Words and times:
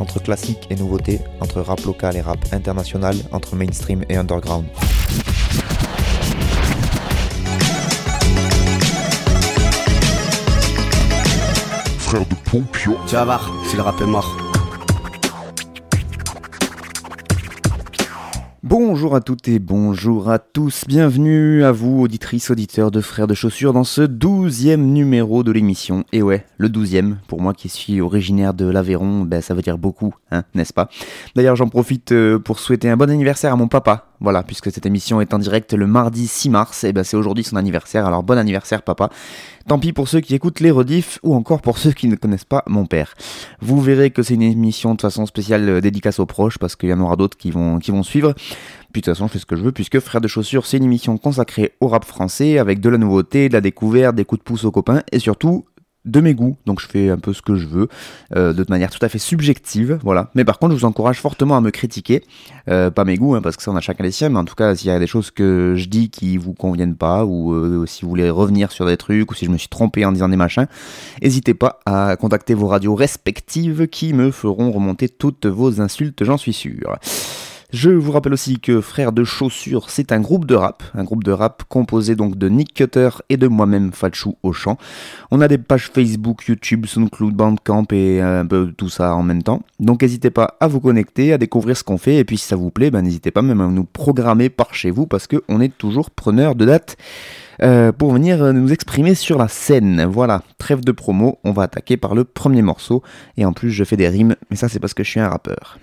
Entre 0.00 0.18
classique 0.18 0.66
et 0.70 0.76
nouveauté, 0.76 1.20
entre 1.40 1.60
rap 1.60 1.84
local 1.84 2.16
et 2.16 2.22
rap 2.22 2.38
international, 2.52 3.14
entre 3.32 3.54
mainstream 3.54 4.02
et 4.08 4.16
underground. 4.16 4.64
Frère 11.98 12.26
de 12.26 12.34
Pompion. 12.50 12.96
Tu 13.06 13.14
vas 13.14 13.24
voir, 13.24 13.50
si 13.68 13.76
le 13.76 13.82
rap 13.82 14.00
est 14.00 14.06
mort. 14.06 14.36
Bonjour 18.92 19.14
à 19.14 19.20
toutes 19.20 19.46
et 19.46 19.60
bonjour 19.60 20.30
à 20.30 20.40
tous, 20.40 20.82
bienvenue 20.88 21.62
à 21.62 21.70
vous 21.70 22.00
auditrices, 22.00 22.50
auditeurs 22.50 22.90
de 22.90 23.00
Frères 23.00 23.28
de 23.28 23.34
Chaussures 23.34 23.72
dans 23.72 23.84
ce 23.84 24.02
douzième 24.02 24.84
numéro 24.84 25.44
de 25.44 25.52
l'émission. 25.52 26.02
Et 26.12 26.22
ouais, 26.22 26.44
le 26.58 26.68
douzième, 26.68 27.18
pour 27.28 27.40
moi 27.40 27.54
qui 27.54 27.68
suis 27.68 28.00
originaire 28.00 28.52
de 28.52 28.68
l'Aveyron, 28.68 29.20
ben 29.20 29.42
ça 29.42 29.54
veut 29.54 29.62
dire 29.62 29.78
beaucoup, 29.78 30.16
hein, 30.32 30.42
n'est-ce 30.56 30.72
pas? 30.72 30.88
D'ailleurs 31.36 31.54
j'en 31.54 31.68
profite 31.68 32.10
euh, 32.10 32.40
pour 32.40 32.58
souhaiter 32.58 32.90
un 32.90 32.96
bon 32.96 33.08
anniversaire 33.08 33.52
à 33.52 33.56
mon 33.56 33.68
papa, 33.68 34.08
voilà, 34.20 34.42
puisque 34.42 34.72
cette 34.72 34.86
émission 34.86 35.20
est 35.20 35.32
en 35.34 35.38
direct 35.38 35.72
le 35.72 35.86
mardi 35.86 36.26
6 36.26 36.50
mars, 36.50 36.82
et 36.82 36.92
ben 36.92 37.04
c'est 37.04 37.16
aujourd'hui 37.16 37.44
son 37.44 37.56
anniversaire, 37.56 38.06
alors 38.06 38.24
bon 38.24 38.36
anniversaire 38.36 38.82
papa. 38.82 39.08
Tant 39.68 39.78
pis 39.78 39.92
pour 39.92 40.08
ceux 40.08 40.20
qui 40.20 40.34
écoutent 40.34 40.60
les 40.60 40.70
rediffs 40.70 41.20
ou 41.22 41.34
encore 41.34 41.60
pour 41.60 41.78
ceux 41.78 41.92
qui 41.92 42.08
ne 42.08 42.16
connaissent 42.16 42.44
pas 42.44 42.64
mon 42.66 42.86
père. 42.86 43.14
Vous 43.60 43.80
verrez 43.80 44.10
que 44.10 44.22
c'est 44.22 44.34
une 44.34 44.42
émission 44.42 44.94
de 44.94 45.00
façon 45.00 45.26
spéciale 45.26 45.68
euh, 45.68 45.80
dédicace 45.80 46.18
aux 46.18 46.26
proches 46.26 46.58
parce 46.58 46.76
qu'il 46.76 46.88
y 46.88 46.92
en 46.92 47.00
aura 47.00 47.16
d'autres 47.16 47.36
qui 47.36 47.50
vont, 47.50 47.78
qui 47.78 47.92
vont 47.92 48.02
suivre. 48.02 48.34
Puis 48.92 49.02
de 49.02 49.04
toute 49.04 49.14
façon, 49.14 49.28
je 49.28 49.32
fais 49.32 49.38
ce 49.38 49.46
que 49.46 49.56
je 49.56 49.62
veux 49.62 49.72
puisque 49.72 50.00
Frères 50.00 50.20
de 50.20 50.28
Chaussures, 50.28 50.66
c'est 50.66 50.78
une 50.78 50.84
émission 50.84 51.16
consacrée 51.18 51.72
au 51.80 51.88
rap 51.88 52.04
français 52.04 52.58
avec 52.58 52.80
de 52.80 52.88
la 52.88 52.98
nouveauté, 52.98 53.48
de 53.48 53.54
la 53.54 53.60
découverte, 53.60 54.16
des 54.16 54.24
coups 54.24 54.40
de 54.40 54.44
pouce 54.44 54.64
aux 54.64 54.70
copains 54.70 55.02
et 55.12 55.18
surtout 55.18 55.64
de 56.04 56.20
mes 56.20 56.34
goûts. 56.34 56.56
Donc 56.66 56.80
je 56.80 56.86
fais 56.86 57.10
un 57.10 57.18
peu 57.18 57.32
ce 57.32 57.42
que 57.42 57.54
je 57.54 57.66
veux 57.66 57.88
euh, 58.34 58.52
de 58.52 58.64
manière 58.68 58.90
tout 58.90 59.04
à 59.04 59.08
fait 59.08 59.18
subjective. 59.18 59.98
Voilà. 60.02 60.30
Mais 60.34 60.44
par 60.44 60.58
contre, 60.58 60.74
je 60.74 60.80
vous 60.80 60.86
encourage 60.86 61.20
fortement 61.20 61.56
à 61.56 61.60
me 61.60 61.70
critiquer. 61.70 62.24
Euh, 62.68 62.90
pas 62.90 63.04
mes 63.04 63.16
goûts, 63.16 63.34
hein, 63.34 63.42
parce 63.42 63.56
que 63.56 63.62
ça, 63.62 63.70
on 63.70 63.76
a 63.76 63.80
chacun 63.80 64.04
les 64.04 64.10
siens. 64.10 64.30
Mais 64.30 64.38
en 64.38 64.44
tout 64.44 64.54
cas, 64.54 64.74
s'il 64.74 64.88
y 64.88 64.90
a 64.90 64.98
des 64.98 65.06
choses 65.06 65.30
que 65.30 65.74
je 65.76 65.88
dis 65.88 66.10
qui 66.10 66.36
vous 66.36 66.54
conviennent 66.54 66.96
pas 66.96 67.24
ou 67.24 67.52
euh, 67.52 67.84
si 67.86 68.02
vous 68.02 68.08
voulez 68.08 68.30
revenir 68.30 68.72
sur 68.72 68.86
des 68.86 68.96
trucs 68.96 69.30
ou 69.30 69.34
si 69.34 69.44
je 69.46 69.50
me 69.50 69.58
suis 69.58 69.68
trompé 69.68 70.04
en 70.04 70.12
disant 70.12 70.28
des 70.28 70.36
machins, 70.36 70.66
n'hésitez 71.22 71.54
pas 71.54 71.80
à 71.86 72.16
contacter 72.16 72.54
vos 72.54 72.68
radios 72.68 72.94
respectives 72.94 73.88
qui 73.88 74.12
me 74.12 74.30
feront 74.30 74.70
remonter 74.72 75.08
toutes 75.08 75.46
vos 75.46 75.80
insultes, 75.80 76.24
j'en 76.24 76.36
suis 76.36 76.52
sûr. 76.52 76.98
Je 77.72 77.90
vous 77.90 78.10
rappelle 78.10 78.32
aussi 78.32 78.58
que 78.58 78.80
Frères 78.80 79.12
de 79.12 79.22
Chaussures, 79.22 79.90
c'est 79.90 80.10
un 80.10 80.20
groupe 80.20 80.44
de 80.44 80.56
rap, 80.56 80.82
un 80.94 81.04
groupe 81.04 81.22
de 81.22 81.30
rap 81.30 81.62
composé 81.68 82.16
donc 82.16 82.36
de 82.36 82.48
Nick 82.48 82.74
Cutter 82.74 83.10
et 83.28 83.36
de 83.36 83.46
moi-même 83.46 83.92
Fatchou 83.92 84.36
au 84.42 84.52
chant. 84.52 84.76
On 85.30 85.40
a 85.40 85.46
des 85.46 85.56
pages 85.56 85.88
Facebook, 85.94 86.46
YouTube, 86.48 86.86
SoundCloud, 86.86 87.32
Bandcamp 87.32 87.86
et 87.92 88.20
un 88.20 88.44
peu 88.44 88.72
tout 88.76 88.88
ça 88.88 89.14
en 89.14 89.22
même 89.22 89.44
temps. 89.44 89.62
Donc 89.78 90.02
n'hésitez 90.02 90.30
pas 90.30 90.56
à 90.58 90.66
vous 90.66 90.80
connecter, 90.80 91.32
à 91.32 91.38
découvrir 91.38 91.76
ce 91.76 91.84
qu'on 91.84 91.96
fait 91.98 92.16
et 92.16 92.24
puis 92.24 92.38
si 92.38 92.46
ça 92.46 92.56
vous 92.56 92.70
plaît, 92.72 92.90
ben, 92.90 93.02
n'hésitez 93.02 93.30
pas 93.30 93.42
même 93.42 93.60
à 93.60 93.68
nous 93.68 93.84
programmer 93.84 94.48
par 94.48 94.74
chez 94.74 94.90
vous 94.90 95.06
parce 95.06 95.28
qu'on 95.28 95.60
est 95.60 95.76
toujours 95.78 96.10
preneur 96.10 96.56
de 96.56 96.64
dates. 96.64 96.96
euh, 97.62 97.92
pour 97.92 98.12
venir 98.12 98.52
nous 98.52 98.72
exprimer 98.72 99.14
sur 99.14 99.38
la 99.38 99.48
scène. 99.48 100.04
Voilà, 100.04 100.42
trêve 100.58 100.84
de 100.84 100.92
promo, 100.92 101.38
on 101.44 101.52
va 101.52 101.64
attaquer 101.64 101.96
par 101.96 102.14
le 102.14 102.24
premier 102.24 102.62
morceau. 102.62 103.02
Et 103.36 103.44
en 103.44 103.52
plus, 103.52 103.70
je 103.70 103.84
fais 103.84 103.96
des 103.96 104.08
rimes, 104.08 104.34
mais 104.50 104.56
ça, 104.56 104.68
c'est 104.68 104.80
parce 104.80 104.94
que 104.94 105.04
je 105.04 105.10
suis 105.10 105.20
un 105.20 105.28
rappeur. 105.28 105.78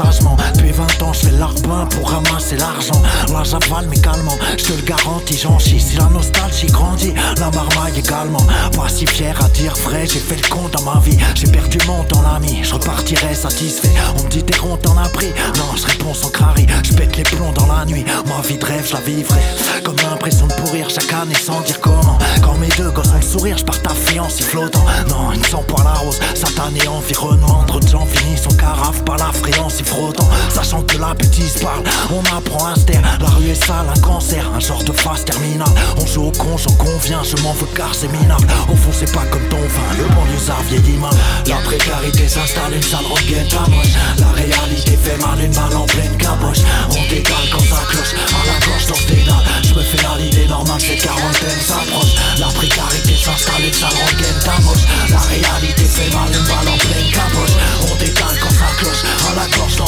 Sagement. 0.00 0.59
Depuis 0.70 0.82
20 0.82 1.02
ans, 1.02 1.12
je 1.12 1.26
fais 1.26 1.32
l'arbin 1.32 1.86
pour 1.86 2.10
ramasser 2.10 2.56
l'argent. 2.56 3.02
Là, 3.32 3.42
j'avale 3.42 3.88
mais 3.88 3.98
calmement, 3.98 4.36
je 4.56 4.64
te 4.64 4.72
le 4.72 4.82
garantis, 4.82 5.36
j'en 5.42 5.58
chie. 5.58 5.80
Si 5.80 5.96
la 5.96 6.04
nostalgie 6.04 6.66
grandit, 6.66 7.12
la 7.38 7.50
marmaille 7.50 7.98
également. 7.98 8.44
Pas 8.76 8.88
si 8.88 9.04
fier 9.06 9.34
à 9.42 9.48
dire 9.48 9.74
vrai, 9.84 10.06
j'ai 10.06 10.20
fait 10.20 10.36
le 10.36 10.48
compte 10.48 10.72
dans 10.72 10.82
ma 10.82 11.00
vie. 11.00 11.18
J'ai 11.34 11.48
perdu 11.50 11.78
mon 11.88 12.04
temps, 12.04 12.22
l'ami, 12.22 12.60
je 12.62 12.74
repartirai 12.74 13.34
satisfait. 13.34 13.90
On 14.18 14.22
me 14.22 14.28
dit 14.28 14.44
t'es 14.44 14.58
rond, 14.58 14.76
t'en 14.76 14.96
as 14.96 15.08
pris. 15.08 15.32
Non, 15.56 15.76
je 15.76 15.86
réponds 15.86 16.14
sans 16.14 16.30
crari, 16.30 16.66
je 16.84 16.92
pète 16.92 17.16
les 17.16 17.24
plombs 17.24 17.52
dans 17.52 17.66
la 17.66 17.84
nuit. 17.84 18.04
Ma 18.26 18.40
vie 18.46 18.58
de 18.58 18.64
rêve, 18.64 18.86
je 18.86 18.92
la 18.92 19.00
vivrai. 19.00 19.40
Comme 19.82 19.96
l'impression 19.96 20.46
de 20.46 20.52
pourrir 20.54 20.88
chaque 20.88 21.12
année 21.12 21.34
sans 21.34 21.60
dire 21.62 21.80
comment. 21.80 22.18
Quand 22.42 22.54
mes 22.58 22.68
deux 22.68 22.90
gosses 22.90 23.10
ont 23.10 23.16
le 23.16 23.22
sourire, 23.22 23.58
je 23.58 23.64
pars 23.64 23.82
ta 23.82 23.94
fiancée 23.94 24.44
flottant. 24.44 24.84
Non, 25.08 25.32
ils 25.32 25.40
ne 25.40 25.46
sont 25.46 25.64
pas 25.64 25.82
la 25.82 25.94
rose, 25.94 26.20
satané 26.34 26.86
environnement. 26.86 27.64
Trop 27.66 27.80
de 27.80 27.88
gens 27.88 28.06
finissent 28.06 28.46
en 28.46 28.54
carafe 28.54 29.04
par 29.04 29.16
la 29.16 29.32
fréance 29.32 29.80
y 29.80 29.84
frottant. 29.84 30.28
Sachant 30.62 30.82
que 30.82 30.98
la 30.98 31.14
bêtise 31.14 31.54
parle, 31.62 31.82
on 32.12 32.36
apprend 32.36 32.66
à 32.66 32.74
se. 32.74 32.84
La 32.92 33.28
rue 33.30 33.48
est 33.48 33.64
sale, 33.64 33.86
un 33.88 34.00
cancer, 34.00 34.44
un 34.54 34.60
genre 34.60 34.84
de 34.84 34.92
phase 34.92 35.24
terminale. 35.24 35.72
On 35.96 36.04
joue 36.04 36.26
au 36.26 36.32
con, 36.32 36.58
j'en 36.58 36.74
conviens, 36.74 37.22
je 37.24 37.42
m'en 37.42 37.54
veux 37.54 37.66
car 37.74 37.94
c'est 37.94 38.12
minable. 38.12 38.46
Au 38.70 38.76
fond, 38.76 38.90
c'est 38.92 39.10
pas 39.10 39.24
comme 39.30 39.48
ton 39.48 39.56
vin, 39.56 39.90
le 39.96 40.04
banlieusard 40.14 40.60
vieillit 40.68 40.98
mal. 40.98 41.16
La 41.46 41.56
précarité 41.64 42.28
s'installe, 42.28 42.74
une 42.74 42.82
sale 42.82 43.06
rengaine 43.08 43.48
moche 43.70 43.94
La 44.18 44.28
réalité 44.36 44.98
fait 45.02 45.16
mal, 45.24 45.40
une 45.40 45.50
balle 45.54 45.74
en 45.74 45.86
pleine 45.86 46.14
caboche. 46.18 46.60
On 46.90 47.08
décale 47.08 47.48
quand 47.50 47.64
ça 47.64 47.80
cloche, 47.88 48.14
à 48.28 48.40
la 48.44 48.66
gorge 48.66 48.86
dans 48.86 49.06
tes 49.08 49.22
dalles. 49.24 49.64
Je 49.64 49.72
me 49.72 49.80
fais 49.80 50.04
à 50.04 50.18
l'idée 50.18 50.46
normale, 50.46 50.80
cette 50.80 51.00
quarantaine 51.00 51.60
s'approche. 51.64 52.12
La 52.38 52.48
précarité 52.48 53.16
s'installe, 53.16 53.64
une 53.64 53.72
sale 53.72 53.96
rengaine 53.96 54.60
moche 54.60 54.84
La 55.08 55.20
réalité 55.24 55.84
fait 55.84 56.12
mal, 56.12 56.28
une 56.28 56.44
balle 56.44 56.68
en 56.68 56.76
pleine 56.76 57.10
caboche. 57.16 57.56
On 57.90 57.96
décale 57.96 58.36
quand 58.42 58.49
à 58.62 59.34
la 59.34 59.56
gorge 59.56 59.76
dans. 59.76 59.86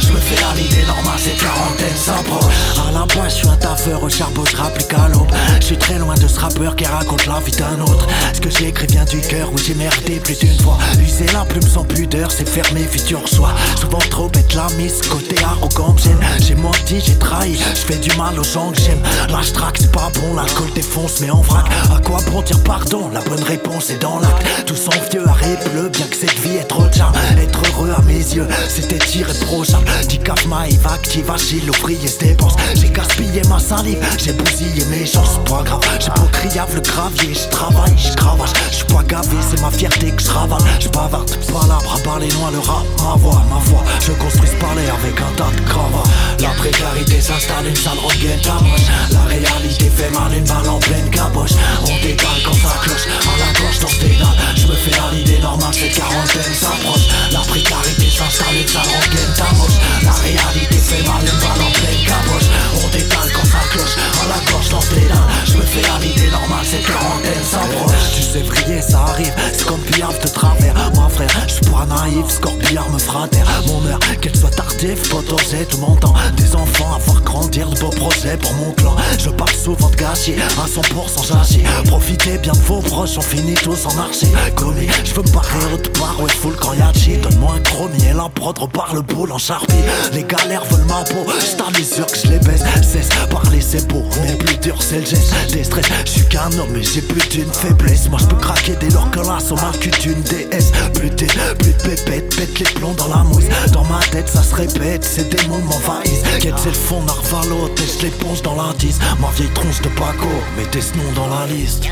Je 0.00 0.12
me 0.12 0.18
fais 0.18 0.42
à 0.44 0.54
l'idée 0.54 0.84
normale, 0.86 1.18
cette 1.18 1.38
quarantaine 1.38 1.96
s'approche. 1.96 2.54
À 2.76 2.92
la 2.92 3.06
pointe, 3.06 3.30
je 3.30 3.34
suis 3.36 3.48
un 3.48 3.56
taffeur, 3.56 4.02
au 4.02 4.08
charbon, 4.08 4.44
je 4.50 4.56
rapplique 4.56 4.92
à 4.94 5.08
l'aube. 5.08 5.30
Je 5.60 5.66
suis 5.66 5.76
très 5.76 5.98
loin 5.98 6.14
de 6.14 6.26
ce 6.26 6.38
rappeur 6.40 6.76
qui 6.76 6.84
raconte 6.84 7.26
la 7.26 7.40
vie 7.40 7.52
d'un 7.52 7.80
autre. 7.82 8.06
Ce 8.32 8.40
que 8.40 8.50
j'ai 8.50 8.68
écrit 8.68 8.86
vient 8.86 9.04
du 9.04 9.20
cœur, 9.20 9.52
où 9.52 9.58
j'ai 9.58 9.74
merdé 9.74 10.20
plus 10.20 10.38
d'une 10.38 10.58
fois. 10.60 10.78
User 11.00 11.26
la 11.32 11.44
plume 11.44 11.68
sans 11.68 11.84
pudeur, 11.84 12.30
c'est 12.30 12.48
fermé, 12.48 12.82
futur 12.82 13.20
soi. 13.28 13.50
Souvent 13.78 13.98
trop 14.10 14.28
bête 14.28 14.54
la 14.54 14.68
mise, 14.76 15.02
côté 15.02 15.36
arrogant 15.44 15.94
j'aime. 16.02 16.20
J'ai 16.40 16.54
menti, 16.54 17.02
j'ai 17.04 17.16
trahi, 17.16 17.56
je 17.56 17.92
fais 17.92 17.98
du 17.98 18.14
mal 18.16 18.38
aux 18.38 18.44
gens 18.44 18.70
que 18.70 18.80
j'aime. 18.80 19.02
Lâche 19.28 19.52
track, 19.52 19.76
c'est 19.80 19.92
pas 19.92 20.10
bon, 20.14 20.34
l'alcool 20.34 20.70
défonce, 20.74 21.20
mais 21.20 21.30
en 21.30 21.42
vrac. 21.42 21.66
À 21.94 22.00
quoi 22.00 22.20
bon 22.30 22.42
dire 22.42 22.62
pardon? 22.62 23.10
La 23.12 23.20
bonne 23.20 23.42
réponse 23.42 23.90
est 23.90 23.98
dans 23.98 24.18
l'acte. 24.20 24.46
Tous 24.66 24.88
envieux, 24.88 25.26
arrête 25.28 25.70
bleu, 25.72 25.88
bien 25.88 26.06
que 26.06 26.16
cette 26.16 26.38
vie 26.38 26.56
est 26.56 26.68
trop 26.68 26.84
charme. 26.92 27.14
Être 27.38 27.60
heureux 27.70 27.92
à 27.98 28.02
mes 28.02 28.18
yeux, 28.18 28.46
c'était 28.68 29.18
irréprochable. 29.18 29.86
Dicap 30.08 30.44
Maïve 30.46 30.86
active, 30.86 31.30
agile, 31.30 31.70
ouvrier 31.70 32.06
se 32.06 32.18
dépense. 32.18 32.54
J'ai 32.74 32.90
gaspillé 32.90 33.42
ma 33.48 33.58
salive, 33.58 33.98
j'ai 34.18 34.32
bousillé 34.32 34.84
mes 34.90 35.06
gens, 35.06 35.24
pas 35.44 35.62
grave. 35.62 35.80
J'ai 36.00 36.10
criave 36.32 36.74
le 36.74 36.80
gravier, 36.80 37.34
je 37.34 37.48
travaille, 37.48 37.96
je 37.96 38.14
cravache. 38.14 38.50
Je 38.70 38.76
suis 38.76 38.84
pas 38.84 39.02
gavé, 39.02 39.36
c'est 39.48 39.60
ma 39.60 39.70
fierté 39.70 40.10
que 40.10 40.22
je 40.22 40.30
ravale. 40.30 40.62
Je 40.80 40.88
bavarde, 40.88 41.30
palabre, 41.46 41.94
à 41.94 41.98
part 42.00 42.18
les 42.18 42.28
noix, 42.28 42.50
le 42.52 42.60
rap, 42.60 42.86
ma 42.98 43.14
voix, 43.16 43.42
ma 43.50 43.58
voix. 43.64 43.84
Je 44.00 44.12
construis 44.12 44.48
ce 44.48 44.56
palais 44.56 44.88
avec 44.88 45.20
un 45.20 45.32
tas 45.36 45.50
de 45.50 45.68
cravates. 45.68 46.08
La 46.40 46.50
précarité 46.50 47.20
s'installe, 47.20 47.66
une 47.68 47.76
sale 47.76 47.98
tamoche. 48.42 48.86
La 49.10 49.22
réalité 49.28 49.90
fait 49.90 50.10
mal, 50.10 50.32
une 50.36 50.44
balle 50.44 50.68
en 50.68 50.78
pleine 50.78 51.10
caboche. 51.10 51.52
On 51.82 52.02
décale 52.02 52.42
quand 52.44 52.54
ça 52.54 52.74
cloche, 52.82 53.06
à 53.06 53.38
la 53.38 53.52
gauche 53.58 53.80
dans 53.80 53.98
tes 53.98 54.14
dalles. 54.16 54.38
Je 54.56 54.66
me 54.66 54.74
fais 54.74 54.98
à 54.98 55.12
l'idée 55.12 55.38
normale, 55.38 55.74
cette 55.74 55.94
quarantaine 55.94 56.54
s'approche. 56.54 57.08
La 57.32 57.40
précarité 57.40 57.87
s'installe, 58.10 58.56
une 58.56 58.68
sale 58.68 58.82
rengaine 58.82 59.32
tamoche. 59.34 59.78
La 60.02 60.12
réalité 60.12 60.78
fait 60.78 61.06
mal, 61.06 61.22
une 61.22 61.38
balle 61.40 61.62
en 61.62 61.70
pleine 61.72 62.04
caboche. 62.04 62.77
Quand 62.90 63.44
ça 63.44 63.58
cloche, 63.70 63.96
à 64.22 64.28
la 64.28 64.50
gorge 64.50 64.68
dans 64.70 64.78
tes 64.78 65.06
dalles. 65.06 65.18
Je 65.44 65.56
me 65.58 65.62
fais 65.62 65.88
à 65.90 65.98
l'idée 66.00 66.30
normale, 66.30 66.64
cette 66.64 66.86
quarantaine 66.86 67.44
s'approche. 67.44 67.92
Tu 68.14 68.22
sais, 68.22 68.40
vriller, 68.40 68.80
ça 68.80 69.00
arrive, 69.00 69.32
c'est 69.52 69.66
comme 69.66 69.80
pillave 69.80 70.18
de 70.22 70.28
travers. 70.28 70.74
Moi, 70.94 71.08
frère, 71.08 71.28
je 71.46 71.54
suis 71.54 71.66
pas 71.66 71.86
naïf, 71.86 72.28
scorpiard 72.28 72.90
me 72.90 72.98
frappe 72.98 73.30
terre 73.30 73.46
Mon 73.66 73.86
heure, 73.86 73.98
qu'elle 74.20 74.36
soit 74.36 74.50
tardive, 74.50 75.08
potosée 75.08 75.66
tout 75.68 75.78
mon 75.78 75.96
temps. 75.96 76.14
Des 76.36 76.54
enfants 76.54 76.94
à 76.94 76.98
voir 76.98 77.22
grandir 77.22 77.68
de 77.68 77.78
beaux 77.78 77.90
projets 77.90 78.36
pour 78.38 78.52
mon 78.54 78.72
clan. 78.72 78.96
Je 79.18 79.30
parle 79.30 79.52
souvent 79.52 79.90
de 79.90 79.96
gâchis, 79.96 80.34
à 80.40 80.66
100% 80.66 81.26
j'agis 81.26 81.64
Profitez 81.86 82.38
bien 82.38 82.52
de 82.52 82.58
vos 82.58 82.80
proches, 82.80 83.18
on 83.18 83.22
finit 83.22 83.54
tous 83.54 83.86
en 83.86 83.98
archi. 83.98 84.26
Commis, 84.56 84.88
je 85.04 85.14
veux 85.14 85.22
me 85.22 85.32
barrer 85.32 85.74
autre 85.74 85.92
part, 85.92 86.20
ouais 86.20 86.30
full 86.30 86.56
quand 86.56 86.72
y'a 86.72 86.92
Donne-moi 87.22 87.54
un 87.56 87.60
chromie 87.60 88.04
et 88.04 88.12
la 88.12 88.28
prod 88.28 88.58
repart 88.58 88.92
le 88.92 89.02
boule 89.02 89.32
en 89.32 89.38
charpie. 89.38 89.74
Les 90.12 90.24
galères 90.24 90.64
veulent 90.64 90.84
ma 90.86 91.04
peau, 91.04 91.24
j't'en 91.40 91.70
les 91.76 91.84
sûr 91.84 92.06
que 92.06 92.18
je 92.18 92.28
les 92.28 92.38
baisse 92.38 92.62
Cesse, 92.82 93.08
parler 93.30 93.60
c'est 93.60 93.86
beau, 93.88 94.04
mais 94.22 94.34
plus 94.34 94.56
dur 94.58 94.76
c'est 94.80 95.00
le 95.00 95.06
geste. 95.06 95.34
Des 95.52 95.64
stress, 95.64 95.86
je 96.04 96.10
suis 96.10 96.28
qu'un 96.28 96.50
homme 96.58 96.70
mais 96.72 96.82
j'ai 96.82 97.02
plus 97.02 97.28
d'une 97.28 97.52
faiblesse. 97.52 98.08
Moi 98.08 98.18
je 98.20 98.26
peux 98.26 98.36
craquer 98.36 98.76
dès 98.80 98.90
lors 98.90 99.10
que 99.10 99.20
la 99.20 99.40
somme 99.40 99.58
cul 99.80 99.90
d'une 100.00 100.22
déesse. 100.22 100.72
Plus 100.94 101.10
de, 101.10 101.26
plus 101.54 101.72
de 101.72 101.82
pépette, 101.82 102.36
pète 102.36 102.58
les 102.58 102.64
plombs 102.74 102.94
dans 102.94 103.08
la 103.08 103.22
mousse 103.24 103.44
Dans 103.72 103.84
ma 103.84 104.00
tête 104.10 104.28
ça 104.28 104.42
se 104.42 104.54
répète, 104.54 105.04
ces 105.04 105.24
démons 105.24 105.58
m'envahissent 105.58 106.22
Quête 106.40 106.54
c'est 106.56 106.70
le 106.70 106.74
fond 106.74 107.02
narvalo, 107.02 107.68
teste 107.68 108.02
l'éponge 108.02 108.42
dans 108.42 108.54
l'indice. 108.54 108.98
Ma 109.20 109.30
vieille 109.30 109.52
tronche 109.54 109.80
de 109.82 109.88
Paco, 109.88 110.28
mettez 110.56 110.80
ce 110.80 110.94
nom 110.94 111.12
dans 111.14 111.28
la 111.28 111.46
liste 111.46 111.84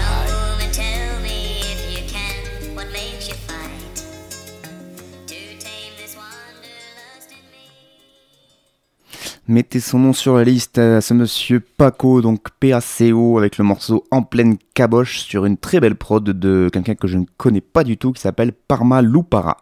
Mettez 9.48 9.78
son 9.78 10.00
nom 10.00 10.12
sur 10.12 10.34
la 10.34 10.42
liste 10.42 10.78
à 10.78 11.00
ce 11.00 11.14
monsieur 11.14 11.60
Paco, 11.60 12.20
donc 12.20 12.48
PACO, 12.58 13.38
avec 13.38 13.58
le 13.58 13.64
morceau 13.64 14.04
En 14.10 14.22
pleine 14.22 14.56
caboche 14.74 15.20
sur 15.20 15.44
une 15.44 15.56
très 15.56 15.78
belle 15.78 15.94
prod 15.94 16.24
de 16.24 16.68
quelqu'un 16.72 16.96
que 16.96 17.06
je 17.06 17.16
ne 17.16 17.26
connais 17.36 17.60
pas 17.60 17.84
du 17.84 17.96
tout 17.96 18.10
qui 18.10 18.20
s'appelle 18.20 18.52
Parma 18.52 19.02
Lupara. 19.02 19.58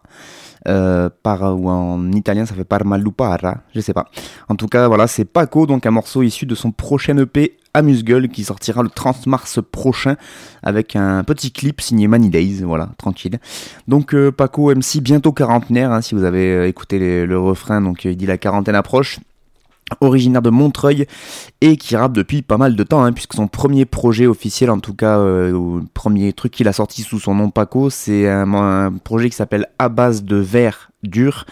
Euh, 0.66 1.10
par, 1.22 1.42
ou 1.60 1.69
en 1.69 2.10
italien 2.12 2.46
ça 2.46 2.54
fait 2.54 2.64
Parma 2.64 2.96
Lupara, 2.96 3.58
je 3.75 3.81
sais 3.81 3.92
pas. 3.92 4.06
En 4.48 4.56
tout 4.56 4.69
cas, 4.69 4.88
voilà, 4.88 5.06
c'est 5.06 5.26
Paco, 5.26 5.66
donc 5.66 5.84
un 5.84 5.90
morceau 5.90 6.22
issu 6.22 6.46
de 6.46 6.54
son 6.54 6.72
prochain 6.72 7.19
EP 7.19 7.58
Amuse-Gueule 7.75 8.30
qui 8.30 8.42
sortira 8.42 8.82
le 8.82 8.88
30 8.88 9.26
mars 9.26 9.60
prochain 9.70 10.16
avec 10.62 10.96
un 10.96 11.25
petit 11.25 11.52
clip 11.52 11.82
signé 11.82 12.08
Money 12.08 12.30
Days, 12.30 12.62
voilà, 12.62 12.88
tranquille. 12.96 13.38
Donc 13.87 14.14
euh, 14.14 14.32
Paco 14.32 14.75
MC 14.75 15.02
bientôt 15.02 15.32
quarantenaire, 15.32 15.92
hein, 15.92 16.00
si 16.00 16.14
vous 16.14 16.25
avez 16.25 16.54
euh, 16.54 16.69
écouté 16.69 17.26
le 17.26 17.38
refrain, 17.38 17.82
donc 17.82 18.06
il 18.06 18.16
dit 18.16 18.25
la 18.25 18.38
quarantaine 18.38 18.76
approche 18.76 19.20
originaire 20.00 20.42
de 20.42 20.50
Montreuil 20.50 21.06
et 21.60 21.76
qui 21.76 21.96
rappe 21.96 22.12
depuis 22.12 22.42
pas 22.42 22.56
mal 22.56 22.76
de 22.76 22.82
temps, 22.82 23.04
hein, 23.04 23.12
puisque 23.12 23.34
son 23.34 23.48
premier 23.48 23.84
projet 23.84 24.26
officiel, 24.26 24.70
en 24.70 24.81
tout 24.81 24.94
cas, 24.94 25.19
euh, 25.19 25.81
premier 25.94 26.32
truc 26.32 26.52
qu'il 26.52 26.69
a 26.69 26.72
sorti 26.72 27.02
sous 27.02 27.19
son 27.19 27.34
nom 27.34 27.50
Paco, 27.50 27.90
c'est 27.90 28.28
un, 28.28 28.92
projet 29.04 29.31
qui 29.31 29.36
s'appelle 29.36 29.66
À 29.78 29.88
base 29.88 30.25
de 30.25 30.36
verre 30.36 30.90
dur, 31.02 31.44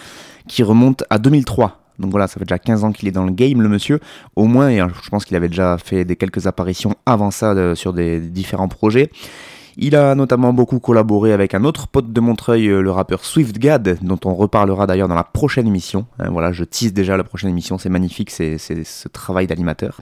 qui 0.48 0.62
remonte 0.62 1.04
à 1.10 1.18
2003. 1.18 1.78
Donc 1.98 2.10
voilà, 2.10 2.26
ça 2.26 2.38
fait 2.38 2.44
déjà 2.44 2.58
15 2.58 2.84
ans 2.84 2.92
qu'il 2.92 3.08
est 3.08 3.12
dans 3.12 3.26
le 3.26 3.32
game, 3.32 3.60
le 3.60 3.68
monsieur, 3.68 4.00
au 4.34 4.46
moins, 4.46 4.70
et 4.70 4.80
euh, 4.80 4.88
je 5.02 5.10
pense 5.10 5.24
qu'il 5.24 5.36
avait 5.36 5.48
déjà 5.48 5.76
fait 5.78 6.04
des 6.04 6.16
quelques 6.16 6.46
apparitions 6.46 6.94
avant 7.06 7.30
ça 7.30 7.52
euh, 7.52 7.74
sur 7.74 7.92
des 7.92 8.20
différents 8.20 8.68
projets. 8.68 9.10
Il 9.76 9.96
a 9.96 10.14
notamment 10.14 10.52
beaucoup 10.52 10.78
collaboré 10.78 11.32
avec 11.32 11.54
un 11.54 11.64
autre 11.64 11.88
pote 11.88 12.12
de 12.12 12.20
Montreuil, 12.20 12.68
euh, 12.68 12.80
le 12.82 12.90
rappeur 12.90 13.24
SwiftGad, 13.24 13.98
dont 14.02 14.18
on 14.24 14.34
reparlera 14.34 14.86
d'ailleurs 14.86 15.08
dans 15.08 15.14
la 15.14 15.24
prochaine 15.24 15.66
émission. 15.66 16.06
Hein, 16.18 16.28
voilà, 16.30 16.52
je 16.52 16.64
tease 16.64 16.92
déjà 16.92 17.16
la 17.16 17.24
prochaine 17.24 17.50
émission, 17.50 17.78
c'est 17.78 17.88
magnifique, 17.88 18.30
c'est 18.30 18.58
ce 18.58 19.08
travail 19.08 19.46
d'animateur. 19.46 20.00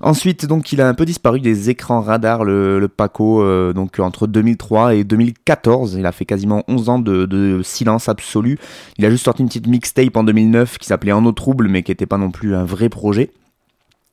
Ensuite, 0.00 0.46
donc, 0.46 0.72
il 0.72 0.80
a 0.80 0.88
un 0.88 0.94
peu 0.94 1.04
disparu 1.04 1.40
des 1.40 1.70
écrans 1.70 2.00
radars, 2.00 2.44
le, 2.44 2.78
le 2.78 2.88
Paco, 2.88 3.42
euh, 3.42 3.72
donc 3.72 3.98
entre 3.98 4.26
2003 4.26 4.94
et 4.94 5.04
2014. 5.04 5.94
Il 5.98 6.06
a 6.06 6.12
fait 6.12 6.26
quasiment 6.26 6.64
11 6.68 6.88
ans 6.88 6.98
de, 6.98 7.24
de 7.24 7.62
silence 7.62 8.08
absolu. 8.08 8.58
Il 8.98 9.06
a 9.06 9.10
juste 9.10 9.24
sorti 9.24 9.42
une 9.42 9.48
petite 9.48 9.66
mixtape 9.66 10.16
en 10.16 10.24
2009 10.24 10.78
qui 10.78 10.86
s'appelait 10.86 11.12
En 11.12 11.24
eau 11.24 11.32
trouble, 11.32 11.68
mais 11.68 11.82
qui 11.82 11.90
n'était 11.90 12.06
pas 12.06 12.18
non 12.18 12.30
plus 12.30 12.54
un 12.54 12.64
vrai 12.64 12.88
projet. 12.88 13.30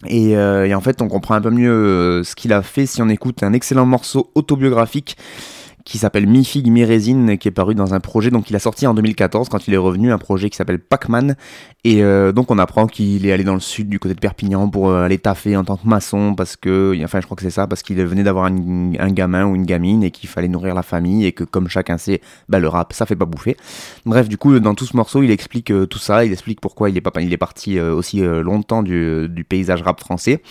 Et, 0.07 0.37
euh, 0.37 0.65
et 0.65 0.73
en 0.73 0.81
fait, 0.81 1.01
on 1.01 1.07
comprend 1.07 1.35
un 1.35 1.41
peu 1.41 1.49
mieux 1.49 1.71
euh, 1.71 2.23
ce 2.23 2.35
qu'il 2.35 2.53
a 2.53 2.61
fait 2.61 2.85
si 2.85 3.01
on 3.01 3.09
écoute 3.09 3.43
un 3.43 3.53
excellent 3.53 3.85
morceau 3.85 4.31
autobiographique 4.35 5.17
qui 5.85 5.97
s'appelle 5.97 6.27
Mi 6.27 6.45
Figue 6.45 6.69
Mi 6.69 6.85
Résine, 6.85 7.37
qui 7.37 7.47
est 7.47 7.51
paru 7.51 7.75
dans 7.75 7.93
un 7.93 7.99
projet 7.99 8.29
donc 8.29 8.49
il 8.49 8.55
a 8.55 8.59
sorti 8.59 8.87
en 8.87 8.93
2014 8.93 9.49
quand 9.49 9.67
il 9.67 9.73
est 9.73 9.77
revenu, 9.77 10.11
un 10.11 10.17
projet 10.17 10.49
qui 10.49 10.57
s'appelle 10.57 10.79
Pac-Man. 10.79 11.35
Et 11.83 12.01
euh, 12.03 12.31
donc 12.31 12.51
on 12.51 12.57
apprend 12.57 12.87
qu'il 12.87 13.25
est 13.25 13.31
allé 13.31 13.43
dans 13.43 13.53
le 13.53 13.59
sud 13.59 13.89
du 13.89 13.99
côté 13.99 14.15
de 14.15 14.19
Perpignan 14.19 14.69
pour 14.69 14.89
euh, 14.89 15.03
aller 15.03 15.17
taffer 15.17 15.57
en 15.57 15.63
tant 15.63 15.77
que 15.77 15.87
maçon 15.87 16.35
parce 16.35 16.55
que, 16.55 16.97
enfin 17.03 17.19
je 17.19 17.25
crois 17.25 17.35
que 17.35 17.43
c'est 17.43 17.49
ça, 17.49 17.67
parce 17.67 17.83
qu'il 17.83 18.01
venait 18.03 18.23
d'avoir 18.23 18.45
un, 18.45 18.93
un 18.97 19.11
gamin 19.11 19.45
ou 19.45 19.55
une 19.55 19.65
gamine 19.65 20.03
et 20.03 20.11
qu'il 20.11 20.29
fallait 20.29 20.47
nourrir 20.47 20.75
la 20.75 20.83
famille 20.83 21.25
et 21.25 21.33
que 21.33 21.43
comme 21.43 21.67
chacun 21.67 21.97
sait, 21.97 22.21
bah, 22.47 22.59
le 22.59 22.67
rap 22.67 22.93
ça 22.93 23.05
fait 23.05 23.15
pas 23.15 23.25
bouffer. 23.25 23.57
Bref, 24.05 24.29
du 24.29 24.37
coup 24.37 24.59
dans 24.59 24.75
tout 24.75 24.85
ce 24.85 24.95
morceau 24.95 25.23
il 25.23 25.31
explique 25.31 25.71
euh, 25.71 25.85
tout 25.85 25.99
ça, 25.99 26.25
il 26.25 26.31
explique 26.31 26.61
pourquoi 26.61 26.89
il 26.89 26.97
est, 26.97 27.01
pas, 27.01 27.11
il 27.21 27.33
est 27.33 27.37
parti 27.37 27.77
euh, 27.77 27.93
aussi 27.93 28.21
euh, 28.21 28.41
longtemps 28.41 28.83
du, 28.83 29.27
du 29.29 29.43
paysage 29.43 29.81
rap 29.81 29.99
français. 29.99 30.41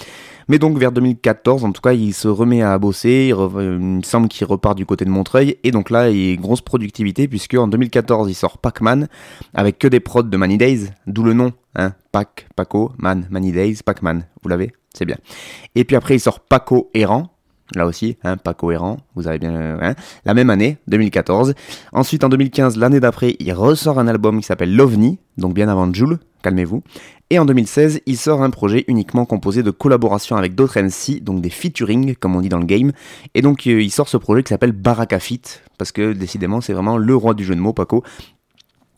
Mais 0.49 0.59
donc 0.59 0.79
vers 0.79 0.93
2014, 0.93 1.65
en 1.65 1.73
tout 1.73 1.81
cas, 1.81 1.93
il 1.93 2.13
se 2.13 2.29
remet 2.29 2.63
à 2.63 2.79
bosser. 2.79 3.33
Euh, 3.33 3.99
il 4.01 4.05
semble 4.05 4.29
qu'il 4.29 4.47
repart 4.47 4.77
du 4.77 4.87
côté 4.87 5.05
de 5.05 5.11
Montreuil. 5.11 5.57
Et 5.65 5.71
donc 5.71 5.91
là, 5.91 6.11
il 6.11 6.31
y 6.31 6.33
a 6.33 6.37
grosse 6.37 6.61
productivité 6.61 7.29
puisque 7.29 7.55
en 7.55 7.69
2014, 7.69 8.31
il 8.31 8.35
sort 8.35 8.59
Pac-Man 8.59 9.09
avec 9.55 9.79
que 9.79 9.89
des 9.89 10.01
prods 10.01 10.23
de 10.23 10.37
Many 10.37 10.59
Days, 10.59 10.91
d'où 11.07 11.23
le 11.23 11.33
nom, 11.35 11.53
hein, 11.77 11.93
Pac, 12.13 12.47
Paco, 12.57 12.93
Man, 12.99 13.27
Many 13.31 13.53
Days, 13.53 13.79
Pac-Man. 13.85 14.25
Vous 14.43 14.49
l'avez 14.49 14.73
C'est 14.95 15.05
bien. 15.05 15.17
Et 15.75 15.85
puis 15.85 15.97
après, 15.97 16.17
il 16.17 16.21
sort 16.21 16.41
Paco 16.41 16.91
Errant. 16.95 17.29
Là 17.75 17.87
aussi, 17.87 18.19
hein, 18.23 18.37
pas 18.37 18.53
cohérent, 18.53 18.99
vous 19.15 19.29
avez 19.29 19.39
bien... 19.39 19.55
euh, 19.55 19.79
hein, 19.81 19.95
la 20.27 20.35
même 20.35 20.51
année, 20.51 20.77
2014. 20.89 21.55
Ensuite, 21.93 22.23
en 22.23 22.29
2015, 22.29 22.77
l'année 22.77 23.01
d'après, 23.01 23.35
il 23.39 23.51
ressort 23.55 23.99
un 23.99 24.09
album 24.09 24.41
qui 24.41 24.47
s'appelle 24.47 24.77
L'OVNI, 24.77 25.19
donc 25.39 25.55
bien 25.55 25.69
avant 25.69 25.91
Joule, 25.91 26.19
calmez-vous. 26.43 26.83
Et 27.33 27.39
en 27.39 27.47
2016, 27.47 28.03
il 28.05 28.19
sort 28.19 28.43
un 28.43 28.51
projet 28.51 28.85
uniquement 28.89 29.25
composé 29.25 29.63
de 29.63 29.71
collaborations 29.71 30.37
avec 30.37 30.55
d'autres 30.55 30.79
MC, 30.79 31.23
donc 31.23 31.41
des 31.41 31.49
featuring, 31.49 32.15
comme 32.15 32.37
on 32.37 32.43
dit 32.43 32.51
dans 32.51 32.59
le 32.59 32.67
game. 32.67 32.93
Et 33.33 33.41
donc, 33.41 33.67
euh, 33.67 33.81
il 33.81 33.91
sort 33.91 34.11
ce 34.11 34.19
projet 34.19 34.43
qui 34.43 34.51
s'appelle 34.51 34.73
Baraka 34.73 35.19
Fit, 35.19 35.41
parce 35.79 35.93
que 35.93 36.13
décidément, 36.13 36.61
c'est 36.61 36.75
vraiment 36.75 36.99
le 36.99 37.17
roi 37.17 37.33
du 37.33 37.43
jeu 37.43 37.55
de 37.55 37.61
mots, 37.61 37.73
Paco. 37.73 38.05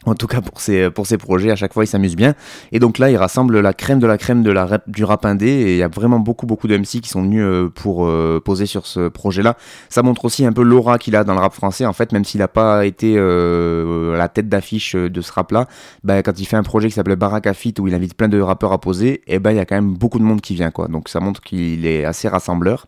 En 0.07 0.15
tout 0.15 0.27
cas, 0.27 0.41
pour 0.41 0.61
ses, 0.61 0.91
pour 0.91 1.07
projets, 1.19 1.51
à 1.51 1.57
chaque 1.57 1.73
fois, 1.73 1.85
il 1.85 1.87
s'amuse 1.87 2.17
bien. 2.17 2.35
Et 2.73 2.79
donc 2.79 2.99
là, 2.99 3.11
il 3.11 3.17
rassemble 3.17 3.61
la 3.61 3.73
crème 3.73 3.99
de 3.99 4.07
la 4.07 4.19
crème 4.19 4.43
de 4.43 4.51
la 4.51 4.81
du 4.87 5.05
rap 5.05 5.25
indé. 5.25 5.47
Et 5.47 5.73
il 5.73 5.79
y 5.79 5.83
a 5.83 5.89
vraiment 5.89 6.19
beaucoup, 6.19 6.47
beaucoup 6.47 6.69
de 6.69 6.77
MC 6.77 7.01
qui 7.01 7.09
sont 7.09 7.23
venus 7.23 7.43
euh, 7.43 7.69
pour 7.75 8.07
euh, 8.07 8.41
poser 8.45 8.67
sur 8.67 8.87
ce 8.87 9.09
projet-là. 9.09 9.57
Ça 9.89 10.03
montre 10.03 10.25
aussi 10.25 10.45
un 10.45 10.53
peu 10.53 10.63
l'aura 10.63 10.99
qu'il 10.99 11.17
a 11.17 11.25
dans 11.25 11.35
le 11.35 11.41
rap 11.41 11.55
français. 11.55 11.87
En 11.87 11.93
fait, 11.93 12.13
même 12.13 12.25
s'il 12.25 12.41
n'a 12.41 12.49
pas 12.49 12.85
été 12.87 13.15
euh, 13.17 14.17
la 14.17 14.29
tête 14.29 14.49
d'affiche 14.49 14.95
de 14.95 15.21
ce 15.21 15.33
rap-là, 15.33 15.67
bah, 16.03 16.23
quand 16.23 16.39
il 16.39 16.45
fait 16.45 16.57
un 16.57 16.63
projet 16.63 16.89
qui 16.89 16.95
s'appelle 16.95 17.17
Baraka 17.17 17.55
Fit, 17.55 17.75
où 17.79 17.89
il 17.89 17.95
invite 17.95 18.15
plein 18.15 18.29
de 18.29 18.41
rappeurs 18.41 18.73
à 18.73 18.81
poser, 18.81 19.23
et 19.27 19.39
ben 19.39 19.53
il 19.53 19.57
y 19.57 19.61
a 19.61 19.65
quand 19.65 19.77
même 19.77 19.95
beaucoup 19.95 20.19
de 20.19 20.25
monde 20.25 20.41
qui 20.41 20.55
vient. 20.55 20.71
quoi. 20.71 20.89
Donc 20.89 21.09
ça 21.09 21.21
montre 21.21 21.41
qu'il 21.41 21.87
est 21.87 22.05
assez 22.05 22.29
rassembleur. 22.29 22.87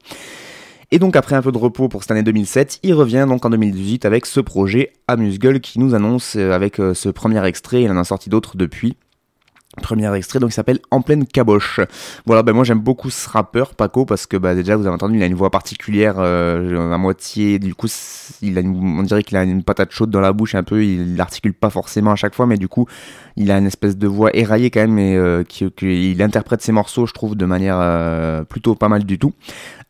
Et 0.93 0.99
donc 1.01 1.17
après 1.17 1.35
un 1.35 1.43
peu 1.43 1.51
de 1.51 1.59
repos 1.59 1.89
pour 1.89 2.03
cette 2.03 2.13
année 2.13 2.23
2007, 2.23 2.79
il 2.85 2.95
revient 2.95 3.27
donc 3.29 3.45
en 3.45 3.51
2018 3.51 4.05
avec 4.05 4.25
ce 4.25 4.39
projet 4.39 4.93
Amuse-Gueule 5.09 5.61
qui 5.61 5.81
nous 5.81 5.95
annonce 5.97 6.37
euh, 6.37 6.53
avec 6.53 6.79
euh, 6.79 6.95
ce 6.95 7.09
premier 7.09 7.45
extrait, 7.45 7.83
il 7.83 7.91
en 7.91 7.97
a 7.97 8.05
sorti 8.05 8.31
d'autres 8.31 8.57
depuis. 8.57 8.97
Premier 9.83 10.15
extrait 10.15 10.39
donc 10.39 10.51
il 10.51 10.55
s'appelle 10.55 10.79
En 10.91 11.03
pleine 11.03 11.27
caboche. 11.27 11.81
Voilà, 12.25 12.43
ben 12.43 12.55
moi 12.55 12.65
j'aime 12.65 12.79
beaucoup 12.79 13.11
ce 13.11 13.29
rappeur 13.29 13.75
Paco 13.75 14.07
parce 14.07 14.27
que 14.27 14.37
bah, 14.37 14.55
déjà 14.55 14.77
vous 14.77 14.87
avez 14.87 14.95
entendu, 14.95 15.17
il 15.17 15.23
a 15.23 15.27
une 15.27 15.35
voix 15.35 15.51
particulière 15.51 16.15
euh, 16.19 16.93
à 16.93 16.97
moitié, 16.97 17.59
du 17.59 17.75
coup 17.75 17.89
il 18.41 18.57
a 18.57 18.63
on 18.63 19.03
dirait 19.03 19.23
qu'il 19.23 19.37
a 19.37 19.43
une 19.43 19.65
patate 19.65 19.91
chaude 19.91 20.09
dans 20.09 20.21
la 20.21 20.33
bouche 20.33 20.55
un 20.55 20.63
peu, 20.63 20.83
il 20.83 21.21
articule 21.21 21.53
pas 21.53 21.69
forcément 21.69 22.13
à 22.13 22.17
chaque 22.17 22.35
fois, 22.35 22.47
mais 22.47 22.57
du 22.57 22.69
coup 22.69 22.87
il 23.37 23.51
a 23.51 23.59
une 23.59 23.67
espèce 23.67 23.99
de 23.99 24.07
voix 24.07 24.31
éraillée 24.35 24.71
quand 24.71 24.81
même 24.81 24.99
et 24.99 25.17
euh, 25.17 25.43
interprète 26.21 26.63
ses 26.63 26.73
morceaux 26.73 27.05
je 27.05 27.13
trouve 27.13 27.35
de 27.35 27.45
manière 27.45 28.45
plutôt 28.47 28.77
pas 28.77 28.89
mal 28.89 29.05
du 29.05 29.19
tout. 29.19 29.35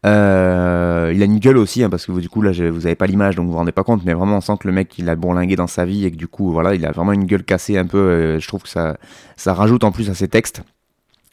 Euh, 0.05 1.13
il 1.15 1.23
a 1.23 1.25
une 1.25 1.39
gueule 1.39 1.57
aussi, 1.57 1.83
hein, 1.83 1.91
parce 1.91 2.07
que 2.07 2.13
vous, 2.13 2.21
du 2.21 2.29
coup, 2.29 2.43
là, 2.43 2.53
vous 2.53 2.87
avez 2.87 2.95
pas 2.95 3.07
l'image, 3.07 3.37
donc 3.37 3.47
vous 3.47 3.53
vous 3.53 3.59
rendez 3.59 3.73
pas 3.73 3.85
compte, 3.85 4.05
mais 4.05 4.15
vraiment, 4.15 4.37
on 4.37 4.41
sent 4.41 4.55
que 4.61 4.69
le 4.69 4.75
mec, 4.75 4.97
il 4.99 5.09
a 5.09 5.17
bourlingué 5.17 5.57
dans 5.57 5.67
sa 5.67 5.85
vie 5.85 6.05
et 6.05 6.11
que 6.11 6.17
du 6.17 6.29
coup, 6.29 6.53
voilà, 6.53 6.75
il 6.75 6.85
a 6.87 6.93
vraiment 6.93 7.13
une 7.13 7.25
gueule 7.25 7.45
cassée 7.45 7.79
un 7.79 7.87
peu. 7.87 7.99
euh, 7.99 8.39
je 8.41 8.47
trouve 8.47 8.63
que 8.63 8.69
ça, 8.69 8.97
ça 9.37 9.55
rajoute 9.55 9.85
en 9.85 9.93
plus 9.93 10.11
à 10.11 10.15
ses 10.15 10.29
textes. 10.29 10.63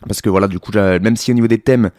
Parce 0.08 0.22
que 0.22 0.30
voilà, 0.30 0.48
du 0.48 0.60
coup, 0.60 0.72
même 0.74 1.16
si 1.16 1.32
au 1.32 1.34
niveau 1.34 1.48
des 1.48 1.60
thèmes, 1.60 1.92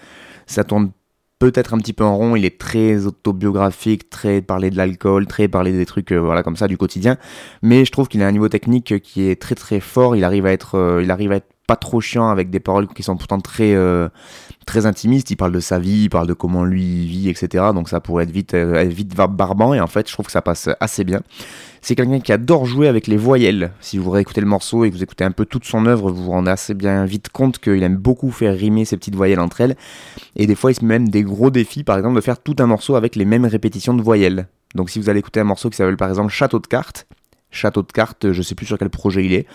ça 0.47 0.65
tourne 0.65 0.91
peut-être 1.39 1.75
un 1.75 1.79
petit 1.79 1.93
peu 1.93 2.05
en 2.05 2.17
rond, 2.17 2.37
il 2.37 2.45
est 2.45 2.59
très 2.59 3.07
autobiographique, 3.07 4.09
très 4.11 4.41
parler 4.41 4.71
de 4.71 4.77
l'alcool, 4.77 5.27
très 5.27 5.49
parler 5.49 5.73
des 5.73 5.87
trucs, 5.87 6.13
euh, 6.13 6.19
voilà, 6.19 6.43
comme 6.43 6.57
ça, 6.57 6.69
du 6.69 6.77
quotidien. 6.77 7.17
Mais 7.63 7.85
je 7.85 7.93
trouve 7.93 8.09
qu'il 8.09 8.23
a 8.23 8.27
un 8.27 8.33
niveau 8.33 8.49
technique 8.49 9.01
qui 9.01 9.29
est 9.29 9.41
très 9.41 9.55
très 9.55 9.81
fort. 9.81 10.17
Il 10.17 10.25
arrive 10.25 10.47
à 10.47 10.53
être, 10.53 10.77
euh, 10.77 11.03
il 11.03 11.11
arrive 11.11 11.33
à 11.33 11.37
être 11.37 11.54
pas 11.67 11.77
trop 11.77 12.01
chiant 12.01 12.29
avec 12.29 12.51
des 12.51 12.61
paroles 12.61 12.89
qui 12.89 13.03
sont 13.03 13.17
pourtant 13.17 13.41
très 13.41 13.75
euh, 13.75 14.09
très 14.67 14.87
intimiste, 14.87 15.31
il 15.31 15.37
parle 15.37 15.53
de 15.53 15.61
sa 15.61 15.79
vie, 15.79 16.05
il 16.05 16.09
parle 16.11 16.27
de 16.27 16.33
comment 16.35 16.65
lui 16.65 17.07
vit, 17.07 17.29
etc. 17.29 17.67
Donc 17.75 17.89
ça 17.89 18.01
pourrait 18.01 18.25
être 18.25 18.31
vite, 18.31 18.55
euh, 18.55 18.83
vite 18.85 19.15
bar- 19.15 19.29
barbant, 19.29 19.75
et 19.75 19.81
en 19.81 19.87
fait, 19.87 20.09
je 20.09 20.13
trouve 20.13 20.27
que 20.27 20.33
ça 20.33 20.43
passe 20.43 20.69
assez 20.81 21.05
bien. 21.05 21.21
C'est 21.81 21.95
quelqu'un 21.95 22.21
qui 22.21 22.33
adore 22.33 22.65
jouer 22.65 22.89
avec 22.89 23.07
les 23.07 23.19
voyelles. 23.19 23.71
Si 23.81 23.99
vous 23.99 24.11
réécoutez 24.11 24.41
le 24.41 24.47
morceau 24.47 24.85
et 24.85 24.91
que 24.91 24.95
vous 24.97 25.03
écoutez 25.03 25.25
un 25.25 25.33
peu 25.33 25.45
toute 25.45 25.65
son 25.67 25.85
œuvre, 25.85 26.11
vous 26.11 26.25
vous 26.25 26.31
rendez 26.31 26.51
assez 26.51 26.73
bien 26.73 27.05
vite 27.05 27.29
compte 27.29 27.59
qu'il 27.59 27.83
aime 27.83 27.97
beaucoup 27.97 28.31
faire 28.31 28.57
rimer 28.57 28.87
ces 28.87 28.97
petites 28.97 29.15
voyelles 29.17 29.41
entre 29.41 29.61
elles. 29.61 29.77
Et 30.37 30.47
des 30.47 30.55
fois, 30.55 30.71
il 30.71 30.75
se 30.75 30.85
met 30.85 30.99
même 30.99 31.11
des 31.11 31.23
gros 31.23 31.51
défis, 31.51 31.85
par 31.85 31.99
exemple, 31.99 32.17
de 32.17 32.23
faire 32.23 32.39
tout 32.43 32.57
un 32.59 32.67
morceau 32.67 32.97
avec 32.97 33.17
les 33.17 33.27
mêmes 33.27 33.45
répétitions 33.45 33.93
de 33.93 34.03
voyelles. 34.03 34.47
Donc 34.75 34.91
si 34.91 34.99
vous 34.99 35.09
allez 35.09 35.21
écouter 35.21 35.41
un 35.41 35.45
morceau 35.45 35.71
qui 35.71 35.77
s'appelle 35.77 35.97
par 35.97 36.09
exemple 36.09 36.33
Château 36.33 36.59
de 36.59 36.67
cartes, 36.67 37.07
Château 37.55 37.83
de 37.83 37.93
cartes, 37.93 38.33
je 38.33 38.43
sais 38.43 38.55
plus 38.55 38.67
sur 38.67 38.79
quel 38.79 38.91
projet 38.91 39.25
il 39.25 39.33
est. 39.33 39.47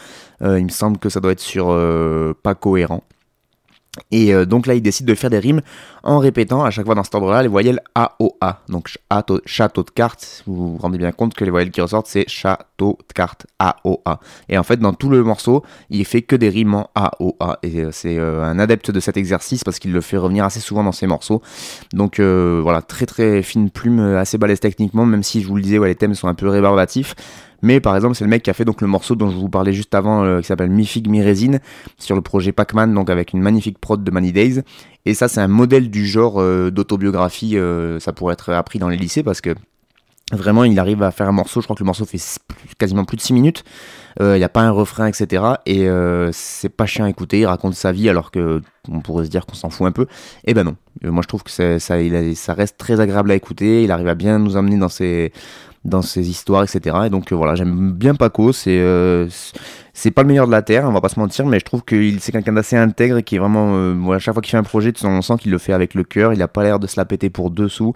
Euh, 0.41 0.57
il 0.57 0.65
me 0.65 0.69
semble 0.69 0.97
que 0.97 1.09
ça 1.09 1.19
doit 1.19 1.33
être 1.33 1.41
sur 1.41 1.67
euh, 1.69 2.33
Pas 2.41 2.55
cohérent. 2.55 3.03
Et 4.11 4.33
euh, 4.33 4.45
donc 4.45 4.67
là, 4.67 4.75
il 4.75 4.81
décide 4.81 5.05
de 5.07 5.15
faire 5.15 5.29
des 5.29 5.39
rimes 5.39 5.61
en 6.03 6.19
répétant 6.19 6.63
à 6.63 6.71
chaque 6.71 6.85
fois 6.85 6.95
dans 6.95 7.03
cet 7.03 7.15
ordre-là 7.15 7.41
les 7.41 7.49
voyelles 7.49 7.81
A, 7.95 8.15
A. 8.39 8.61
Donc 8.69 8.89
château, 9.45 9.83
de 9.83 9.89
cartes, 9.89 10.43
vous 10.47 10.73
vous 10.73 10.77
rendez 10.77 10.97
bien 10.97 11.11
compte 11.11 11.33
que 11.33 11.43
les 11.43 11.51
voyelles 11.51 11.71
qui 11.71 11.81
ressortent, 11.81 12.07
c'est 12.07 12.23
château 12.29 12.97
de 13.05 13.13
cartes, 13.13 13.47
A, 13.57 13.77
O, 13.83 14.01
A. 14.05 14.19
Et 14.47 14.57
en 14.57 14.63
fait, 14.63 14.77
dans 14.77 14.93
tout 14.93 15.09
le 15.09 15.21
morceau, 15.23 15.63
il 15.89 16.05
fait 16.05 16.21
que 16.21 16.37
des 16.37 16.49
rimes 16.49 16.75
en 16.75 16.89
A, 16.95 17.11
A. 17.41 17.59
Et 17.63 17.91
c'est 17.91 18.17
un 18.17 18.59
adepte 18.59 18.91
de 18.91 18.99
cet 19.01 19.17
exercice 19.17 19.65
parce 19.65 19.79
qu'il 19.79 19.91
le 19.91 20.01
fait 20.01 20.17
revenir 20.17 20.45
assez 20.45 20.61
souvent 20.61 20.83
dans 20.83 20.93
ses 20.93 21.07
morceaux. 21.07 21.41
Donc 21.91 22.21
voilà, 22.21 22.81
très 22.81 23.07
très 23.07 23.41
fine 23.41 23.69
plume, 23.69 23.99
assez 23.99 24.37
balèze 24.37 24.61
techniquement, 24.61 25.05
même 25.05 25.23
si 25.23 25.41
je 25.41 25.47
vous 25.47 25.55
le 25.55 25.61
disais, 25.61 25.79
les 25.79 25.95
thèmes 25.95 26.15
sont 26.15 26.29
un 26.29 26.35
peu 26.35 26.47
rébarbatifs. 26.47 27.15
Mais 27.61 27.79
par 27.79 27.95
exemple, 27.95 28.15
c'est 28.15 28.23
le 28.23 28.29
mec 28.29 28.43
qui 28.43 28.49
a 28.49 28.53
fait 28.53 28.65
donc 28.65 28.81
le 28.81 28.87
morceau 28.87 29.15
dont 29.15 29.29
je 29.29 29.35
vous 29.35 29.49
parlais 29.49 29.73
juste 29.73 29.93
avant, 29.95 30.23
euh, 30.23 30.41
qui 30.41 30.47
s'appelle 30.47 30.69
Mi 30.69 30.85
Fig 30.85 31.09
Mi 31.09 31.21
Résine, 31.21 31.59
sur 31.97 32.15
le 32.15 32.21
projet 32.21 32.51
Pac-Man, 32.51 32.93
donc 32.93 33.09
avec 33.09 33.33
une 33.33 33.41
magnifique 33.41 33.79
prod 33.79 34.03
de 34.03 34.11
Money 34.11 34.31
Days. 34.31 34.61
Et 35.05 35.13
ça, 35.13 35.27
c'est 35.27 35.41
un 35.41 35.47
modèle 35.47 35.89
du 35.89 36.05
genre 36.05 36.41
euh, 36.41 36.71
d'autobiographie. 36.71 37.57
euh, 37.57 37.99
ça 37.99 38.13
pourrait 38.13 38.33
être 38.33 38.53
appris 38.53 38.79
dans 38.79 38.89
les 38.89 38.97
lycées 38.97 39.23
parce 39.23 39.41
que 39.41 39.55
vraiment, 40.31 40.63
il 40.63 40.77
arrive 40.79 41.01
à 41.03 41.11
faire 41.11 41.27
un 41.27 41.31
morceau. 41.31 41.61
Je 41.61 41.65
crois 41.65 41.75
que 41.75 41.83
le 41.83 41.87
morceau 41.87 42.05
fait 42.05 42.19
quasiment 42.77 43.05
plus 43.05 43.17
de 43.17 43.21
6 43.21 43.33
minutes. 43.33 43.63
Il 44.19 44.33
n'y 44.33 44.43
a 44.43 44.49
pas 44.49 44.61
un 44.61 44.71
refrain, 44.71 45.07
etc. 45.07 45.43
Et 45.65 45.87
c'est 46.33 46.69
pas 46.69 46.85
chiant 46.85 47.05
à 47.05 47.09
écouter. 47.09 47.39
Il 47.39 47.45
raconte 47.45 47.73
sa 47.73 47.93
vie 47.93 48.09
alors 48.09 48.31
que 48.31 48.61
on 48.89 48.99
pourrait 48.99 49.25
se 49.25 49.29
dire 49.29 49.45
qu'on 49.45 49.55
s'en 49.55 49.69
fout 49.69 49.87
un 49.87 49.91
peu. 49.91 50.07
Et 50.45 50.53
ben 50.53 50.65
non. 50.65 50.75
Moi, 51.01 51.21
je 51.23 51.27
trouve 51.27 51.43
que 51.43 51.49
ça, 51.49 51.79
ça 51.79 52.53
reste 52.53 52.77
très 52.77 52.99
agréable 52.99 53.31
à 53.31 53.35
écouter. 53.35 53.83
Il 53.83 53.91
arrive 53.91 54.09
à 54.09 54.15
bien 54.15 54.39
nous 54.39 54.57
emmener 54.57 54.77
dans 54.77 54.89
ses 54.89 55.31
dans 55.85 56.01
ses 56.01 56.29
histoires, 56.29 56.63
etc. 56.63 56.97
Et 57.05 57.09
donc 57.09 57.31
euh, 57.31 57.35
voilà, 57.35 57.55
j'aime 57.55 57.91
bien 57.91 58.15
Paco. 58.15 58.51
C'est 58.51 58.79
euh, 58.79 59.27
c'est 59.93 60.11
pas 60.11 60.23
le 60.23 60.27
meilleur 60.27 60.47
de 60.47 60.51
la 60.51 60.61
terre, 60.61 60.85
on 60.87 60.91
va 60.91 61.01
pas 61.01 61.09
se 61.09 61.19
mentir, 61.19 61.45
mais 61.45 61.59
je 61.59 61.65
trouve 61.65 61.83
qu'il 61.83 62.19
c'est 62.19 62.31
quelqu'un 62.31 62.53
d'assez 62.53 62.75
intègre 62.75 63.17
et 63.17 63.23
qui 63.23 63.35
est 63.35 63.39
vraiment. 63.39 63.71
Euh, 63.73 64.11
à 64.11 64.19
chaque 64.19 64.33
fois 64.33 64.41
qu'il 64.41 64.51
fait 64.51 64.57
un 64.57 64.63
projet, 64.63 64.93
on 65.03 65.21
sent 65.21 65.37
qu'il 65.39 65.51
le 65.51 65.57
fait 65.57 65.73
avec 65.73 65.93
le 65.93 66.03
cœur. 66.03 66.33
Il 66.33 66.41
a 66.41 66.47
pas 66.47 66.63
l'air 66.63 66.79
de 66.79 66.87
se 66.87 66.99
la 66.99 67.05
péter 67.05 67.29
pour 67.29 67.49
deux 67.49 67.69
sous. 67.69 67.93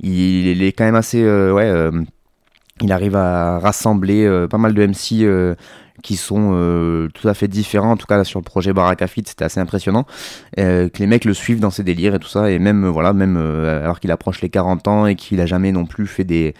Il, 0.00 0.62
est 0.62 0.72
quand 0.72 0.84
même 0.84 0.94
assez. 0.94 1.22
euh, 1.22 1.52
ouais. 1.52 2.04
il 2.80 2.92
arrive 2.92 3.16
à 3.16 3.58
rassembler 3.58 4.46
pas 4.50 4.58
mal 4.58 4.74
de 4.74 4.86
MC 4.86 5.56
qui 6.02 6.16
sont 6.16 7.08
tout 7.14 7.28
à 7.28 7.34
fait 7.34 7.48
différents. 7.48 7.92
En 7.92 7.96
tout 7.96 8.06
cas, 8.06 8.22
sur 8.24 8.38
le 8.38 8.44
projet 8.44 8.72
Barakafit, 8.72 9.24
c'était 9.26 9.44
assez 9.44 9.60
impressionnant. 9.60 10.04
Que 10.56 10.98
les 10.98 11.06
mecs 11.06 11.24
le 11.24 11.34
suivent 11.34 11.60
dans 11.60 11.70
ses 11.70 11.84
délires 11.84 12.14
et 12.14 12.18
tout 12.18 12.28
ça. 12.28 12.50
Et 12.50 12.58
même, 12.58 12.86
voilà, 12.86 13.12
même 13.12 13.36
alors 13.36 14.00
qu'il 14.00 14.10
approche 14.10 14.42
les 14.42 14.50
40 14.50 14.88
ans 14.88 15.06
et 15.06 15.14
qu'il 15.14 15.40
a 15.40 15.46
jamais 15.46 15.72
non 15.72 15.86
plus 15.86 16.06
fait 16.06 16.24
des 16.24 16.54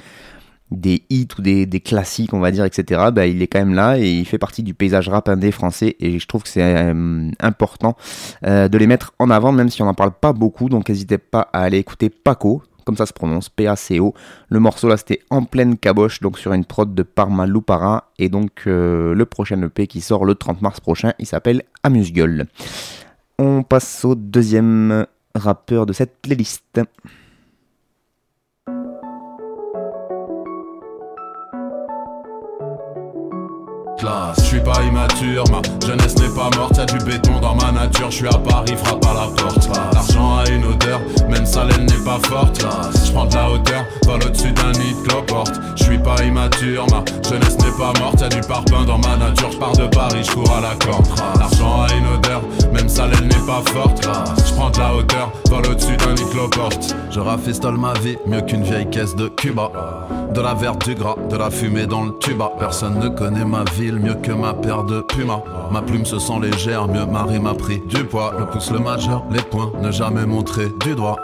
des 0.70 1.04
hits 1.10 1.28
ou 1.38 1.42
des, 1.42 1.80
classiques, 1.80 2.34
on 2.34 2.40
va 2.40 2.50
dire, 2.50 2.64
etc., 2.64 3.10
bah, 3.12 3.26
il 3.26 3.40
est 3.42 3.46
quand 3.46 3.58
même 3.58 3.74
là 3.74 3.98
et 3.98 4.10
il 4.10 4.24
fait 4.24 4.38
partie 4.38 4.62
du 4.62 4.74
paysage 4.74 5.08
rap 5.08 5.28
indé 5.28 5.52
français 5.52 5.96
et 6.00 6.18
je 6.18 6.26
trouve 6.26 6.42
que 6.42 6.48
c'est 6.48 6.62
euh, 6.62 7.30
important 7.40 7.96
euh, 8.44 8.68
de 8.68 8.78
les 8.78 8.86
mettre 8.86 9.14
en 9.18 9.30
avant, 9.30 9.52
même 9.52 9.68
si 9.68 9.82
on 9.82 9.86
n'en 9.86 9.94
parle 9.94 10.12
pas 10.12 10.32
beaucoup, 10.32 10.68
donc 10.68 10.88
n'hésitez 10.88 11.18
pas 11.18 11.48
à 11.52 11.62
aller 11.62 11.78
écouter 11.78 12.10
Paco, 12.10 12.62
comme 12.84 12.96
ça 12.96 13.06
se 13.06 13.12
prononce, 13.12 13.48
P-A-C-O. 13.48 14.14
Le 14.48 14.60
morceau 14.60 14.88
là 14.88 14.96
c'était 14.96 15.20
en 15.30 15.44
pleine 15.44 15.76
caboche, 15.78 16.20
donc 16.20 16.38
sur 16.38 16.52
une 16.52 16.64
prod 16.64 16.94
de 16.94 17.02
Parma 17.02 17.46
Loupara, 17.46 18.10
et 18.18 18.28
donc 18.28 18.64
euh, 18.66 19.14
le 19.14 19.26
prochain 19.26 19.60
EP 19.62 19.86
qui 19.86 20.00
sort 20.00 20.24
le 20.24 20.34
30 20.34 20.62
mars 20.62 20.80
prochain, 20.80 21.12
il 21.18 21.26
s'appelle 21.26 21.62
Amuse-Gueule. 21.84 22.46
On 23.38 23.62
passe 23.62 24.04
au 24.04 24.14
deuxième 24.14 25.06
rappeur 25.34 25.86
de 25.86 25.92
cette 25.92 26.16
playlist. 26.22 26.80
Classe. 33.96 34.36
Je 34.38 34.44
suis 34.44 34.60
pas 34.60 34.82
immature, 34.82 35.44
ma 35.50 35.60
jeunesse 35.86 36.16
n'est 36.16 36.34
pas 36.34 36.50
morte, 36.56 36.76
y'a 36.76 36.86
du 36.86 36.98
béton 37.04 37.40
dans 37.40 37.54
ma 37.54 37.72
nature. 37.72 38.10
Je 38.10 38.16
suis 38.16 38.28
à 38.28 38.38
Paris, 38.38 38.74
frappe 38.76 39.04
à 39.06 39.14
la 39.14 39.26
porte. 39.28 39.68
L'argent 39.92 40.38
a 40.38 40.48
une 40.50 40.64
odeur, 40.64 41.00
même 41.28 41.46
sa 41.46 41.64
laine 41.64 41.86
n'est 41.86 42.04
pas 42.04 42.18
forte. 42.28 42.64
Je 43.04 43.12
prends 43.12 43.26
de 43.26 43.34
la 43.34 43.50
hauteur, 43.50 43.84
vol 44.04 44.20
au-dessus 44.24 44.52
d'un 44.52 44.72
nid 44.72 44.94
de 44.94 45.08
cloporte. 45.08 45.52
Je 45.76 45.84
suis 45.84 45.98
pas 45.98 46.22
immature, 46.24 46.86
ma 46.90 47.04
jeunesse 47.28 47.58
n'est 47.58 47.76
pas 47.76 47.92
morte, 48.00 48.20
y'a 48.20 48.28
du 48.28 48.40
parpaing 48.40 48.84
dans 48.84 48.98
ma 48.98 49.16
nature. 49.16 49.50
Je 49.50 49.58
pars 49.58 49.76
de 49.76 49.86
Paris, 49.86 50.24
je 50.24 50.32
cours 50.32 50.52
à 50.52 50.60
la 50.60 50.74
corde. 50.74 51.06
L'argent 51.38 51.82
a 51.82 51.92
une 51.94 52.06
odeur, 52.06 52.42
même 52.76 52.88
sa 52.88 53.06
laine 53.06 53.28
n'est 53.28 53.46
pas 53.46 53.62
forte. 53.72 54.08
Je 54.46 54.54
prends 54.54 54.70
de 54.70 54.78
la 54.78 54.94
hauteur, 54.94 55.32
vol 55.48 55.66
au-dessus 55.66 55.96
d'un 55.96 56.14
cloporte. 56.14 56.94
Je 57.10 57.20
rafistole 57.20 57.76
ma 57.76 57.94
vie, 57.94 58.16
mieux 58.26 58.42
qu'une 58.42 58.62
vieille 58.62 58.88
caisse 58.90 59.16
de 59.16 59.28
Cuba. 59.28 59.70
De 60.32 60.40
la 60.40 60.54
verte, 60.54 60.86
du 60.86 60.94
gras, 60.94 61.16
de 61.30 61.36
la 61.36 61.50
fumée 61.50 61.86
dans 61.86 62.04
le 62.04 62.12
tuba. 62.18 62.52
Personne 62.58 62.98
ne 62.98 63.08
connaît 63.08 63.44
ma 63.44 63.64
ville 63.76 63.96
mieux 63.96 64.14
que 64.14 64.32
ma 64.32 64.52
paire 64.52 64.84
de 64.84 65.00
Puma. 65.00 65.42
Ma 65.70 65.82
plume 65.82 66.04
se 66.04 66.18
sent 66.18 66.38
légère, 66.42 66.86
mieux 66.88 67.06
ma 67.06 67.54
pris 67.54 67.80
du 67.86 68.04
poids. 68.04 68.34
Le 68.38 68.46
pouce, 68.46 68.70
le 68.70 68.78
majeur, 68.78 69.24
les 69.30 69.42
points, 69.42 69.72
ne 69.80 69.90
jamais 69.90 70.26
montrer 70.26 70.68
du 70.84 70.94
doigt. 70.94 71.16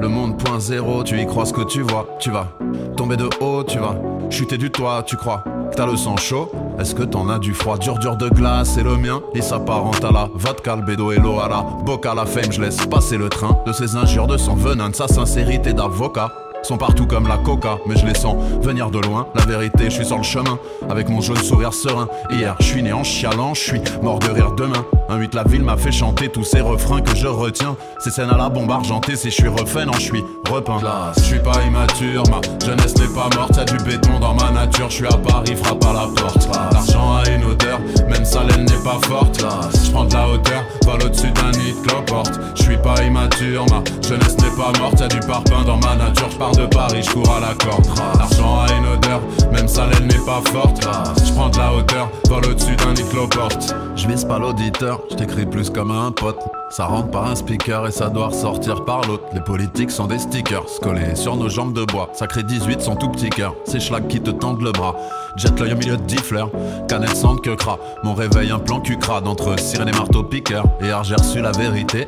Le 0.00 0.08
monde 0.08 0.36
point 0.38 0.58
zéro, 0.58 1.04
tu 1.04 1.20
y 1.20 1.26
crois 1.26 1.46
ce 1.46 1.52
que 1.52 1.62
tu 1.62 1.82
vois. 1.82 2.06
Tu 2.18 2.30
vas 2.30 2.48
tomber 2.96 3.16
de 3.16 3.28
haut, 3.40 3.62
tu 3.62 3.78
vas 3.78 3.94
chuter 4.30 4.58
du 4.58 4.70
toit, 4.70 5.02
tu 5.06 5.16
crois 5.16 5.44
t'as 5.78 5.86
le 5.86 5.96
sang 5.96 6.16
chaud. 6.16 6.50
Est-ce 6.80 6.92
que 6.92 7.04
t'en 7.04 7.28
as 7.28 7.38
du 7.38 7.54
froid? 7.54 7.78
Dur 7.78 8.00
dur 8.00 8.16
de 8.16 8.28
glace 8.28 8.76
et 8.78 8.82
le 8.82 8.96
mien 8.96 9.20
Il 9.36 9.44
s'apparente 9.44 10.04
à 10.04 10.10
la 10.10 10.28
vodka, 10.34 10.74
le 10.74 10.82
bédo 10.82 11.12
et 11.12 11.18
l'eau 11.18 11.38
à 11.38 11.48
la 11.48 11.64
boca, 11.84 12.14
la 12.14 12.26
fame, 12.26 12.50
je 12.50 12.60
laisse 12.60 12.84
passer 12.86 13.16
le 13.16 13.28
train 13.28 13.56
de 13.64 13.72
ses 13.72 13.94
injures, 13.94 14.26
de 14.26 14.36
son 14.36 14.56
venin, 14.56 14.90
de 14.90 14.96
sa 14.96 15.06
sincérité 15.06 15.72
d'avocat 15.72 16.32
sont 16.62 16.76
partout 16.76 17.06
comme 17.06 17.28
la 17.28 17.38
coca, 17.38 17.78
mais 17.86 17.96
je 17.96 18.04
les 18.04 18.14
sens 18.14 18.36
venir 18.60 18.90
de 18.90 18.98
loin. 18.98 19.26
La 19.34 19.44
vérité, 19.44 19.84
je 19.84 19.90
suis 19.90 20.04
sur 20.04 20.18
le 20.18 20.22
chemin, 20.22 20.58
avec 20.90 21.08
mon 21.08 21.20
jaune 21.20 21.38
sourire 21.38 21.72
serein. 21.72 22.08
Hier, 22.30 22.56
je 22.60 22.64
suis 22.64 22.82
né 22.82 22.92
en 22.92 23.04
chialant, 23.04 23.54
je 23.54 23.60
suis 23.60 23.80
mort 24.02 24.18
de 24.18 24.28
rire 24.28 24.52
demain. 24.52 24.84
Un 25.08 25.16
8, 25.16 25.34
la 25.34 25.44
ville 25.44 25.62
m'a 25.62 25.76
fait 25.76 25.92
chanter 25.92 26.28
tous 26.28 26.44
ces 26.44 26.60
refrains 26.60 27.00
que 27.00 27.16
je 27.16 27.26
retiens. 27.26 27.76
Ces 28.00 28.10
scènes 28.10 28.30
à 28.30 28.36
la 28.36 28.48
bombe 28.48 28.70
argentée, 28.70 29.16
c'est 29.16 29.30
je 29.30 29.36
suis 29.36 29.48
refait, 29.48 29.86
non, 29.86 29.92
je 29.94 30.00
suis 30.00 30.24
repeint. 30.50 30.78
Je 31.16 31.22
suis 31.22 31.38
pas 31.38 31.62
immature, 31.66 32.22
ma 32.30 32.40
jeunesse 32.64 32.96
n'est 32.96 33.14
pas 33.14 33.28
morte, 33.36 33.56
y'a 33.56 33.64
du 33.64 33.76
béton 33.84 34.18
dans 34.20 34.34
ma 34.34 34.50
nature. 34.50 34.88
Je 34.88 34.94
suis 34.94 35.06
à 35.06 35.16
Paris, 35.16 35.54
frappe 35.56 35.84
à 35.84 35.92
la 35.92 36.06
porte. 36.06 36.48
L'argent 36.72 37.16
a 37.16 37.28
une 37.28 37.44
odeur, 37.44 37.80
même 38.08 38.24
sa 38.24 38.44
laine 38.44 38.64
n'est 38.64 38.84
pas 38.84 38.98
forte. 39.06 39.44
Je 39.84 39.90
prends 39.90 40.04
de 40.04 40.14
la 40.14 40.28
hauteur, 40.28 40.62
vol 40.84 41.02
au-dessus 41.02 41.30
d'un 41.32 41.50
nid 41.52 41.72
de 41.72 41.86
cloporte. 41.86 42.32
Je 42.54 42.62
suis 42.62 42.76
pas 42.78 43.02
immature, 43.02 43.64
ma 43.70 43.82
jeunesse 44.06 44.36
n'est 44.38 44.56
pas 44.56 44.78
morte, 44.78 45.00
y'a 45.00 45.08
du 45.08 45.20
parpaing 45.20 45.64
dans 45.64 45.78
ma 45.78 45.96
nature. 45.96 46.28
Je 46.30 46.36
pars 46.36 46.52
de 46.52 46.66
Paris, 46.66 47.02
je 47.02 47.10
cours 47.12 47.30
à 47.30 47.40
la 47.40 47.54
corde. 47.54 47.86
L'argent 48.18 48.60
a 48.60 48.72
une 48.72 48.86
odeur, 48.86 49.20
même 49.52 49.68
sa 49.68 49.86
laine 49.86 50.06
n'est 50.06 50.24
pas 50.26 50.42
forte. 50.52 50.86
Je 51.24 51.32
prends 51.32 51.48
de 51.48 51.58
la 51.58 51.72
hauteur, 51.72 52.08
vol 52.28 52.44
au-dessus 52.46 52.76
d'un 52.76 52.92
nid 52.94 53.02
de 53.02 53.08
cloporte. 53.08 53.74
Je 53.96 54.06
vise 54.06 54.24
pas 54.24 54.38
l'auditeur, 54.38 55.00
je 55.10 55.16
t'écris 55.16 55.46
plus 55.46 55.70
comme 55.70 55.90
un 55.90 56.12
pote. 56.12 56.38
Ça 56.70 56.84
rentre 56.84 57.10
par 57.10 57.24
un 57.24 57.34
speaker 57.34 57.86
et 57.86 57.90
ça 57.90 58.10
doit 58.10 58.26
ressortir 58.26 58.84
par 58.84 59.00
l'autre. 59.08 59.24
Les 59.32 59.40
politiques 59.40 59.90
sont 59.90 60.06
des 60.06 60.18
stickers 60.38 60.78
collés 60.80 61.16
sur 61.16 61.34
nos 61.34 61.48
jambes 61.48 61.72
de 61.72 61.84
bois. 61.84 62.10
Sacré 62.12 62.44
18, 62.44 62.80
son 62.80 62.94
tout 62.94 63.08
petit 63.08 63.28
cœur. 63.28 63.56
Ces 63.64 63.80
schlags 63.80 64.06
qui 64.06 64.20
te 64.20 64.30
tendent 64.30 64.62
le 64.62 64.70
bras. 64.70 64.94
Jette 65.36 65.58
l'œil 65.58 65.72
au 65.72 65.76
milieu 65.76 65.96
de 65.96 66.02
10 66.02 66.16
fleurs. 66.18 66.50
Canette 66.88 67.16
sans 67.16 67.36
que 67.36 67.50
cra. 67.56 67.78
Mon 68.04 68.14
réveil, 68.14 68.52
un 68.52 68.60
plan 68.60 68.80
cucrade 68.80 69.26
entre 69.26 69.58
sirène 69.58 69.88
et 69.88 69.92
marteau 69.92 70.22
piqueur. 70.22 70.64
Et 70.80 70.90
j'ai 71.02 71.16
reçu 71.16 71.40
la 71.40 71.50
vérité. 71.50 72.06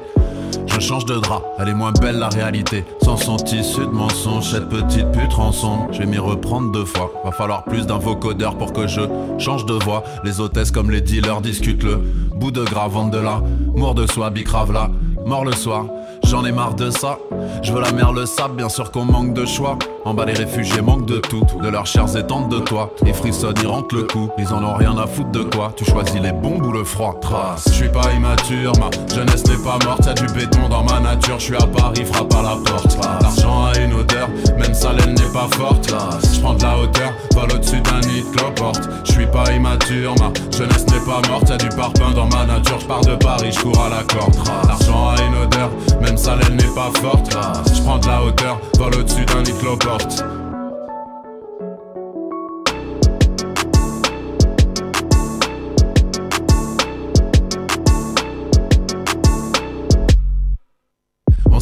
Je 0.66 0.78
change 0.78 1.04
de 1.06 1.16
drap, 1.16 1.42
elle 1.58 1.68
est 1.68 1.74
moins 1.74 1.90
belle 1.90 2.18
la 2.18 2.28
réalité. 2.28 2.84
Sans 3.02 3.16
son 3.16 3.36
tissu 3.36 3.80
de 3.80 3.90
mensonge, 3.90 4.52
cette 4.52 4.68
petite 4.68 5.10
pute 5.10 5.32
rançon. 5.32 5.88
Je 5.90 5.98
vais 5.98 6.06
m'y 6.06 6.18
reprendre 6.18 6.70
deux 6.70 6.84
fois. 6.84 7.12
Va 7.24 7.32
falloir 7.32 7.64
plus 7.64 7.86
d'un 7.86 7.98
vocodeur 7.98 8.56
pour 8.56 8.72
que 8.72 8.86
je 8.86 9.00
change 9.38 9.66
de 9.66 9.74
voix. 9.74 10.04
Les 10.22 10.40
hôtesses 10.40 10.70
comme 10.70 10.92
les 10.92 11.00
dealers 11.00 11.40
discutent 11.40 11.82
le 11.82 11.96
bout 12.36 12.52
de 12.52 12.62
gras, 12.62 12.86
vendent 12.86 13.10
de 13.10 13.18
là. 13.18 13.42
Mort 13.74 13.96
de 13.96 14.06
soi, 14.06 14.30
bicrave 14.30 14.72
là, 14.72 14.90
mort 15.26 15.44
le 15.44 15.52
soir. 15.52 15.86
J'en 16.30 16.44
ai 16.44 16.52
marre 16.52 16.74
de 16.74 16.90
ça. 16.90 17.18
Je 17.60 17.72
veux 17.72 17.80
la 17.80 17.90
mer, 17.90 18.12
le 18.12 18.24
sable, 18.24 18.54
bien 18.54 18.68
sûr 18.68 18.92
qu'on 18.92 19.04
manque 19.04 19.34
de 19.34 19.44
choix. 19.44 19.76
En 20.04 20.14
bas, 20.14 20.24
les 20.24 20.32
réfugiés 20.32 20.80
manquent 20.80 21.04
de 21.04 21.18
tout, 21.18 21.42
de 21.60 21.68
leurs 21.68 21.86
chairs 21.86 22.16
étendent 22.16 22.48
de 22.48 22.60
toi. 22.60 22.94
Ils 23.04 23.12
frissonnent, 23.12 23.56
ils 23.60 23.66
rentrent 23.66 23.96
le 23.96 24.04
coup. 24.04 24.30
Ils 24.38 24.52
en 24.54 24.62
ont 24.62 24.74
rien 24.74 24.96
à 24.96 25.08
foutre 25.08 25.32
de 25.32 25.42
quoi. 25.42 25.72
Tu 25.76 25.84
choisis 25.84 26.20
les 26.20 26.30
bombes 26.30 26.64
ou 26.64 26.70
le 26.70 26.84
froid. 26.84 27.18
Trace. 27.20 27.64
Je 27.66 27.74
suis 27.74 27.88
pas 27.88 28.12
immature, 28.16 28.72
ma 28.78 28.90
jeunesse 29.12 29.44
n'est 29.44 29.62
pas 29.62 29.78
morte. 29.84 30.06
Y'a 30.06 30.14
du 30.14 30.32
béton 30.32 30.68
dans 30.68 30.84
ma 30.84 31.00
nature. 31.00 31.38
Je 31.40 31.46
suis 31.46 31.56
à 31.56 31.66
Paris, 31.66 32.04
frappe 32.04 32.32
à 32.32 32.42
la 32.42 32.56
porte. 32.64 32.96
L'argent 33.20 33.64
a 33.64 33.78
une 33.78 33.92
odeur, 33.94 34.28
même 34.56 34.72
sa 34.72 34.92
laine 34.92 35.14
n'est 35.14 35.32
pas 35.32 35.48
forte. 35.56 35.92
Je 36.32 36.40
prends 36.40 36.54
de 36.54 36.62
la 36.62 36.78
hauteur, 36.78 37.12
vol 37.34 37.50
au-dessus 37.52 37.80
d'un 37.80 38.00
nid 38.08 38.22
de 38.22 38.36
cloporte. 38.36 38.88
Je 39.04 39.12
suis 39.12 39.26
pas 39.26 39.50
immature, 39.52 40.14
ma 40.20 40.32
jeunesse 40.56 40.86
n'est 40.86 41.04
pas 41.04 41.28
morte. 41.28 41.48
Y'a 41.50 41.56
du 41.56 41.68
parpaing 41.70 42.12
dans 42.14 42.26
ma 42.26 42.46
nature. 42.46 42.78
Je 42.78 42.86
pars 42.86 43.00
de 43.00 43.16
Paris, 43.16 43.50
je 43.52 43.60
cours 43.60 43.82
à 43.82 43.88
la 43.88 44.04
corde. 44.04 44.36
L'argent 44.68 45.08
a 45.08 45.16
une 45.22 45.44
odeur, 45.44 45.70
même 46.10 46.18
sa 46.18 46.34
laine 46.34 46.56
n'est 46.56 46.74
pas 46.74 46.90
forte. 47.00 47.30
Je 47.72 47.82
prends 47.82 47.98
de 47.98 48.06
la 48.06 48.22
hauteur, 48.24 48.60
vol 48.78 48.94
au-dessus 48.96 49.24
d'un 49.26 49.42
nid 49.42 49.52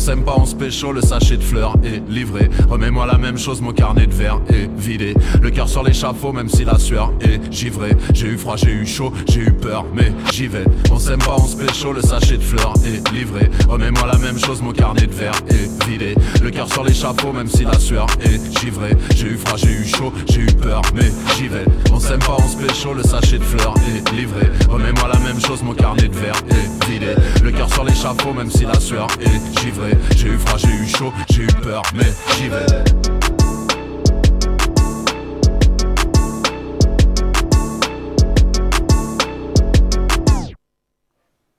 s'aime 0.09 0.25
pas, 0.25 0.37
on 0.38 0.47
se 0.47 0.55
pécho, 0.55 0.91
le 0.91 1.03
sachet 1.03 1.37
de 1.37 1.43
fleurs 1.43 1.75
est 1.85 2.00
livré. 2.11 2.49
Remets-moi 2.71 3.05
la 3.05 3.19
même 3.19 3.37
chose, 3.37 3.61
mon 3.61 3.75
carnet 3.75 4.07
de 4.07 4.15
verre 4.15 4.41
est 4.49 4.71
vidé. 4.81 5.15
Le 5.43 5.50
cœur 5.50 5.69
sur 5.69 5.83
l'échafaud, 5.83 6.33
même 6.33 6.49
si 6.49 6.65
la 6.65 6.79
sueur 6.79 7.12
est 7.21 7.53
givrée. 7.53 7.95
J'ai 8.15 8.29
eu 8.29 8.38
froid, 8.38 8.57
j'ai 8.57 8.71
eu 8.71 8.87
chaud, 8.87 9.12
j'ai 9.29 9.41
eu 9.41 9.53
peur, 9.53 9.85
mais 9.93 10.11
j'y 10.33 10.47
vais. 10.47 10.65
On 10.91 10.99
s'aime 10.99 11.19
pas, 11.19 11.37
on 11.37 11.47
se 11.47 11.59
pécho, 11.59 11.93
le 11.93 12.00
sachet 12.00 12.38
de 12.38 12.43
fleurs 12.43 12.73
est 12.87 13.07
livré. 13.12 13.50
Remets-moi 13.69 14.07
la 14.11 14.17
même 14.17 14.38
chose, 14.38 14.62
mon 14.62 14.73
carnet 14.73 15.07
de 15.07 15.12
verre 15.12 15.38
est 15.50 15.87
vidé. 15.87 16.15
Le 16.43 16.50
cœur 16.50 16.73
sur 16.73 16.85
l'échafaud, 16.85 17.35
même 17.35 17.49
si 17.49 17.65
la 17.65 17.79
sueur 17.79 18.07
est 18.23 18.61
givrée. 18.61 18.97
J'ai 19.15 19.27
eu 19.27 19.37
froid, 19.37 19.59
j'ai 19.59 19.73
eu 19.73 19.85
chaud, 19.85 20.11
j'ai 20.31 20.41
eu 20.41 20.47
peur, 20.47 20.81
mais 20.95 21.11
j'y 21.37 21.49
vais. 21.49 21.67
On 21.93 22.00
s'aime 22.00 22.21
pas, 22.21 22.37
on 22.38 22.49
se 22.49 22.57
pécho, 22.57 22.95
le 22.95 23.03
sachet 23.03 23.37
de 23.37 23.45
fleurs 23.45 23.75
est 23.95 24.11
livré. 24.12 24.49
Remets-moi 24.71 25.11
la 25.12 25.19
même 25.19 25.38
chose, 25.38 25.62
mon 25.62 25.75
carnet 25.75 26.09
de 26.09 26.17
verre 26.17 26.41
est 26.49 26.87
vidé. 26.91 27.15
Le 27.45 27.50
cœur 27.50 27.71
sur 27.71 27.85
l'échafaud, 27.85 28.33
même 28.33 28.50
si 28.50 28.65
la 28.65 28.81
sueur 28.81 29.09
est 29.21 29.61
givrée. 29.61 29.98
J'ai 30.17 30.28
eu 30.28 30.38
froid, 30.38 30.59
j'ai 30.59 30.69
eu 30.69 30.87
chaud, 30.87 31.12
j'ai 31.31 31.45
eu 31.45 31.47
peur, 31.62 31.83
mais 31.95 32.05
j'y 32.37 32.49
vais. 32.49 32.67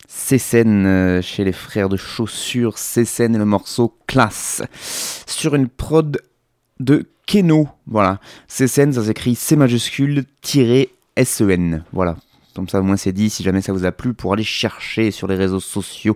Cécène 0.08 0.86
euh, 0.86 1.22
chez 1.24 1.44
les 1.44 1.52
frères 1.52 1.90
de 1.90 1.98
chaussures, 1.98 2.78
Cécène 2.78 3.34
et 3.34 3.40
le 3.40 3.46
morceau 3.46 3.98
classe. 4.06 4.62
Sur 5.26 5.56
une 5.56 5.68
prod 5.68 6.22
de 6.80 7.08
Keno, 7.26 7.68
voilà. 7.88 8.20
Cécène, 8.48 8.94
ça 8.94 9.04
s'écrit 9.04 9.34
C 9.34 9.56
majuscule 9.56 10.26
tiré 10.42 10.90
S-E-N, 11.16 11.84
voilà. 11.94 12.16
Comme 12.54 12.70
ça 12.70 12.80
au 12.80 12.84
moins 12.84 12.96
c'est 12.96 13.12
dit, 13.12 13.32
si 13.32 13.42
jamais 13.42 13.62
ça 13.62 13.74
vous 13.74 13.86
a 13.86 13.92
plu, 13.92 14.14
pour 14.14 14.34
aller 14.34 14.44
chercher 14.44 15.10
sur 15.10 15.28
les 15.28 15.36
réseaux 15.36 15.60
sociaux 15.60 16.16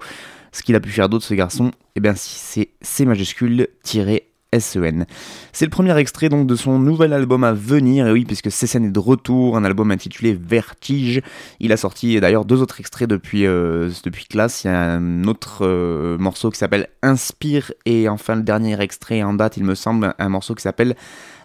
ce 0.54 0.64
qu'il 0.64 0.76
a 0.76 0.80
pu 0.80 0.90
faire 0.90 1.10
d'autre 1.10 1.26
ce 1.26 1.34
garçon, 1.34 1.72
eh 1.96 2.00
bien 2.00 2.16
si 2.16 2.40
c'est 2.40 2.70
C 2.82 3.06
majuscule 3.06 3.68
tiré 3.84 4.30
S-E-N. 4.54 5.06
C'est 5.52 5.66
le 5.66 5.72
premier 5.72 5.98
extrait 5.98 6.30
donc 6.30 6.48
de 6.48 6.56
son 6.56 6.80
nouvel 6.80 7.12
album 7.12 7.44
à 7.44 7.54
venir, 7.54 8.08
et 8.08 8.12
oui, 8.12 8.24
puisque 8.24 8.52
Cécène 8.52 8.86
est 8.86 8.92
de 8.92 9.00
retour, 9.00 9.58
un 9.58 9.66
album 9.66 9.92
intitulé 9.92 10.34
Vertige. 10.34 11.22
Il 11.60 11.72
a 11.72 11.78
sorti 11.78 12.20
d'ailleurs 12.20 12.46
deux 12.46 12.62
autres 12.62 12.80
extraits 12.80 13.10
depuis, 13.10 13.46
euh, 13.46 13.90
depuis 14.04 14.26
classe. 14.26 14.64
Il 14.64 14.68
y 14.68 14.70
a 14.70 14.80
un 14.80 15.24
autre 15.24 15.66
euh, 15.66 16.18
morceau 16.20 16.52
qui 16.52 16.60
s'appelle 16.60 16.88
Inspire, 17.02 17.72
et 17.86 18.08
enfin 18.08 18.36
le 18.36 18.44
dernier 18.44 18.80
extrait 18.80 19.24
en 19.24 19.34
date, 19.34 19.58
il 19.58 19.64
me 19.64 19.76
semble, 19.76 20.14
un 20.18 20.30
morceau 20.30 20.56
qui 20.56 20.62
s'appelle 20.62 20.96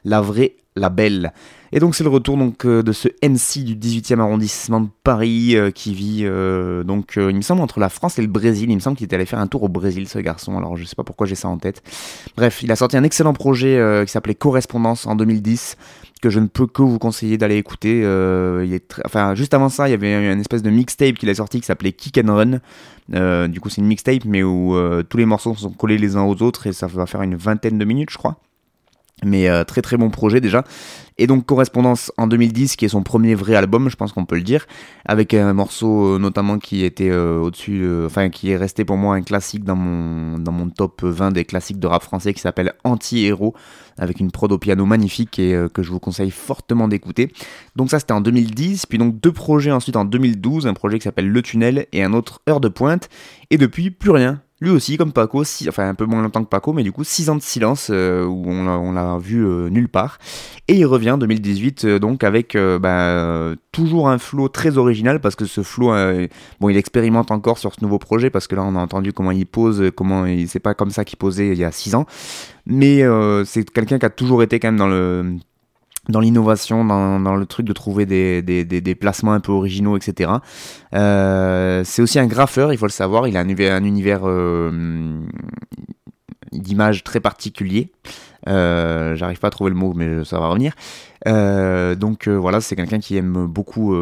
La 0.05 0.21
vraie, 0.21 0.57
la 0.77 0.91
belle. 0.91 1.33
Et 1.73 1.81
donc 1.81 1.95
c'est 1.95 2.05
le 2.05 2.11
retour 2.11 2.37
donc 2.37 2.65
euh, 2.65 2.83
de 2.83 2.93
ce 2.93 3.09
MC 3.23 3.65
du 3.65 3.77
18e 3.77 4.21
arrondissement 4.21 4.81
de 4.81 4.89
Paris 5.05 5.55
euh, 5.55 5.71
qui 5.71 5.93
vit 5.93 6.21
euh, 6.23 6.83
donc 6.83 7.15
il 7.17 7.37
me 7.37 7.43
semble 7.43 7.61
entre 7.61 7.79
la 7.81 7.89
France 7.89 8.19
et 8.19 8.23
le 8.23 8.29
Brésil. 8.29 8.71
Il 8.71 8.75
me 8.75 8.81
semble 8.81 8.97
qu'il 8.97 9.07
est 9.07 9.15
allé 9.15 9.27
faire 9.27 9.39
un 9.39 9.47
tour 9.47 9.63
au 9.65 9.69
Brésil 9.69 10.09
ce 10.09 10.19
garçon. 10.19 10.57
Alors 10.57 10.77
je 10.77 10.85
sais 10.85 10.97
pas 10.97 11.05
pourquoi 11.05 11.27
j'ai 11.27 11.35
ça 11.35 11.49
en 11.49 11.59
tête. 11.59 11.83
Bref, 12.37 12.63
il 12.63 12.73
a 12.73 12.77
sorti 12.77 12.97
un 12.97 13.05
excellent 13.05 13.35
projet 13.35 14.03
qui 14.07 14.13
s'appelait 14.13 14.35
Correspondance 14.35 15.07
en 15.07 15.15
2010 15.17 15.77
que 16.21 16.31
je 16.31 16.41
ne 16.41 16.47
peux 16.47 16.67
que 16.67 16.83
vous 16.83 16.99
conseiller 16.99 17.39
d'aller 17.39 17.57
écouter. 17.57 17.99
Il 17.99 18.73
est 18.73 19.01
Enfin, 19.05 19.35
juste 19.35 19.55
avant 19.55 19.69
ça, 19.69 19.89
il 19.89 19.93
y 19.93 19.95
avait 19.95 20.33
une 20.33 20.41
espèce 20.41 20.63
de 20.63 20.71
mixtape 20.71 21.15
qu'il 21.15 21.29
a 21.29 21.35
sorti 21.35 21.61
qui 21.61 21.67
s'appelait 21.67 21.93
Kick 21.93 22.19
and 22.19 22.35
Run. 22.35 23.49
Du 23.49 23.61
coup, 23.61 23.69
c'est 23.69 23.81
une 23.81 23.87
mixtape, 23.87 24.25
mais 24.25 24.43
où 24.43 24.77
tous 25.09 25.17
les 25.17 25.27
morceaux 25.27 25.55
sont 25.55 25.71
collés 25.71 25.99
les 25.99 26.17
uns 26.17 26.25
aux 26.25 26.43
autres 26.43 26.67
et 26.67 26.73
ça 26.73 26.87
va 26.87 27.07
faire 27.07 27.23
une 27.23 27.37
vingtaine 27.37 27.79
de 27.79 27.85
minutes, 27.85 28.11
je 28.11 28.19
crois. 28.19 28.39
Mais 29.25 29.49
euh, 29.49 29.65
très 29.65 29.83
très 29.83 29.97
bon 29.97 30.11
projet 30.11 30.41
déjà. 30.41 30.65
Et 31.19 31.27
donc 31.27 31.47
Correspondance 31.47 32.13
en 32.17 32.29
2010, 32.29 32.77
qui 32.77 32.85
est 32.85 32.89
son 32.89 33.03
premier 33.03 33.35
vrai 33.35 33.57
album, 33.57 33.89
je 33.91 33.97
pense 33.97 34.13
qu'on 34.13 34.25
peut 34.25 34.37
le 34.37 34.43
dire, 34.43 34.67
avec 35.05 35.35
un 35.35 35.53
morceau 35.53 36.15
euh, 36.15 36.19
notamment 36.19 36.59
qui 36.59 36.85
était 36.85 37.11
euh, 37.11 37.41
au-dessus, 37.41 37.83
euh, 37.83 38.07
enfin 38.07 38.29
qui 38.31 38.51
est 38.51 38.57
resté 38.57 38.85
pour 38.85 38.97
moi 38.97 39.17
un 39.17 39.23
classique 39.23 39.65
dans 39.65 39.75
mon, 39.75 40.39
dans 40.39 40.53
mon 40.53 40.71
top 40.71 41.03
20 41.03 41.33
des 41.33 41.45
classiques 41.45 41.81
de 41.81 41.89
rap 41.89 42.05
français 42.05 42.33
qui 42.33 42.41
s'appelle 42.41 42.73
Anti-Héros, 42.85 43.53
avec 43.99 44.21
une 44.21 44.31
prod 44.31 44.53
au 44.53 44.59
piano 44.59 44.87
magnifique 44.87 45.41
et 45.41 45.55
euh, 45.55 45.69
que 45.69 45.83
je 45.83 45.91
vous 45.91 45.99
conseille 45.99 46.31
fortement 46.31 46.87
d'écouter. 46.87 47.33
Donc 47.75 47.91
ça 47.91 47.99
c'était 47.99 48.13
en 48.13 48.21
2010, 48.21 48.87
puis 48.87 48.99
donc 48.99 49.21
deux 49.21 49.33
projets 49.33 49.73
ensuite 49.73 49.97
en 49.97 50.05
2012, 50.05 50.69
un 50.69 50.75
projet 50.75 50.99
qui 51.01 51.05
s'appelle 51.05 51.29
Le 51.29 51.43
Tunnel 51.43 51.87
et 51.93 52.05
un 52.05 52.13
autre 52.13 52.43
Heure 52.49 52.61
de 52.61 52.69
Pointe, 52.69 53.09
et 53.51 53.59
depuis 53.59 53.91
plus 53.91 54.11
rien. 54.11 54.41
Lui 54.61 54.71
aussi, 54.71 54.97
comme 54.97 55.13
Paco, 55.13 55.43
enfin 55.69 55.89
un 55.89 55.95
peu 55.95 56.05
moins 56.05 56.21
longtemps 56.21 56.43
que 56.43 56.49
Paco, 56.49 56.73
mais 56.73 56.83
du 56.83 56.91
coup 56.91 57.05
6 57.05 57.31
ans 57.31 57.37
de 57.37 57.43
silence 57.43 57.89
euh, 57.93 58.25
où 58.25 58.45
on 58.49 58.93
l'a- 58.93 59.19
vu 59.19 59.45
euh, 59.47 59.69
nulle 59.71 59.89
part. 59.89 60.19
Et 60.67 60.75
il 60.75 60.85
revient 60.85 61.13
en 61.13 61.19
2018 61.19 61.85
euh, 61.85 61.99
donc 62.01 62.25
avec 62.25 62.57
euh, 62.57 63.55
toujours 63.71 64.09
un 64.09 64.19
flow 64.19 64.49
très 64.49 64.77
original 64.77 65.21
parce 65.21 65.37
que 65.37 65.45
ce 65.45 65.63
flow, 65.63 65.93
bon 66.61 66.69
il 66.69 66.77
expérimente 66.77 67.31
encore 67.31 67.59
sur 67.59 67.73
ce 67.73 67.83
nouveau 67.83 67.99
projet 67.99 68.31
parce 68.31 68.49
que 68.49 68.57
là 68.57 68.63
on 68.65 68.75
a 68.75 68.81
entendu 68.81 69.13
comment 69.13 69.31
il 69.31 69.47
pose, 69.47 69.91
comment 69.95 70.27
il 70.27 70.49
c'est 70.49 70.59
pas 70.59 70.75
comme 70.75 70.91
ça 70.91 71.05
qu'il 71.05 71.19
posait 71.19 71.49
il 71.49 71.59
y 71.59 71.65
a 71.65 71.71
6 71.73 71.95
ans. 71.95 72.07
Mais 72.67 73.03
c'est 73.45 73.71
quelqu'un 73.71 73.99
qui 73.99 74.07
a 74.07 74.11
toujours 74.11 74.43
été 74.43 74.59
quand 74.59 74.69
même 74.69 74.77
dans 74.77 74.89
le 74.89 75.37
dans 76.09 76.21
l'innovation, 76.21 76.85
dans, 76.85 77.21
dans 77.21 77.37
le 77.37 77.47
truc 77.47 77.67
de 77.67 77.73
trouver 77.73 78.07
des, 78.07 78.43
des, 78.43 78.65
des, 78.65 78.95
placements 78.95 79.33
un 79.33 79.41
peu 79.41 79.53
originaux, 79.53 79.97
etc. 79.97 80.31
Euh, 80.95 81.83
c'est 81.85 82.03
aussi 82.03 82.19
un 82.19 82.27
graffeur, 82.27 82.73
il 82.73 82.79
faut 82.79 82.87
le 82.87 82.91
savoir. 82.91 83.29
Il 83.29 83.37
a 83.37 83.41
un 83.41 83.45
univers, 83.45 83.75
un 83.75 83.85
univers 83.85 84.21
euh, 84.25 85.21
d'image 86.53 87.05
très 87.05 87.21
particulier. 87.21 87.93
Euh, 88.49 89.17
J'arrive 89.17 89.39
pas 89.39 89.49
à 89.49 89.51
trouver 89.51 89.71
le 89.71 89.77
mot, 89.77 89.93
mais 89.95 90.25
ça 90.25 90.41
va 90.41 90.49
revenir. 90.49 90.75
Donc 91.27 92.29
voilà, 92.29 92.61
c'est 92.61 92.77
quelqu'un 92.77 93.01
qui 93.01 93.17
aime 93.17 93.47
beaucoup, 93.47 93.95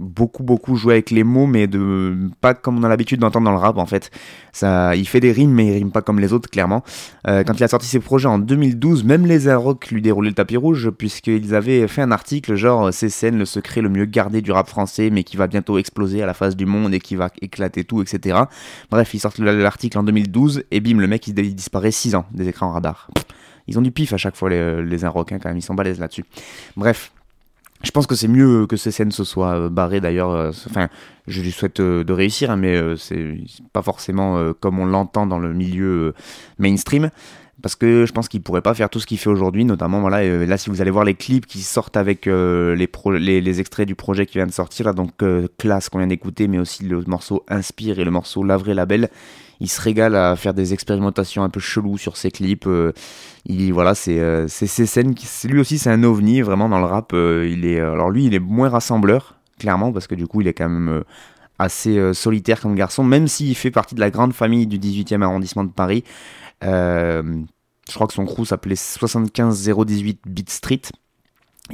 beaucoup, 0.00 0.42
beaucoup 0.42 0.76
jouer 0.76 0.94
avec 0.94 1.10
les 1.10 1.22
mots, 1.24 1.46
mais 1.46 1.66
de 1.66 2.16
pas 2.40 2.54
comme 2.54 2.78
on 2.78 2.82
a 2.82 2.88
l'habitude 2.88 3.20
d'entendre 3.20 3.44
dans 3.44 3.52
le 3.52 3.58
rap 3.58 3.76
en 3.76 3.86
fait. 3.86 4.10
Ça, 4.52 4.96
il 4.96 5.06
fait 5.06 5.20
des 5.20 5.30
rimes, 5.30 5.52
mais 5.52 5.66
il 5.66 5.72
rime 5.74 5.92
pas 5.92 6.02
comme 6.02 6.18
les 6.18 6.32
autres, 6.32 6.50
clairement. 6.50 6.82
Euh, 7.28 7.44
quand 7.44 7.54
il 7.54 7.62
a 7.62 7.68
sorti 7.68 7.86
ses 7.86 8.00
projets 8.00 8.26
en 8.26 8.38
2012, 8.38 9.04
même 9.04 9.26
les 9.26 9.52
Rock 9.54 9.90
lui 9.90 10.02
déroulaient 10.02 10.30
le 10.30 10.34
tapis 10.34 10.56
rouge, 10.56 10.90
puisqu'ils 10.90 11.54
avaient 11.54 11.86
fait 11.86 12.02
un 12.02 12.10
article 12.10 12.54
genre 12.54 12.92
ces 12.92 13.10
scènes, 13.10 13.38
le 13.38 13.44
secret 13.44 13.82
le 13.82 13.88
mieux 13.88 14.06
gardé 14.06 14.40
du 14.40 14.50
rap 14.52 14.68
français, 14.68 15.10
mais 15.10 15.22
qui 15.22 15.36
va 15.36 15.46
bientôt 15.46 15.78
exploser 15.78 16.22
à 16.22 16.26
la 16.26 16.34
face 16.34 16.56
du 16.56 16.66
monde 16.66 16.94
et 16.94 16.98
qui 16.98 17.14
va 17.14 17.28
éclater 17.42 17.84
tout, 17.84 18.00
etc. 18.02 18.38
Bref, 18.90 19.14
ils 19.14 19.20
sortent 19.20 19.38
l'article 19.38 19.98
en 19.98 20.02
2012, 20.02 20.64
et 20.70 20.80
bim, 20.80 20.98
le 20.98 21.06
mec 21.06 21.26
il, 21.28 21.34
disparaît 21.34 21.90
6 21.90 22.14
ans 22.14 22.24
des 22.32 22.48
écrans 22.48 22.72
radar. 22.72 23.10
Ils 23.68 23.78
ont 23.78 23.82
du 23.82 23.92
pif 23.92 24.12
à 24.12 24.16
chaque 24.16 24.36
fois, 24.36 24.50
les, 24.50 24.82
les 24.82 25.04
Inrock, 25.04 25.32
hein, 25.32 25.38
quand 25.40 25.48
même, 25.48 25.58
ils 25.58 25.62
sont 25.62 25.74
balèzes 25.74 26.00
là-dessus. 26.00 26.24
Bref. 26.76 27.12
Je 27.82 27.90
pense 27.92 28.06
que 28.06 28.14
c'est 28.14 28.28
mieux 28.28 28.66
que 28.66 28.76
ces 28.76 28.90
scènes 28.90 29.10
se 29.10 29.24
soient 29.24 29.58
euh, 29.58 29.68
barrées 29.70 30.00
d'ailleurs. 30.00 30.30
euh, 30.30 30.50
Enfin, 30.68 30.88
je 31.26 31.40
lui 31.40 31.50
souhaite 31.50 31.80
euh, 31.80 32.04
de 32.04 32.12
réussir, 32.12 32.50
hein, 32.50 32.56
mais 32.56 32.78
c'est 32.96 33.36
pas 33.72 33.82
forcément 33.82 34.52
comme 34.60 34.78
on 34.78 34.86
l'entend 34.86 35.26
dans 35.26 35.38
le 35.38 35.52
milieu 35.52 36.14
mainstream. 36.58 37.10
Parce 37.62 37.76
que 37.76 38.06
je 38.06 38.12
pense 38.12 38.28
qu'il 38.28 38.42
pourrait 38.42 38.62
pas 38.62 38.72
faire 38.72 38.88
tout 38.88 39.00
ce 39.00 39.06
qu'il 39.06 39.18
fait 39.18 39.28
aujourd'hui, 39.28 39.66
notamment 39.66 40.00
voilà. 40.00 40.46
là, 40.46 40.56
si 40.56 40.70
vous 40.70 40.80
allez 40.80 40.90
voir 40.90 41.04
les 41.04 41.14
clips 41.14 41.44
qui 41.44 41.60
sortent 41.60 41.98
avec 41.98 42.24
les, 42.24 43.60
extraits 43.60 43.86
du 43.86 43.94
projet 43.94 44.24
qui 44.24 44.38
vient 44.38 44.46
de 44.46 44.52
sortir, 44.52 44.94
donc 44.94 45.10
classe 45.58 45.90
qu'on 45.90 45.98
vient 45.98 46.06
d'écouter, 46.06 46.48
mais 46.48 46.58
aussi 46.58 46.84
le 46.84 47.02
morceau 47.06 47.44
Inspire 47.48 47.98
et 47.98 48.04
le 48.04 48.10
morceau 48.10 48.44
La 48.44 48.56
vraie 48.56 48.72
label, 48.72 49.10
il 49.60 49.68
se 49.68 49.80
régale 49.80 50.16
à 50.16 50.36
faire 50.36 50.54
des 50.54 50.72
expérimentations 50.72 51.42
un 51.44 51.50
peu 51.50 51.60
cheloues 51.60 51.98
sur 51.98 52.16
ses 52.16 52.30
clips. 52.30 52.66
euh, 52.66 52.92
il 53.46 53.72
voilà, 53.72 53.94
c'est 53.94 54.18
euh, 54.18 54.48
ces 54.48 54.66
scènes 54.66 55.14
lui 55.44 55.60
aussi 55.60 55.78
c'est 55.78 55.90
un 55.90 56.02
ovni 56.02 56.40
vraiment 56.40 56.68
dans 56.68 56.78
le 56.78 56.86
rap. 56.86 57.12
euh, 57.12 57.48
il 57.50 57.64
est 57.66 57.80
alors 57.80 58.10
lui 58.10 58.24
il 58.26 58.34
est 58.34 58.40
moins 58.40 58.68
rassembleur 58.68 59.36
clairement 59.58 59.92
parce 59.92 60.06
que 60.06 60.14
du 60.14 60.26
coup 60.26 60.40
il 60.40 60.48
est 60.48 60.54
quand 60.54 60.68
même 60.68 61.04
assez 61.58 62.14
solitaire 62.14 62.60
comme 62.60 62.74
garçon, 62.74 63.04
même 63.04 63.28
s'il 63.28 63.54
fait 63.54 63.70
partie 63.70 63.94
de 63.94 64.00
la 64.00 64.10
grande 64.10 64.32
famille 64.32 64.66
du 64.66 64.78
18e 64.78 65.22
arrondissement 65.22 65.64
de 65.64 65.70
Paris. 65.70 66.04
Je 66.62 67.94
crois 67.94 68.06
que 68.06 68.14
son 68.14 68.24
crew 68.24 68.44
s'appelait 68.44 68.76
75018 68.76 70.20
Beat 70.26 70.48
Street. 70.48 70.80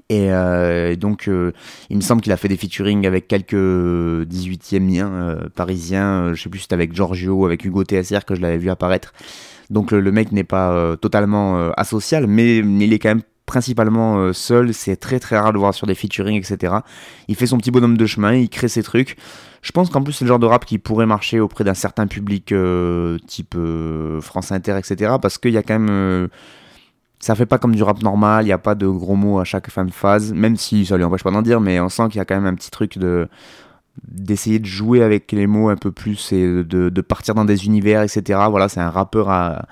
Et 0.09 0.33
euh, 0.33 0.97
donc, 0.97 1.29
euh, 1.29 1.53
il 1.91 1.97
me 1.97 2.03
semble 2.03 2.23
qu'il 2.23 2.33
a 2.33 2.37
fait 2.37 2.49
des 2.49 2.57
featuring 2.57 3.07
avec 3.07 3.29
quelques 3.29 3.55
18e 3.55 4.81
miens 4.81 5.11
euh, 5.11 5.49
parisiens. 5.55 6.25
Euh, 6.25 6.35
je 6.35 6.43
sais 6.43 6.49
plus 6.49 6.59
si 6.59 6.65
c'était 6.65 6.75
avec 6.75 6.95
Giorgio, 6.95 7.45
avec 7.45 7.65
Hugo 7.65 7.85
TSR 7.85 8.25
que 8.25 8.35
je 8.35 8.41
l'avais 8.41 8.59
vu 8.59 8.71
apparaître. 8.71 9.13
Donc, 9.71 9.91
le, 9.91 10.13
mec 10.13 10.31
n'est 10.33 10.45
pas 10.45 10.97
totalement 11.01 11.73
asocial, 11.73 12.29
mais, 12.29 12.59
il 12.59 12.93
est 12.93 13.01
quand 13.01 13.09
même 13.09 13.23
principalement 13.47 14.33
seul. 14.33 14.73
C'est 14.73 14.95
très 14.95 15.19
très 15.19 15.37
rare 15.37 15.49
de 15.49 15.55
le 15.55 15.59
voir 15.59 15.75
sur 15.75 15.89
des 15.89 15.97
featuring, 15.97 16.37
etc. 16.37 16.73
Il 17.27 17.35
fait 17.35 17.49
son 17.49 17.59
petit 17.59 17.73
bonhomme 17.73 17.97
de 17.97 18.07
chemin, 18.07 18.35
il 18.35 18.49
crée 18.49 18.69
ses 18.69 18.85
trucs. 18.85 19.17
Je 19.63 19.73
pense 19.73 19.91
qu'en 19.91 20.05
plus, 20.05 20.13
c'est 20.13 20.25
le 20.25 20.29
genre 20.29 20.39
de 20.39 20.47
rap 20.47 20.65
qui 20.65 20.79
pourrait 20.79 21.07
marcher 21.07 21.41
auprès 21.41 21.65
d'un 21.65 21.75
certain 21.75 22.07
public 22.07 22.55
type 23.27 23.57
France 24.21 24.53
Inter, 24.53 24.79
etc. 24.79 25.15
Parce 25.21 25.39
qu'il 25.39 25.53
y 25.53 25.59
a 25.59 25.65
quand 25.65 25.81
même. 25.81 26.29
Ça 27.19 27.35
fait 27.35 27.47
pas 27.47 27.59
comme 27.59 27.75
du 27.75 27.83
rap 27.83 28.03
normal, 28.03 28.45
il 28.45 28.49
n'y 28.49 28.53
a 28.53 28.59
pas 28.59 28.75
de 28.75 28.87
gros 28.87 29.17
mots 29.17 29.39
à 29.39 29.45
chaque 29.45 29.71
fin 29.71 29.85
de 29.85 29.91
phase, 29.91 30.33
même 30.33 30.57
si 30.57 30.87
ça 30.87 30.97
lui 30.97 31.05
empêche 31.05 31.25
pas 31.25 31.31
d'en 31.31 31.43
dire, 31.43 31.61
mais 31.61 31.81
on 31.81 31.89
sent 31.89 32.09
qu'il 32.09 32.17
y 32.17 32.21
a 32.21 32.25
quand 32.25 32.35
même 32.35 32.47
un 32.47 32.55
petit 32.55 32.71
truc 32.71 32.99
de 32.99 33.29
d'essayer 34.07 34.59
de 34.59 34.67
jouer 34.67 35.03
avec 35.03 35.33
les 35.33 35.47
mots 35.47 35.71
un 35.71 35.77
peu 35.77 35.91
plus 35.91 36.31
et 36.33 36.63
de 36.65 37.01
partir 37.01 37.35
dans 37.35 37.47
des 37.47 37.65
univers, 37.65 38.03
etc. 38.03 38.41
Voilà, 38.51 38.69
c'est 38.69 38.81
un 38.81 38.91
rappeur 38.91 39.31
à, 39.31 39.67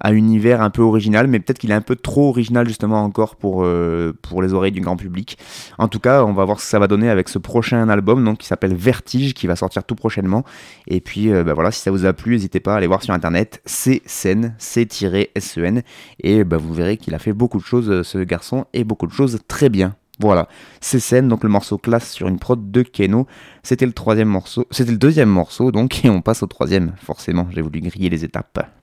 à 0.00 0.12
univers 0.12 0.62
un 0.62 0.70
peu 0.70 0.82
original, 0.82 1.26
mais 1.26 1.40
peut-être 1.40 1.58
qu'il 1.58 1.70
est 1.70 1.74
un 1.74 1.80
peu 1.80 1.96
trop 1.96 2.28
original 2.28 2.66
justement 2.66 3.02
encore 3.02 3.36
pour, 3.36 3.62
euh, 3.64 4.12
pour 4.22 4.42
les 4.42 4.54
oreilles 4.54 4.72
du 4.72 4.80
grand 4.80 4.96
public. 4.96 5.38
En 5.78 5.88
tout 5.88 6.00
cas, 6.00 6.24
on 6.24 6.32
va 6.32 6.44
voir 6.44 6.60
ce 6.60 6.64
que 6.64 6.70
ça 6.70 6.78
va 6.78 6.88
donner 6.88 7.10
avec 7.10 7.28
ce 7.28 7.38
prochain 7.38 7.88
album 7.88 8.24
donc, 8.24 8.38
qui 8.38 8.46
s'appelle 8.46 8.74
Vertige, 8.74 9.34
qui 9.34 9.46
va 9.46 9.56
sortir 9.56 9.84
tout 9.84 9.94
prochainement. 9.94 10.44
Et 10.86 11.00
puis 11.00 11.30
euh, 11.30 11.44
bah, 11.44 11.54
voilà, 11.54 11.70
si 11.70 11.80
ça 11.80 11.90
vous 11.90 12.06
a 12.06 12.12
plu, 12.12 12.32
n'hésitez 12.32 12.60
pas 12.60 12.74
à 12.74 12.76
aller 12.78 12.86
voir 12.86 13.02
sur 13.02 13.14
internet, 13.14 13.60
c'est 13.64 14.02
Sen, 14.06 14.54
C-S-E-N, 14.58 15.82
et 16.22 16.44
bah, 16.44 16.56
vous 16.56 16.72
verrez 16.72 16.96
qu'il 16.96 17.14
a 17.14 17.18
fait 17.18 17.32
beaucoup 17.32 17.58
de 17.58 17.64
choses, 17.64 17.90
euh, 17.90 18.02
ce 18.02 18.18
garçon, 18.18 18.64
et 18.72 18.84
beaucoup 18.84 19.06
de 19.06 19.12
choses 19.12 19.38
très 19.48 19.68
bien. 19.68 19.94
Voilà, 20.18 20.48
c'est 20.82 21.00
scène, 21.00 21.28
donc 21.28 21.44
le 21.44 21.48
morceau 21.48 21.78
classe 21.78 22.10
sur 22.10 22.28
une 22.28 22.38
prod 22.38 22.70
de 22.70 22.82
Keno. 22.82 23.26
C'était 23.62 23.86
le 23.86 23.92
troisième 23.92 24.28
morceau, 24.28 24.66
c'était 24.70 24.90
le 24.90 24.98
deuxième 24.98 25.30
morceau, 25.30 25.72
donc 25.72 26.04
et 26.04 26.10
on 26.10 26.20
passe 26.20 26.42
au 26.42 26.46
troisième. 26.46 26.92
Forcément, 27.02 27.46
j'ai 27.50 27.62
voulu 27.62 27.80
griller 27.80 28.10
les 28.10 28.22
étapes. 28.22 28.79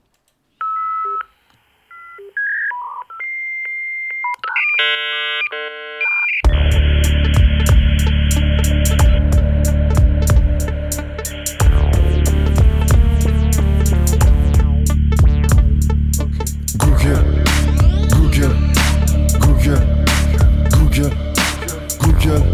Google, 22.28 22.44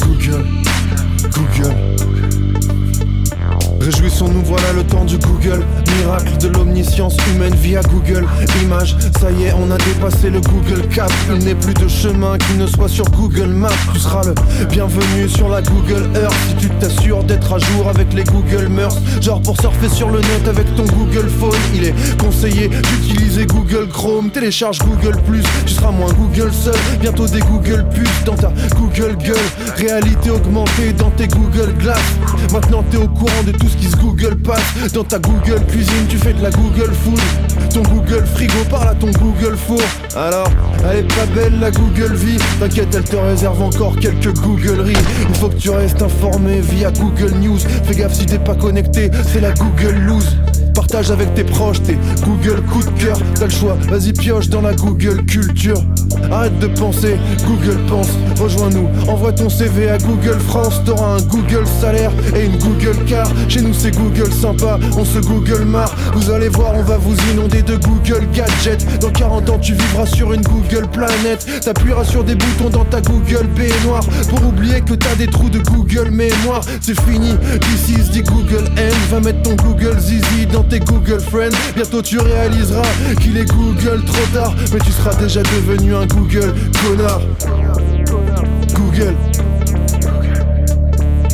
Google, 0.00 0.44
Google. 1.30 2.05
Réjouissons-nous, 4.16 4.44
voilà 4.44 4.72
le 4.72 4.82
temps 4.82 5.04
du 5.04 5.18
Google. 5.18 5.62
Miracle 5.98 6.38
de 6.38 6.48
l'omniscience 6.48 7.16
humaine 7.34 7.54
via 7.54 7.82
Google 7.82 8.26
Images. 8.62 8.96
Ça 9.20 9.30
y 9.30 9.44
est, 9.44 9.52
on 9.52 9.70
a 9.70 9.76
dépassé 9.76 10.30
le 10.30 10.40
Google 10.40 10.88
Cap. 10.88 11.12
Il 11.30 11.44
n'est 11.44 11.54
plus 11.54 11.74
de 11.74 11.86
chemin 11.86 12.38
qui 12.38 12.54
ne 12.54 12.66
soit 12.66 12.88
sur 12.88 13.04
Google 13.10 13.48
Maps. 13.48 13.68
Tu 13.92 13.98
seras 13.98 14.22
le 14.24 14.34
bienvenu 14.66 15.28
sur 15.28 15.50
la 15.50 15.60
Google 15.60 16.08
Earth 16.14 16.34
si 16.48 16.54
tu 16.56 16.68
t'assures 16.76 17.24
d'être 17.24 17.52
à 17.52 17.58
jour 17.58 17.88
avec 17.88 18.14
les 18.14 18.24
Google 18.24 18.68
Meurs. 18.68 18.96
Genre 19.20 19.42
pour 19.42 19.60
surfer 19.60 19.88
sur 19.90 20.08
le 20.08 20.20
net 20.20 20.48
avec 20.48 20.74
ton 20.76 20.84
Google 20.84 21.28
Phone. 21.28 21.58
Il 21.74 21.84
est 21.84 21.94
conseillé 22.16 22.68
d'utiliser 22.68 23.44
Google 23.44 23.88
Chrome. 23.88 24.30
Télécharge 24.30 24.78
Google 24.78 25.20
Plus, 25.26 25.44
tu 25.66 25.74
seras 25.74 25.90
moins 25.90 26.12
Google 26.12 26.52
seul. 26.52 26.76
Bientôt 27.00 27.26
des 27.26 27.40
Google 27.40 27.84
Plus 27.90 28.08
dans 28.24 28.36
ta 28.36 28.50
Google 28.78 29.16
Gueule. 29.18 29.36
Réalité 29.76 30.30
augmentée 30.30 30.94
dans 30.96 31.10
tes 31.10 31.28
Google 31.28 31.74
Glass. 31.78 32.00
Maintenant 32.52 32.82
t'es 32.90 32.96
au 32.96 33.08
courant 33.08 33.42
de 33.46 33.52
tout 33.52 33.68
ce 33.68 33.76
qui 33.76 33.86
se 33.86 33.96
Google 33.96 34.15
passe. 34.24 34.92
Dans 34.92 35.04
ta 35.04 35.18
Google 35.18 35.64
cuisine, 35.68 36.06
tu 36.08 36.16
fais 36.16 36.32
de 36.32 36.42
la 36.42 36.50
Google 36.50 36.92
Food. 37.04 37.20
Ton 37.72 37.82
Google 37.82 38.24
frigo 38.26 38.64
parle 38.70 38.88
à 38.88 38.94
ton 38.94 39.10
Google 39.10 39.56
four. 39.56 39.80
Alors, 40.16 40.48
elle 40.90 41.00
est 41.00 41.14
pas 41.14 41.26
belle 41.34 41.58
la 41.60 41.70
Google 41.70 42.14
vie. 42.14 42.38
T'inquiète, 42.58 42.94
elle 42.94 43.04
te 43.04 43.16
réserve 43.16 43.62
encore 43.62 43.96
quelques 43.96 44.32
Googleries. 44.34 44.96
Il 45.28 45.34
faut 45.34 45.48
que 45.48 45.56
tu 45.56 45.70
restes 45.70 46.02
informé 46.02 46.60
via 46.60 46.90
Google 46.90 47.34
News. 47.40 47.58
Fais 47.84 47.94
gaffe 47.94 48.14
si 48.14 48.26
t'es 48.26 48.38
pas 48.38 48.54
connecté, 48.54 49.10
c'est 49.32 49.40
la 49.40 49.52
Google 49.52 49.96
lose. 49.98 50.36
Partage 50.76 51.10
avec 51.10 51.34
tes 51.34 51.42
proches 51.42 51.82
tes 51.82 51.96
Google 52.22 52.60
coup 52.70 52.82
de 52.82 52.90
cœur. 53.02 53.18
T'as 53.34 53.46
le 53.46 53.50
choix, 53.50 53.78
vas-y 53.88 54.12
pioche 54.12 54.50
dans 54.50 54.60
la 54.60 54.74
Google 54.74 55.24
culture. 55.24 55.78
Arrête 56.30 56.58
de 56.58 56.66
penser, 56.66 57.16
Google 57.46 57.78
pense. 57.88 58.10
Rejoins-nous, 58.38 58.86
envoie 59.08 59.32
ton 59.32 59.48
CV 59.48 59.88
à 59.88 59.96
Google 59.96 60.38
France. 60.38 60.82
T'auras 60.84 61.16
un 61.16 61.22
Google 61.22 61.66
salaire 61.80 62.12
et 62.36 62.44
une 62.44 62.58
Google 62.58 62.96
car. 63.06 63.26
Chez 63.48 63.62
nous 63.62 63.72
c'est 63.72 63.96
Google 63.96 64.30
sympa, 64.30 64.78
on 64.98 65.04
se 65.06 65.18
Google 65.18 65.64
marre. 65.64 65.94
Vous 66.14 66.30
allez 66.30 66.50
voir, 66.50 66.74
on 66.74 66.82
va 66.82 66.98
vous 66.98 67.16
inonder 67.32 67.62
de 67.62 67.76
Google 67.76 68.26
gadgets. 68.34 68.84
Dans 69.00 69.10
40 69.10 69.48
ans, 69.48 69.58
tu 69.58 69.72
vivras 69.72 70.04
sur 70.04 70.34
une 70.34 70.42
Google 70.42 70.88
planète. 70.92 71.46
T'appuieras 71.64 72.04
sur 72.04 72.22
des 72.22 72.34
boutons 72.34 72.68
dans 72.68 72.84
ta 72.84 73.00
Google 73.00 73.46
baignoire 73.56 74.04
pour 74.28 74.46
oublier 74.46 74.82
que 74.82 74.92
t'as 74.92 75.14
des 75.14 75.26
trous 75.26 75.48
de 75.48 75.60
Google 75.60 76.10
mémoire. 76.10 76.60
C'est 76.82 77.00
fini, 77.00 77.34
this 77.60 77.88
is 77.88 78.10
the 78.10 78.22
Google 78.26 78.64
End. 78.76 79.10
Va 79.10 79.20
mettre 79.20 79.40
ton 79.42 79.56
Google 79.56 79.98
Zizi 79.98 80.46
dans 80.52 80.65
tes 80.68 80.80
Google 80.80 81.20
Friends. 81.20 81.56
Bientôt 81.74 82.02
tu 82.02 82.18
réaliseras 82.18 82.82
qu'il 83.20 83.36
est 83.36 83.44
Google 83.46 84.02
trop 84.04 84.26
tard, 84.32 84.54
mais 84.72 84.78
tu 84.80 84.92
seras 84.92 85.14
déjà 85.14 85.42
devenu 85.42 85.94
un 85.94 86.06
Google 86.06 86.54
connard. 86.84 87.20
Google. 88.74 89.14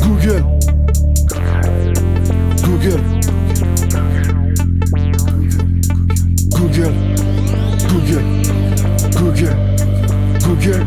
Google. 0.01 0.43
Google. 2.63 3.01
Google. 6.51 6.93
Google. 7.89 8.23
Google. 9.17 9.55
Google. 10.41 10.85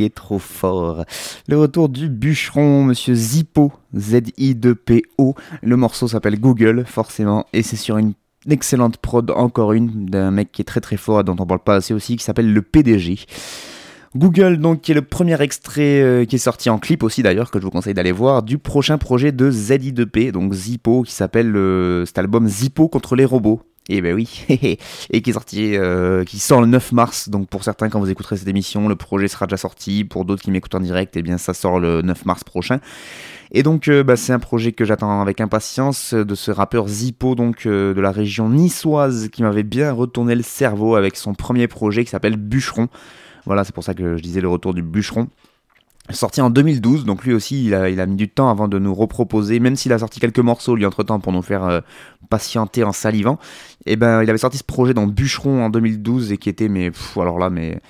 Il 0.00 0.04
est 0.04 0.14
trop 0.14 0.38
fort. 0.38 1.04
Le 1.46 1.58
retour 1.58 1.90
du 1.90 2.08
bûcheron, 2.08 2.84
monsieur 2.84 3.14
Zippo, 3.14 3.70
Z-I-2-P-O. 3.94 5.34
Le 5.62 5.76
morceau 5.76 6.08
s'appelle 6.08 6.40
Google, 6.40 6.84
forcément, 6.86 7.44
et 7.52 7.62
c'est 7.62 7.76
sur 7.76 7.98
une 7.98 8.14
excellente 8.48 8.96
prod, 8.96 9.30
encore 9.30 9.74
une, 9.74 10.06
d'un 10.06 10.30
mec 10.30 10.52
qui 10.52 10.62
est 10.62 10.64
très 10.64 10.80
très 10.80 10.96
fort, 10.96 11.22
dont 11.22 11.36
on 11.38 11.44
parle 11.44 11.60
pas 11.60 11.74
assez 11.74 11.92
aussi, 11.92 12.16
qui 12.16 12.24
s'appelle 12.24 12.50
le 12.50 12.62
PDG. 12.62 13.18
Google, 14.16 14.56
donc, 14.56 14.80
qui 14.80 14.92
est 14.92 14.94
le 14.94 15.02
premier 15.02 15.38
extrait 15.42 16.00
euh, 16.00 16.24
qui 16.24 16.36
est 16.36 16.38
sorti 16.38 16.70
en 16.70 16.78
clip 16.78 17.02
aussi 17.02 17.22
d'ailleurs, 17.22 17.50
que 17.50 17.60
je 17.60 17.64
vous 17.64 17.70
conseille 17.70 17.92
d'aller 17.92 18.10
voir, 18.10 18.42
du 18.42 18.56
prochain 18.56 18.96
projet 18.96 19.32
de 19.32 19.50
ZI2P, 19.50 20.32
donc 20.32 20.54
Zippo, 20.54 21.02
qui 21.02 21.12
s'appelle 21.12 21.54
euh, 21.54 22.06
cet 22.06 22.16
album 22.16 22.48
Zippo 22.48 22.88
contre 22.88 23.16
les 23.16 23.26
robots. 23.26 23.60
Et 23.92 24.00
ben 24.02 24.14
oui, 24.14 24.46
et 25.10 25.20
qui 25.20 25.32
sorti, 25.32 25.76
euh, 25.76 26.22
qui 26.22 26.38
sort 26.38 26.60
le 26.60 26.68
9 26.68 26.92
mars. 26.92 27.28
Donc 27.28 27.48
pour 27.48 27.64
certains, 27.64 27.88
quand 27.88 27.98
vous 27.98 28.08
écouterez 28.08 28.36
cette 28.36 28.46
émission, 28.46 28.88
le 28.88 28.94
projet 28.94 29.26
sera 29.26 29.46
déjà 29.46 29.56
sorti. 29.56 30.04
Pour 30.04 30.24
d'autres 30.24 30.42
qui 30.42 30.52
m'écoutent 30.52 30.76
en 30.76 30.80
direct, 30.80 31.16
et 31.16 31.22
bien 31.22 31.38
ça 31.38 31.54
sort 31.54 31.80
le 31.80 32.00
9 32.00 32.24
mars 32.24 32.44
prochain. 32.44 32.78
Et 33.50 33.64
donc 33.64 33.88
euh, 33.88 34.04
bah, 34.04 34.14
c'est 34.14 34.32
un 34.32 34.38
projet 34.38 34.70
que 34.70 34.84
j'attends 34.84 35.20
avec 35.20 35.40
impatience 35.40 36.14
de 36.14 36.34
ce 36.36 36.52
rappeur 36.52 36.86
Zippo, 36.86 37.34
donc 37.34 37.66
euh, 37.66 37.92
de 37.92 38.00
la 38.00 38.12
région 38.12 38.48
niçoise, 38.48 39.28
qui 39.28 39.42
m'avait 39.42 39.64
bien 39.64 39.90
retourné 39.90 40.36
le 40.36 40.44
cerveau 40.44 40.94
avec 40.94 41.16
son 41.16 41.34
premier 41.34 41.66
projet 41.66 42.04
qui 42.04 42.10
s'appelle 42.10 42.36
Bûcheron. 42.36 42.86
Voilà, 43.44 43.64
c'est 43.64 43.74
pour 43.74 43.82
ça 43.82 43.94
que 43.94 44.16
je 44.16 44.22
disais 44.22 44.40
le 44.40 44.48
retour 44.48 44.72
du 44.72 44.82
bûcheron. 44.82 45.26
Sorti 46.12 46.40
en 46.40 46.50
2012, 46.50 47.04
donc 47.04 47.24
lui 47.24 47.32
aussi 47.32 47.64
il 47.66 47.74
a, 47.74 48.06
mis 48.06 48.16
du 48.16 48.28
temps 48.28 48.50
avant 48.50 48.68
de 48.68 48.78
nous 48.78 48.94
reproposer, 48.94 49.60
même 49.60 49.76
s'il 49.76 49.92
a 49.92 49.98
sorti 49.98 50.20
quelques 50.20 50.38
morceaux 50.38 50.74
lui 50.74 50.86
entre 50.86 51.02
temps 51.02 51.20
pour 51.20 51.32
nous 51.32 51.42
faire 51.42 51.64
euh, 51.64 51.80
patienter 52.28 52.84
en 52.84 52.92
salivant. 52.92 53.38
Et 53.86 53.96
ben 53.96 54.22
il 54.22 54.28
avait 54.28 54.38
sorti 54.38 54.58
ce 54.58 54.64
projet 54.64 54.94
dans 54.94 55.06
Bûcheron 55.06 55.64
en 55.64 55.70
2012 55.70 56.32
et 56.32 56.38
qui 56.38 56.48
était 56.48 56.68
mais 56.68 56.90
pff, 56.90 57.16
alors 57.18 57.38
là 57.38 57.50
mais 57.50 57.80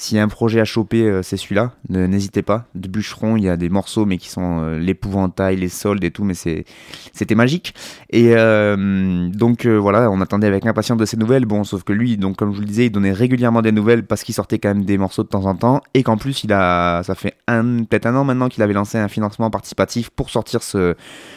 s'il 0.00 0.16
y 0.16 0.20
a 0.20 0.22
un 0.22 0.28
projet 0.28 0.60
à 0.60 0.64
choper, 0.64 1.02
euh, 1.02 1.22
c'est 1.22 1.36
celui-là. 1.36 1.72
N'hésitez 1.90 2.40
pas. 2.40 2.64
De 2.74 2.88
bûcheron, 2.88 3.36
il 3.36 3.44
y 3.44 3.50
a 3.50 3.58
des 3.58 3.68
morceaux, 3.68 4.06
mais 4.06 4.16
qui 4.16 4.30
sont 4.30 4.60
euh, 4.62 4.78
l'épouvantail, 4.78 5.56
les 5.56 5.68
soldes 5.68 6.02
et 6.02 6.10
tout, 6.10 6.24
mais 6.24 6.32
c'était 6.32 7.34
magique. 7.34 7.74
Et 8.08 8.32
euh, 8.34 9.28
donc 9.28 9.66
voilà, 9.66 10.10
on 10.10 10.22
attendait 10.22 10.46
avec 10.46 10.64
impatience 10.64 10.96
de 10.96 11.04
ces 11.04 11.18
nouvelles. 11.18 11.44
Bon, 11.44 11.64
sauf 11.64 11.82
que 11.82 11.92
lui, 11.92 12.18
comme 12.38 12.52
je 12.52 12.56
vous 12.56 12.62
le 12.62 12.66
disais, 12.66 12.86
il 12.86 12.90
donnait 12.90 13.12
régulièrement 13.12 13.60
des 13.60 13.72
nouvelles 13.72 14.06
parce 14.06 14.24
qu'il 14.24 14.34
sortait 14.34 14.58
quand 14.58 14.70
même 14.70 14.86
des 14.86 14.96
morceaux 14.96 15.22
de 15.22 15.28
temps 15.28 15.44
en 15.44 15.54
temps, 15.54 15.82
et 15.92 16.02
qu'en 16.02 16.16
plus, 16.16 16.44
il 16.44 16.52
a, 16.54 17.02
ça 17.02 17.14
fait 17.14 17.36
peut-être 17.46 18.06
un 18.06 18.16
an 18.16 18.24
maintenant 18.24 18.48
qu'il 18.48 18.62
avait 18.62 18.72
lancé 18.72 18.96
un 18.96 19.08
financement 19.08 19.50
participatif 19.50 20.08
pour 20.08 20.30
sortir 20.30 20.62
ce, 20.62 20.94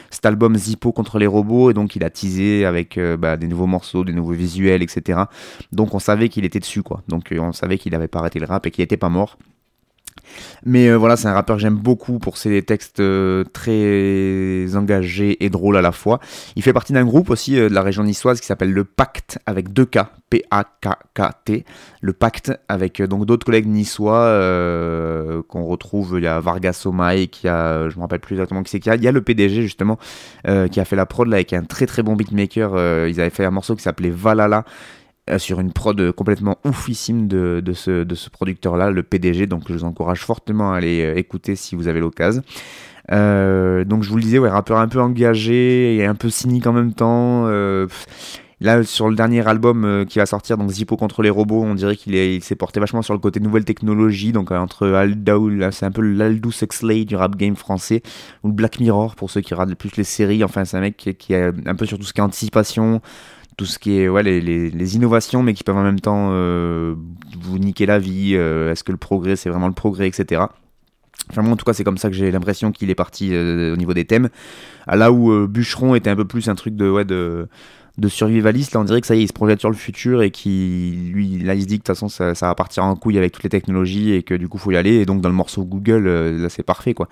cet 0.10 0.26
album 0.26 0.56
Zippo 0.56 0.94
contre 0.94 1.20
les 1.20 1.28
robots, 1.28 1.70
et 1.70 1.74
donc 1.74 1.98
il 1.98 2.04
a 2.06 2.10
teasé 2.10 2.64
avec 2.64 2.98
bah, 3.20 3.36
des 3.36 3.48
nouveaux 3.48 3.68
morceaux, 3.68 4.06
des 4.06 4.14
nouveaux 4.14 4.32
visuels, 4.32 4.84
etc. 4.84 5.24
Donc 5.74 5.94
on 5.94 6.00
savait 6.00 6.30
qu'il 6.30 6.46
était 6.46 6.62
dessus, 6.62 6.82
quoi. 6.82 7.02
Donc 7.10 7.34
on 7.38 7.52
savait 7.52 7.78
qu'il 7.78 7.94
avait 7.94 8.08
pas 8.08 8.20
arrêté 8.20 8.40
le 8.40 8.53
et 8.64 8.72
qu'il 8.72 8.84
était 8.84 8.98
pas 8.98 9.10
mort. 9.10 9.38
Mais 10.66 10.90
euh, 10.90 10.96
voilà, 10.96 11.18
c'est 11.18 11.28
un 11.28 11.34
rappeur 11.34 11.58
que 11.58 11.62
j'aime 11.62 11.76
beaucoup 11.76 12.20
pour 12.20 12.38
ses 12.38 12.62
textes 12.62 13.00
euh, 13.00 13.44
très 13.44 14.76
engagés 14.76 15.44
et 15.44 15.50
drôles 15.50 15.78
à 15.78 15.82
la 15.82 15.92
fois. 15.92 16.20
Il 16.56 16.64
fait 16.64 16.74
partie 16.74 16.94
d'un 16.94 17.06
groupe 17.06 17.30
aussi 17.30 17.60
euh, 17.60 17.70
de 17.70 17.74
la 17.74 17.82
région 17.82 18.04
niçoise 18.04 18.40
qui 18.40 18.48
s'appelle 18.48 18.72
Le 18.72 18.84
Pacte 18.84 19.40
avec 19.46 19.74
deux 19.74 19.86
K, 19.86 20.00
P-A-K-K-T. 20.30 21.66
Le 22.02 22.14
Pacte 22.14 22.52
avec 22.68 23.02
donc 23.02 23.26
d'autres 23.26 23.46
collègues 23.46 23.68
niçois 23.68 24.24
qu'on 25.48 25.66
retrouve. 25.66 26.16
Il 26.18 26.24
y 26.24 26.28
a 26.28 26.40
Vargas 26.40 26.74
Somaï, 26.74 27.28
qui 27.28 27.48
a, 27.48 27.90
je 27.90 27.96
me 27.96 28.02
rappelle 28.02 28.20
plus 28.20 28.36
exactement 28.36 28.64
qui 28.64 28.72
c'est 28.72 28.80
qu'il 28.80 28.90
y 28.90 28.94
a. 28.94 28.96
Il 28.96 29.04
y 29.04 29.08
a 29.08 29.12
le 29.12 29.22
PDG 29.22 29.62
justement 29.62 29.98
qui 30.44 30.80
a 30.80 30.86
fait 30.86 30.96
la 30.96 31.06
prod 31.06 31.28
là 31.28 31.36
avec 31.36 31.54
un 31.54 31.64
très 31.64 31.86
très 31.86 32.04
bon 32.04 32.16
beatmaker. 32.16 33.08
Ils 33.08 33.20
avaient 33.20 33.30
fait 33.30 33.46
un 33.46 33.52
morceau 33.52 33.76
qui 33.76 33.84
s'appelait 33.84 34.10
Valhalla 34.10 34.66
sur 35.38 35.60
une 35.60 35.72
prod 35.72 36.00
euh, 36.00 36.12
complètement 36.12 36.58
oufissime 36.66 37.28
de, 37.28 37.62
ce, 37.74 38.04
de 38.04 38.16
ce 38.16 38.30
producteur-là, 38.30 38.92
le 38.92 39.04
PDG. 39.04 39.48
Donc 39.48 39.64
je 39.68 39.74
vous 39.74 39.84
encourage 39.84 40.20
fortement 40.20 40.74
à 40.74 40.78
aller 40.78 41.02
euh, 41.02 41.18
écouter 41.18 41.56
si 41.56 41.76
vous 41.76 41.88
avez 41.88 42.00
l'occasion. 42.00 42.42
Euh, 43.12 43.84
donc 43.84 44.04
je 44.04 44.10
vous 44.10 44.18
le 44.18 44.22
disais, 44.22 44.40
ouais, 44.40 44.50
rappeur 44.50 44.78
un 44.78 44.88
peu 44.88 45.02
engagé 45.02 45.96
et 45.98 46.06
un 46.06 46.16
peu 46.16 46.30
cynique 46.30 46.68
en 46.68 46.74
même 46.74 46.94
temps. 46.94 47.46
Euh, 47.48 47.88
Là, 48.64 48.82
sur 48.84 49.10
le 49.10 49.16
dernier 49.16 49.46
album 49.46 49.84
euh, 49.84 50.06
qui 50.06 50.20
va 50.20 50.26
sortir, 50.26 50.58
donc 50.58 50.70
Zippo 50.70 50.96
contre 50.96 51.22
les 51.22 51.30
robots, 51.30 51.62
on 51.64 51.76
dirait 51.76 51.98
qu'il 51.98 52.16
il 52.16 52.42
s'est 52.42 52.56
porté 52.56 52.80
vachement 52.80 53.02
sur 53.02 53.14
le 53.14 53.20
côté 53.20 53.42
nouvelle 53.42 53.66
technologie, 53.66 54.32
donc 54.32 54.54
euh, 54.54 54.58
entre 54.58 54.88
Aldous, 54.88 55.50
là, 55.50 55.74
c'est 55.74 55.86
un 55.86 55.92
peu 55.92 56.02
l'Aldous 56.02 56.54
Huxley 56.62 57.04
du 57.04 57.18
rap 57.18 57.36
game 57.36 57.58
français, 57.58 58.02
ou 58.42 58.48
le 58.48 58.54
Black 58.54 58.80
Mirror 58.80 59.16
pour 59.16 59.30
ceux 59.30 59.42
qui 59.42 59.54
regardent 59.54 59.76
plus 59.76 59.98
les 59.98 60.06
séries. 60.06 60.46
Enfin, 60.46 60.64
c'est 60.64 60.78
un 60.78 60.80
mec 60.80 60.96
qui, 60.96 61.14
qui 61.14 61.34
est 61.34 61.52
un 61.66 61.76
peu 61.76 61.86
sur 61.86 61.98
tout 61.98 62.06
ce 62.06 62.14
qui 62.14 62.22
est 62.22 62.24
anticipation, 62.24 63.02
tout 63.58 63.66
ce 63.66 63.80
qui 63.80 63.98
est 64.00 64.10
ouais, 64.10 64.24
les, 64.24 64.42
les- 64.42 64.96
innovations, 64.96 65.44
mais 65.44 65.54
qui 65.54 65.64
peuvent 65.64 65.78
en 65.78 65.84
même 65.84 66.00
temps 66.00 66.30
euh, 66.32 66.96
vous 67.40 67.60
niquer 67.60 67.86
la 67.86 68.00
vie. 68.00 68.34
euh, 68.36 68.72
Est-ce 68.72 68.84
que 68.84 68.92
le 68.92 68.98
progrès, 68.98 69.36
c'est 69.36 69.50
vraiment 69.50 69.68
le 69.68 69.74
progrès, 69.74 70.08
etc. 70.08 70.44
Enfin, 71.30 71.42
moi, 71.42 71.54
en 71.54 71.56
tout 71.58 71.66
cas, 71.66 71.74
c'est 71.74 71.84
comme 71.86 71.98
ça 71.98 72.10
que 72.10 72.16
j'ai 72.16 72.32
l'impression 72.32 72.72
qu'il 72.72 72.90
est 72.90 72.96
parti 72.96 73.30
euh, 73.34 73.74
au 73.74 73.78
niveau 73.78 73.94
des 73.94 74.06
thèmes. 74.06 74.30
Là 74.88 75.12
où 75.12 75.48
Bûcheron 75.48 75.96
était 75.96 76.10
un 76.10 76.16
peu 76.16 76.26
plus 76.26 76.50
un 76.50 76.56
truc 76.56 76.76
de, 76.76 76.90
ouais, 76.90 77.06
de, 77.06 77.48
de 78.00 78.08
survivaliste, 78.08 78.74
là, 78.74 78.80
on 78.80 78.86
dirait 78.86 79.02
que 79.02 79.08
ça 79.08 79.16
y 79.16 79.20
est, 79.20 79.24
il 79.24 79.28
se 79.28 79.34
projette 79.34 79.60
sur 79.60 79.70
le 79.70 79.76
futur 79.76 80.24
et 80.24 80.32
qui, 80.32 81.12
lui, 81.14 81.38
là, 81.38 81.54
il 81.54 81.62
se 81.62 81.68
dit 81.68 81.76
que 81.76 81.84
de 81.84 81.88
toute 81.88 81.96
façon, 81.96 82.10
ça, 82.10 82.34
ça 82.34 82.48
va 82.48 82.56
partir 82.56 82.84
en 82.84 82.96
couille 82.96 83.20
avec 83.20 83.32
toutes 83.32 83.44
les 83.44 83.50
technologies 83.50 84.14
et 84.14 84.24
que 84.24 84.34
du 84.34 84.48
coup, 84.48 84.58
faut 84.58 84.72
y 84.72 84.78
aller. 84.78 84.96
Et 84.96 85.06
donc, 85.06 85.22
dans 85.22 85.30
le 85.30 85.36
morceau 85.36 85.64
Google, 85.64 86.08
euh, 86.08 86.42
là, 86.42 86.50
c'est 86.50 86.64
parfait, 86.64 86.96
quoi. 86.96 87.08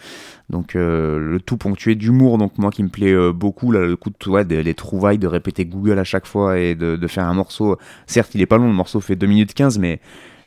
Donc, 0.50 0.76
euh, 0.76 1.20
le 1.20 1.39
tout 1.39 1.58
ponctué 1.58 1.94
d'humour, 1.94 2.39
donc 2.39 2.58
moi 2.58 2.72
qui 2.72 2.82
me 2.82 2.89
plaît 2.89 3.13
euh, 3.13 3.32
beaucoup, 3.32 3.72
là, 3.72 3.82
le 3.82 3.96
coup 3.96 4.10
de, 4.10 4.30
ouais, 4.30 4.44
des- 4.44 4.63
les 4.63 4.74
trouvailles, 4.74 5.20
de 5.20 5.28
répéter 5.28 5.65
Google 5.65 6.00
à 6.00 6.04
chaque 6.04 6.26
fois 6.26 6.58
et 6.58 6.74
de, 6.74 7.08
faire 7.08 7.26
un 7.26 7.34
morceau. 7.36 7.78
Certes, 8.08 8.32
il 8.34 8.41
est 8.41 8.48
pas 8.48 8.58
long, 8.58 8.67
le 8.67 8.74
morceau 8.74 9.02
fait 9.02 9.15
2 9.15 9.28
minutes 9.28 9.54
15, 9.54 9.78
mais 9.78 10.00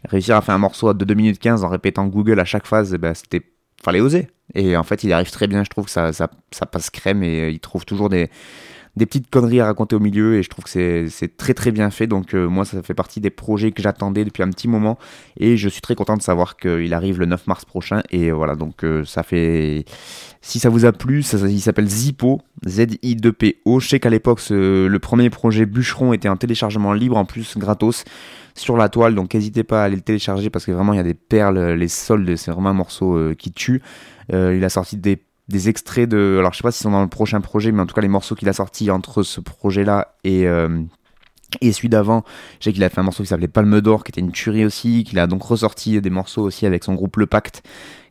réussir 0.09 0.37
à 0.37 0.41
faire 0.41 0.55
un 0.57 0.59
morceau 0.59 0.93
de 0.95 1.05
2 1.05 1.15
minutes 1.15 1.39
15 1.39 1.63
en 1.63 1.69
répétant 1.69 2.07
Google 2.07 2.41
à 2.41 2.45
chaque 2.45 2.67
phase, 2.67 2.93
ben, 2.97 3.15
c'était 3.15 3.43
fallait 3.85 4.01
oser. 4.01 4.29
Et 4.55 4.77
en 4.77 4.83
fait, 4.83 5.05
il 5.05 5.13
arrive 5.13 5.31
très 5.31 5.47
bien, 5.47 5.63
je 5.63 5.71
trouve 5.71 5.85
que 5.85 5.91
ça, 5.91 6.13
ça, 6.13 6.29
passe 6.67 6.91
crème 6.91 7.23
et 7.23 7.51
il 7.51 7.61
trouve 7.61 7.85
toujours 7.85 8.09
des, 8.09 8.31
des 8.97 9.07
petites 9.07 9.29
conneries 9.29 9.61
à 9.61 9.67
raconter 9.67 9.97
au 9.97 10.01
milieu 10.01 10.37
et 10.37 10.43
je 10.43 10.49
trouve 10.49 10.65
que 10.65 10.71
c'est- 10.71 11.37
très 11.37 11.53
très 11.55 11.73
bien 11.73 11.91
fait. 11.91 12.07
Donc 12.07 12.35
euh, 12.35 12.47
moi, 12.49 12.65
ça 12.65 12.83
fait 12.83 12.95
partie 12.95 13.21
des 13.21 13.31
projets 13.31 13.73
que 13.73 13.83
j'attendais 13.83 14.25
depuis 14.25 14.43
un 14.43 14.51
petit 14.51 14.69
moment 14.69 14.99
et 15.39 15.57
je 15.57 15.69
suis 15.69 15.81
très 15.81 15.95
content 15.95 16.17
de 16.17 16.23
savoir 16.23 16.57
qu'il 16.57 16.95
arrive 16.95 17.19
le 17.19 17.27
9 17.27 17.47
mars 17.47 17.65
prochain. 17.65 18.03
Et 18.11 18.31
voilà, 18.31 18.55
donc 18.55 18.85
euh, 18.85 19.05
ça 19.05 19.23
fait... 19.23 19.85
Si 20.41 20.59
ça 20.59 20.69
vous 20.69 20.85
a 20.85 20.93
plu, 20.93 21.23
ça, 21.23 21.39
il 21.49 21.61
s'appelle 21.61 21.89
Zippo, 21.89 22.43
Z-I-2-P-O. 22.67 23.81
Je 23.81 23.89
sais 23.89 23.99
qu'à 24.01 24.11
l'époque, 24.11 24.41
le 24.51 24.97
premier 24.99 25.31
projet 25.31 25.67
Bûcheron 25.67 26.13
était 26.13 26.29
en 26.29 26.37
téléchargement 26.37 26.93
libre, 26.93 27.17
en 27.17 27.25
plus 27.25 27.57
gratos, 27.57 28.05
sur 28.55 28.77
la 28.77 28.89
toile. 28.89 29.15
Donc 29.15 29.35
n'hésitez 29.35 29.65
pas 29.65 29.83
à 29.83 29.85
aller 29.87 29.97
le 29.97 30.03
télécharger 30.03 30.51
parce 30.51 30.65
que 30.67 30.73
vraiment, 30.73 30.93
il 30.93 30.97
y 30.97 31.01
a 31.01 31.05
des 31.05 31.15
perles, 31.15 31.73
les 31.73 31.89
soldes, 31.89 32.37
c'est 32.37 32.51
vraiment 32.51 32.69
un 32.71 32.75
morceau 32.75 33.17
euh, 33.17 33.35
qui 33.35 33.53
tue. 33.53 33.83
Euh, 34.33 34.55
il 34.57 34.65
a 34.65 34.69
sorti 34.69 34.97
des, 34.97 35.19
des 35.49 35.69
extraits 35.69 36.09
de... 36.09 36.37
Alors 36.39 36.53
je 36.53 36.59
sais 36.59 36.63
pas 36.63 36.73
s'ils 36.73 36.85
sont 36.85 36.91
dans 36.91 37.03
le 37.03 37.09
prochain 37.09 37.41
projet, 37.41 37.73
mais 37.73 37.83
en 37.83 37.87
tout 37.87 37.95
cas, 37.95 38.01
les 38.01 38.09
morceaux 38.09 38.35
qu'il 38.35 38.49
a 38.49 38.53
sortis 38.53 38.91
entre 38.91 39.23
ce 39.23 39.41
projet-là 39.41 40.15
et... 40.25 40.47
euh, 40.47 40.83
et 41.61 41.71
celui 41.71 41.89
d'avant, 41.89 42.25
je 42.59 42.65
sais 42.65 42.73
qu'il 42.73 42.83
a 42.83 42.89
fait 42.89 42.99
un 42.99 43.05
morceau 43.05 43.23
qui 43.23 43.29
s'appelait 43.29 43.47
Palme 43.47 43.81
d'Or, 43.81 44.03
qui 44.03 44.11
était 44.11 44.21
une 44.21 44.33
tuerie 44.33 44.65
aussi, 44.65 45.05
qu'il 45.05 45.21
a 45.21 45.29
donc 45.29 45.43
ressorti 45.45 46.01
des 46.01 46.11
morceaux 46.11 46.43
aussi 46.43 46.67
avec 46.67 46.83
son 46.83 46.95
groupe 46.95 47.17
Le 47.17 47.27
Pacte, 47.27 47.63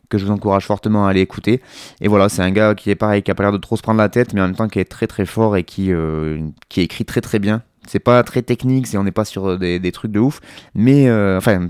que 0.08 0.16
je 0.16 0.24
vous 0.24 0.32
encourage 0.32 0.64
fortement 0.64 1.06
à 1.06 1.10
aller 1.10 1.20
écouter. 1.20 1.60
Et 2.00 2.08
voilà, 2.08 2.30
c'est 2.30 2.40
un 2.40 2.50
gars 2.50 2.74
qui 2.74 2.88
est 2.88 2.94
pareil, 2.94 3.22
qui 3.22 3.30
a 3.30 3.34
pas 3.34 3.42
l'air 3.42 3.52
de 3.52 3.58
trop 3.58 3.76
se 3.76 3.82
prendre 3.82 3.98
la 3.98 4.08
tête, 4.08 4.32
mais 4.32 4.40
en 4.40 4.46
même 4.46 4.56
temps 4.56 4.68
qui 4.68 4.78
est 4.78 4.86
très 4.86 5.06
très 5.06 5.26
fort 5.26 5.58
et 5.58 5.64
qui, 5.64 5.92
euh, 5.92 6.40
qui 6.70 6.80
écrit 6.80 7.04
très 7.04 7.20
très 7.20 7.38
bien. 7.38 7.62
C'est 7.86 7.98
pas 7.98 8.22
très 8.22 8.40
technique, 8.40 8.86
c'est 8.86 8.96
on 8.96 9.04
n'est 9.04 9.12
pas 9.12 9.26
sur 9.26 9.58
des, 9.58 9.78
des 9.78 9.92
trucs 9.92 10.12
de 10.12 10.20
ouf, 10.20 10.40
mais 10.74 11.10
euh, 11.10 11.36
enfin 11.36 11.68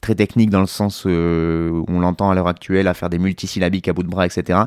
très 0.00 0.14
technique 0.14 0.50
dans 0.50 0.60
le 0.60 0.66
sens 0.66 1.04
euh, 1.06 1.70
où 1.70 1.84
on 1.88 2.00
l'entend 2.00 2.30
à 2.30 2.34
l'heure 2.34 2.48
actuelle 2.48 2.88
à 2.88 2.94
faire 2.94 3.10
des 3.10 3.18
multisyllabiques 3.18 3.88
à 3.88 3.92
bout 3.92 4.02
de 4.02 4.08
bras, 4.08 4.26
etc. 4.26 4.60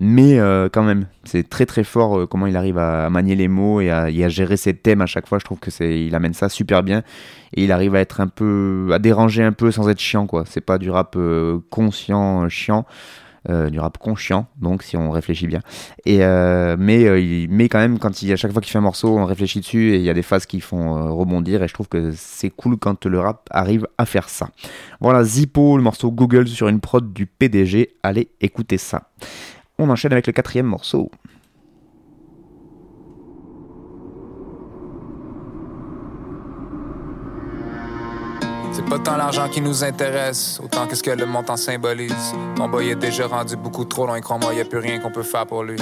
Mais 0.00 0.38
euh, 0.38 0.68
quand 0.72 0.82
même, 0.82 1.06
c'est 1.24 1.48
très 1.48 1.66
très 1.66 1.84
fort 1.84 2.18
euh, 2.18 2.26
comment 2.26 2.46
il 2.46 2.56
arrive 2.56 2.78
à 2.78 3.08
manier 3.10 3.36
les 3.36 3.48
mots 3.48 3.80
et 3.80 3.90
à, 3.90 4.28
gérer 4.28 4.56
ses 4.56 4.74
thèmes 4.74 5.02
à 5.02 5.06
chaque 5.06 5.28
fois. 5.28 5.38
Je 5.38 5.44
trouve 5.44 5.58
que 5.58 5.70
c'est, 5.70 6.04
il 6.04 6.14
amène 6.14 6.34
ça 6.34 6.48
super 6.48 6.82
bien 6.82 7.02
et 7.54 7.64
il 7.64 7.72
arrive 7.72 7.94
à 7.94 8.00
être 8.00 8.20
un 8.20 8.28
peu, 8.28 8.90
à 8.92 8.98
déranger 8.98 9.42
un 9.42 9.52
peu 9.52 9.70
sans 9.70 9.88
être 9.88 10.00
chiant 10.00 10.26
quoi. 10.26 10.44
C'est 10.46 10.60
pas 10.60 10.78
du 10.78 10.90
rap 10.90 11.16
conscient, 11.70 12.48
chiant. 12.48 12.86
Euh, 13.48 13.70
du 13.70 13.80
rap 13.80 13.98
conscient, 13.98 14.46
donc 14.60 14.84
si 14.84 14.96
on 14.96 15.10
réfléchit 15.10 15.48
bien. 15.48 15.60
Et 16.06 16.24
euh, 16.24 16.76
mais 16.78 17.04
euh, 17.06 17.18
il, 17.18 17.48
mais 17.50 17.68
quand 17.68 17.78
même, 17.78 17.98
quand 17.98 18.22
il, 18.22 18.32
à 18.32 18.36
chaque 18.36 18.52
fois 18.52 18.60
qu'il 18.60 18.70
fait 18.70 18.78
un 18.78 18.82
morceau, 18.82 19.18
on 19.18 19.24
réfléchit 19.24 19.58
dessus 19.58 19.94
et 19.94 19.96
il 19.96 20.02
y 20.02 20.10
a 20.10 20.14
des 20.14 20.22
phases 20.22 20.46
qui 20.46 20.60
font 20.60 21.16
rebondir. 21.16 21.62
Et 21.62 21.68
je 21.68 21.74
trouve 21.74 21.88
que 21.88 22.12
c'est 22.14 22.50
cool 22.50 22.76
quand 22.76 23.04
le 23.06 23.18
rap 23.18 23.48
arrive 23.50 23.88
à 23.98 24.06
faire 24.06 24.28
ça. 24.28 24.50
Voilà, 25.00 25.24
Zippo, 25.24 25.76
le 25.76 25.82
morceau 25.82 26.12
Google 26.12 26.46
sur 26.46 26.68
une 26.68 26.80
prod 26.80 27.12
du 27.12 27.26
PDG. 27.26 27.96
Allez, 28.02 28.28
écoutez 28.40 28.78
ça. 28.78 29.10
On 29.78 29.90
enchaîne 29.90 30.12
avec 30.12 30.28
le 30.28 30.32
quatrième 30.32 30.66
morceau. 30.66 31.10
C'est 38.74 38.84
pas 38.86 38.98
tant 38.98 39.16
l'argent 39.16 39.48
qui 39.50 39.60
nous 39.60 39.84
intéresse, 39.84 40.58
autant 40.62 40.86
qu'est-ce 40.86 41.02
que 41.02 41.10
le 41.10 41.26
montant 41.26 41.58
symbolise. 41.58 42.34
Mon 42.56 42.68
boy 42.68 42.88
est 42.88 42.94
déjà 42.94 43.26
rendu 43.26 43.54
beaucoup 43.56 43.84
trop 43.84 44.06
loin, 44.06 44.18
crois-moi, 44.20 44.54
y 44.54 44.60
a 44.60 44.64
plus 44.64 44.78
rien 44.78 44.98
qu'on 44.98 45.10
peut 45.10 45.22
faire 45.22 45.46
pour 45.46 45.62
lui. 45.62 45.76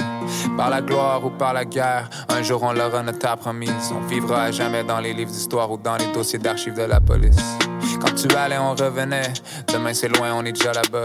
Par 0.57 0.69
la 0.69 0.81
gloire 0.81 1.23
ou 1.25 1.29
par 1.29 1.53
la 1.53 1.63
guerre, 1.63 2.09
un 2.27 2.43
jour 2.43 2.63
on 2.63 2.73
l'aura 2.73 3.01
notre 3.01 3.37
promise. 3.37 3.93
On 3.95 4.05
vivra 4.05 4.43
à 4.43 4.51
jamais 4.51 4.83
dans 4.83 4.99
les 4.99 5.13
livres 5.13 5.31
d'histoire 5.31 5.71
ou 5.71 5.77
dans 5.77 5.95
les 5.95 6.11
dossiers 6.11 6.39
d'archives 6.39 6.75
de 6.75 6.83
la 6.83 6.99
police. 6.99 7.57
Quand 8.01 8.13
tu 8.13 8.27
allais, 8.35 8.57
on 8.57 8.71
revenait. 8.75 9.31
Demain 9.71 9.93
c'est 9.93 10.09
loin, 10.09 10.33
on 10.33 10.43
est 10.43 10.51
déjà 10.51 10.73
là-bas. 10.73 11.03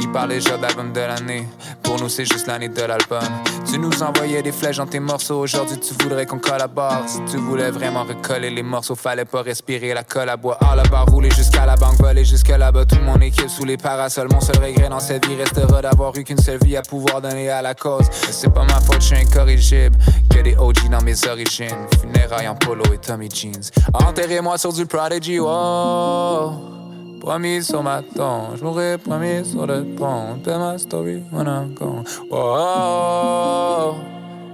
Il 0.00 0.10
parle 0.10 0.30
déjà 0.30 0.56
d'album 0.56 0.92
de 0.92 1.00
l'année. 1.00 1.46
Pour 1.88 1.98
nous, 1.98 2.10
c'est 2.10 2.26
juste 2.26 2.46
l'année 2.46 2.68
de 2.68 2.82
l'album. 2.82 3.22
Tu 3.64 3.78
nous 3.78 4.02
envoyais 4.02 4.42
des 4.42 4.52
flèches 4.52 4.76
dans 4.76 4.86
tes 4.86 5.00
morceaux. 5.00 5.38
Aujourd'hui, 5.38 5.78
tu 5.80 5.94
voudrais 6.02 6.26
qu'on 6.26 6.38
collabore. 6.38 7.04
Si 7.06 7.18
tu 7.24 7.38
voulais 7.38 7.70
vraiment 7.70 8.04
recoller 8.04 8.50
les 8.50 8.62
morceaux, 8.62 8.94
fallait 8.94 9.24
pas 9.24 9.40
respirer 9.40 9.94
la 9.94 10.04
colle 10.04 10.28
à 10.28 10.36
bois. 10.36 10.58
À 10.60 10.76
la 10.76 10.82
barre, 10.82 11.06
rouler 11.06 11.30
jusqu'à 11.30 11.64
la 11.64 11.76
banque, 11.76 11.96
voler 11.98 12.26
jusque 12.26 12.50
là-bas. 12.50 12.84
Toute 12.84 13.00
mon 13.00 13.18
équipe 13.22 13.48
sous 13.48 13.64
les 13.64 13.78
parasols. 13.78 14.28
Mon 14.30 14.42
seul 14.42 14.62
regret 14.62 14.90
dans 14.90 15.00
cette 15.00 15.26
vie 15.26 15.36
restera 15.36 15.80
d'avoir 15.80 16.14
eu 16.18 16.24
qu'une 16.24 16.36
seule 16.36 16.58
vie 16.62 16.76
à 16.76 16.82
pouvoir 16.82 17.22
donner 17.22 17.48
à 17.48 17.62
la 17.62 17.74
cause. 17.74 18.04
C'est 18.12 18.52
pas 18.52 18.64
ma 18.64 18.82
faute, 18.82 19.00
je 19.00 19.06
suis 19.06 19.16
incorrigible. 19.16 19.96
Que 20.28 20.42
des 20.42 20.56
OG 20.58 20.90
dans 20.90 21.00
mes 21.00 21.26
origines. 21.26 21.86
Funérailles 22.02 22.48
en 22.48 22.54
polo 22.54 22.84
et 22.92 22.98
Tommy 22.98 23.30
Jeans. 23.30 23.70
Enterrez-moi 23.94 24.58
sur 24.58 24.74
du 24.74 24.84
Prodigy, 24.84 25.40
wow. 25.40 26.77
Promis 27.20 27.64
sur 27.64 27.82
ma 27.82 28.00
tombe, 28.02 28.56
je 28.56 28.64
mourrai 28.64 28.96
sur 29.44 29.66
le 29.66 29.84
pont. 29.96 30.38
Tell 30.44 30.58
my 30.58 30.78
story 30.78 31.22
when 31.30 31.46
I'm 31.46 31.74
gone. 31.74 32.04
Oh, 32.30 33.96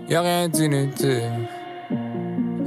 y'a 0.08 0.20
rien 0.22 0.48
d'inutile. 0.48 1.48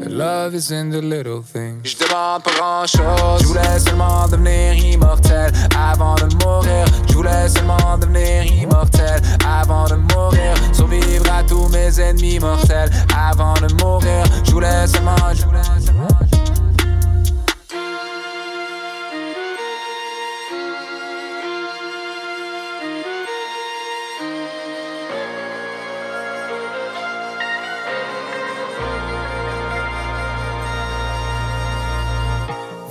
Love 0.06 0.56
is 0.56 0.72
in 0.72 0.90
the 0.90 1.02
little 1.02 1.42
things. 1.42 1.82
Je 1.84 1.98
demande 1.98 2.44
pas 2.44 2.52
grand 2.52 2.86
chose. 2.86 3.42
Je 3.42 3.48
voulais 3.48 3.80
seulement 3.80 4.28
devenir 4.28 4.74
immortel 4.74 5.52
avant 5.76 6.16
de 6.16 6.28
mourir. 6.44 6.86
Je 7.10 7.14
voulais 7.14 7.50
seulement 7.50 7.98
devenir 8.00 8.46
immortel 8.46 9.22
avant 9.46 9.86
de 9.86 9.96
mourir. 10.14 10.54
Survivre 10.72 11.26
à 11.32 11.44
tous 11.44 11.68
mes 11.70 12.00
ennemis 12.00 12.40
mortels 12.40 12.90
avant 13.16 13.56
de 13.56 13.74
mourir. 13.82 14.24
Je 14.46 14.52
voulais 14.52 14.88
seulement, 14.88 15.16
je 15.34 15.46
voulais 15.46 15.62
seulement. 15.84 15.97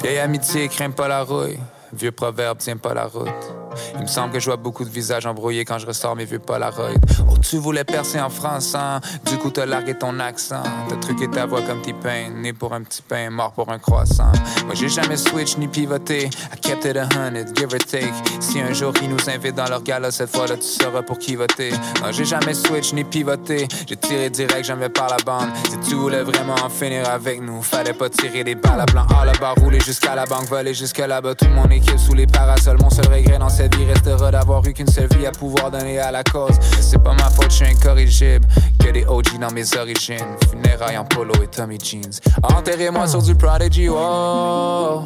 Vieille 0.06 0.20
amitié 0.20 0.68
craint 0.68 0.92
pas 0.92 1.08
la 1.08 1.24
rouille. 1.24 1.58
Vieux 1.92 2.12
proverbe 2.12 2.58
tient 2.58 2.76
pas 2.76 2.94
la 2.94 3.06
route. 3.08 3.65
Il 3.94 4.02
me 4.02 4.06
semble 4.06 4.32
que 4.32 4.40
je 4.40 4.46
vois 4.46 4.56
beaucoup 4.56 4.84
de 4.84 4.90
visages 4.90 5.26
embrouillés 5.26 5.64
quand 5.64 5.78
je 5.78 5.86
ressors 5.86 6.16
mes 6.16 6.24
vieux 6.24 6.38
Polaroid. 6.38 6.94
Oh, 7.28 7.36
tu 7.38 7.58
voulais 7.58 7.84
percer 7.84 8.20
en 8.20 8.30
France, 8.30 8.74
hein? 8.74 9.00
Du 9.24 9.36
coup, 9.38 9.50
t'as 9.50 9.66
largué 9.66 9.94
ton 9.94 10.18
accent. 10.20 10.62
T'as 10.88 10.96
truqué 10.96 11.28
ta 11.28 11.46
voix 11.46 11.62
comme 11.62 11.82
T-Pain. 11.82 12.30
Né 12.36 12.52
pour 12.52 12.72
un 12.72 12.82
petit 12.82 13.02
pain, 13.02 13.30
mort 13.30 13.52
pour 13.52 13.70
un 13.70 13.78
croissant. 13.78 14.32
Moi, 14.64 14.74
j'ai 14.74 14.88
jamais 14.88 15.16
switch 15.16 15.56
ni 15.58 15.68
pivoté. 15.68 16.24
I 16.52 16.60
kept 16.60 16.84
it 16.84 16.96
a 16.96 17.08
hundred, 17.14 17.56
give 17.56 17.72
or 17.72 17.78
take. 17.78 18.12
Si 18.40 18.60
un 18.60 18.72
jour 18.72 18.92
ils 19.02 19.08
nous 19.08 19.28
invitent 19.28 19.56
dans 19.56 19.68
leur 19.68 19.82
gala, 19.82 20.10
cette 20.10 20.34
fois-là, 20.34 20.56
tu 20.56 20.62
sauras 20.62 21.02
pour 21.02 21.18
qui 21.18 21.36
voter. 21.36 21.70
Non, 22.02 22.12
j'ai 22.12 22.24
jamais 22.24 22.54
switch 22.54 22.92
ni 22.92 23.04
pivoté. 23.04 23.68
J'ai 23.88 23.96
tiré 23.96 24.30
direct, 24.30 24.64
jamais 24.64 24.88
par 24.88 25.08
la 25.08 25.16
bande. 25.24 25.48
Si 25.70 25.78
tu 25.88 25.94
voulais 25.94 26.22
vraiment 26.22 26.54
en 26.64 26.68
finir 26.68 27.08
avec 27.08 27.40
nous, 27.40 27.62
fallait 27.62 27.92
pas 27.92 28.08
tirer 28.08 28.44
des 28.44 28.54
balles 28.54 28.80
à 28.80 28.86
blanc. 28.86 29.06
La 29.24 29.32
barre, 29.32 29.56
rouler 29.56 29.80
jusqu'à 29.80 30.14
la 30.14 30.24
banque, 30.24 30.44
voler 30.48 30.74
jusque 30.74 30.98
là-bas. 30.98 31.34
Toute 31.34 31.50
mon 31.50 31.68
équipe 31.70 31.98
sous 31.98 32.14
les 32.14 32.26
parasols. 32.26 32.78
Mon 32.80 32.90
seul 32.90 33.06
regret 33.06 33.38
dans 33.38 33.48
cette 33.48 33.65
vie 33.74 33.84
restera 33.84 34.30
d'avoir 34.30 34.66
eu 34.66 34.72
qu'une 34.72 34.88
seule 34.88 35.08
vie 35.16 35.26
à 35.26 35.32
pouvoir 35.32 35.70
donner 35.70 35.98
à 35.98 36.10
la 36.10 36.22
cause. 36.22 36.58
C'est 36.80 37.02
pas 37.02 37.14
ma 37.14 37.30
faute, 37.30 37.50
je 37.50 37.56
suis 37.56 37.66
incorrigible. 37.66 38.46
Que 38.78 38.90
des 38.90 39.04
OG 39.04 39.38
dans 39.40 39.52
mes 39.52 39.76
origines. 39.76 40.36
Funérailles 40.50 40.98
en 40.98 41.04
polo 41.04 41.34
et 41.42 41.48
Tommy 41.48 41.78
Jeans. 41.82 42.20
Enterrez-moi 42.42 43.06
sur 43.06 43.22
du 43.22 43.34
Prodigy, 43.34 43.88
oh. 43.88 45.02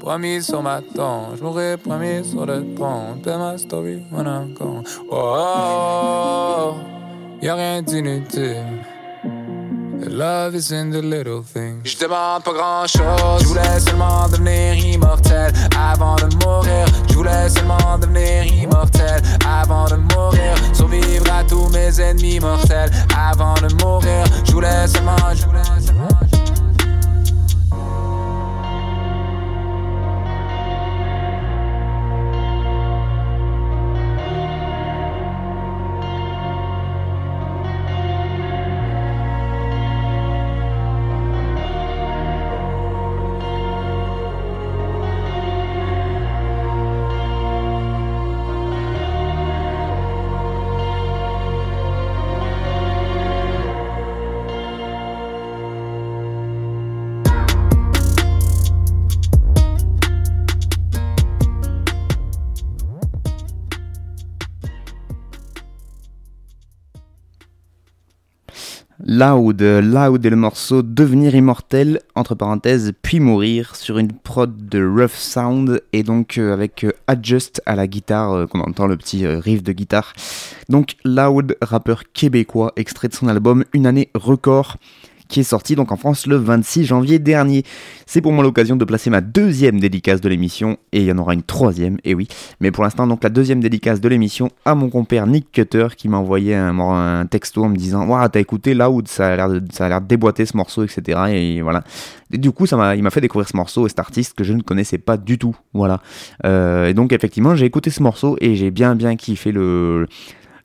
Promis 0.00 0.42
sur 0.42 0.62
ma 0.62 0.80
tombe, 0.80 1.36
je 1.36 1.76
promis 1.76 2.24
sur 2.24 2.46
le 2.46 2.62
pont. 2.76 3.16
Tell 3.24 3.38
my 3.38 3.58
story. 3.58 4.02
Oh, 4.12 4.22
oh, 4.60 4.82
oh. 5.10 6.74
y'a 7.42 7.54
rien 7.54 7.82
d'inutile. 7.82 8.62
Love 10.04 10.54
is 10.54 10.70
in 10.72 10.90
the 10.90 11.00
little 11.02 11.42
things. 11.42 11.82
Je 11.84 11.98
demande 11.98 12.42
pas 12.44 12.52
grand 12.52 12.86
chose. 12.86 13.42
Je 13.42 13.46
voulais 13.46 13.80
seulement 13.80 14.28
devenir 14.28 14.74
immortel 14.74 15.52
avant 15.76 16.16
de 16.16 16.28
mourir. 16.44 16.86
Je 17.08 17.14
voulais 17.14 17.48
seulement 17.48 17.98
devenir 17.98 18.44
immortel 18.44 19.22
avant 19.46 19.86
de 19.86 19.96
mourir. 19.96 20.54
Survivre 20.74 21.32
à 21.32 21.44
tous 21.44 21.68
mes 21.70 22.00
ennemis 22.00 22.40
mortels 22.40 22.90
avant 23.16 23.54
de 23.54 23.72
mourir. 23.82 24.24
Je 24.44 24.52
voulais 24.52 24.86
seulement, 24.86 25.16
je 25.34 25.44
voulais 25.46 25.62
seulement. 25.84 26.25
Loud, 69.18 69.62
Loud 69.62 70.26
est 70.26 70.28
le 70.28 70.36
morceau 70.36 70.82
Devenir 70.82 71.34
immortel, 71.34 72.00
entre 72.14 72.34
parenthèses, 72.34 72.92
puis 73.00 73.18
mourir, 73.18 73.74
sur 73.74 73.96
une 73.96 74.12
prod 74.12 74.54
de 74.68 74.86
Rough 74.86 75.14
Sound, 75.14 75.80
et 75.94 76.02
donc 76.02 76.36
euh, 76.36 76.52
avec 76.52 76.84
euh, 76.84 76.92
Adjust 77.06 77.62
à 77.64 77.76
la 77.76 77.86
guitare, 77.86 78.32
euh, 78.34 78.46
qu'on 78.46 78.60
entend 78.60 78.86
le 78.86 78.98
petit 78.98 79.26
riff 79.26 79.62
de 79.62 79.72
guitare. 79.72 80.12
Donc 80.68 80.96
Loud, 81.06 81.56
rappeur 81.62 82.02
québécois, 82.12 82.74
extrait 82.76 83.08
de 83.08 83.14
son 83.14 83.26
album 83.28 83.64
Une 83.72 83.86
année 83.86 84.10
record, 84.14 84.76
qui 85.28 85.40
est 85.40 85.44
sorti 85.44 85.74
donc 85.74 85.92
en 85.92 85.96
France 85.96 86.26
le 86.26 86.36
26 86.36 86.84
janvier 86.84 87.18
dernier. 87.18 87.64
C'est 88.06 88.20
pour 88.20 88.32
moi 88.32 88.44
l'occasion 88.44 88.76
de 88.76 88.84
placer 88.84 89.10
ma 89.10 89.20
deuxième 89.20 89.80
dédicace 89.80 90.20
de 90.20 90.28
l'émission, 90.28 90.76
et 90.92 91.00
il 91.00 91.06
y 91.06 91.12
en 91.12 91.18
aura 91.18 91.34
une 91.34 91.42
troisième, 91.42 91.98
et 92.04 92.14
oui. 92.14 92.28
Mais 92.60 92.70
pour 92.70 92.84
l'instant, 92.84 93.06
donc 93.06 93.22
la 93.24 93.30
deuxième 93.30 93.60
dédicace 93.60 94.00
de 94.00 94.08
l'émission 94.08 94.50
à 94.64 94.74
mon 94.74 94.88
compère 94.88 95.26
Nick 95.26 95.50
Cutter, 95.52 95.88
qui 95.96 96.08
m'a 96.08 96.18
envoyé 96.18 96.54
un, 96.54 97.26
texto 97.26 97.64
en 97.64 97.68
me 97.68 97.76
disant 97.76 98.06
Waouh, 98.06 98.28
t'as 98.28 98.40
écouté 98.40 98.74
Loud, 98.74 99.08
ça 99.08 99.28
a 99.28 99.36
l'air 99.36 99.48
de, 99.48 99.62
ça 99.72 99.86
a 99.86 99.88
l'air 99.88 100.00
déboîter 100.00 100.46
ce 100.46 100.56
morceau, 100.56 100.84
etc. 100.84 101.18
Et 101.30 101.62
voilà. 101.62 101.82
Du 102.30 102.50
coup, 102.50 102.66
ça 102.66 102.94
il 102.94 103.02
m'a 103.02 103.10
fait 103.10 103.20
découvrir 103.20 103.48
ce 103.48 103.56
morceau 103.56 103.86
et 103.86 103.88
cet 103.88 103.98
artiste 103.98 104.34
que 104.34 104.44
je 104.44 104.52
ne 104.52 104.62
connaissais 104.62 104.98
pas 104.98 105.16
du 105.16 105.38
tout. 105.38 105.56
Voilà. 105.72 106.00
Euh, 106.44 106.86
et 106.86 106.94
donc, 106.94 107.12
effectivement, 107.12 107.54
j'ai 107.54 107.66
écouté 107.66 107.90
ce 107.90 108.02
morceau 108.02 108.36
et 108.40 108.54
j'ai 108.54 108.70
bien, 108.70 108.94
bien 108.94 109.16
kiffé 109.16 109.52
le, 109.52 110.06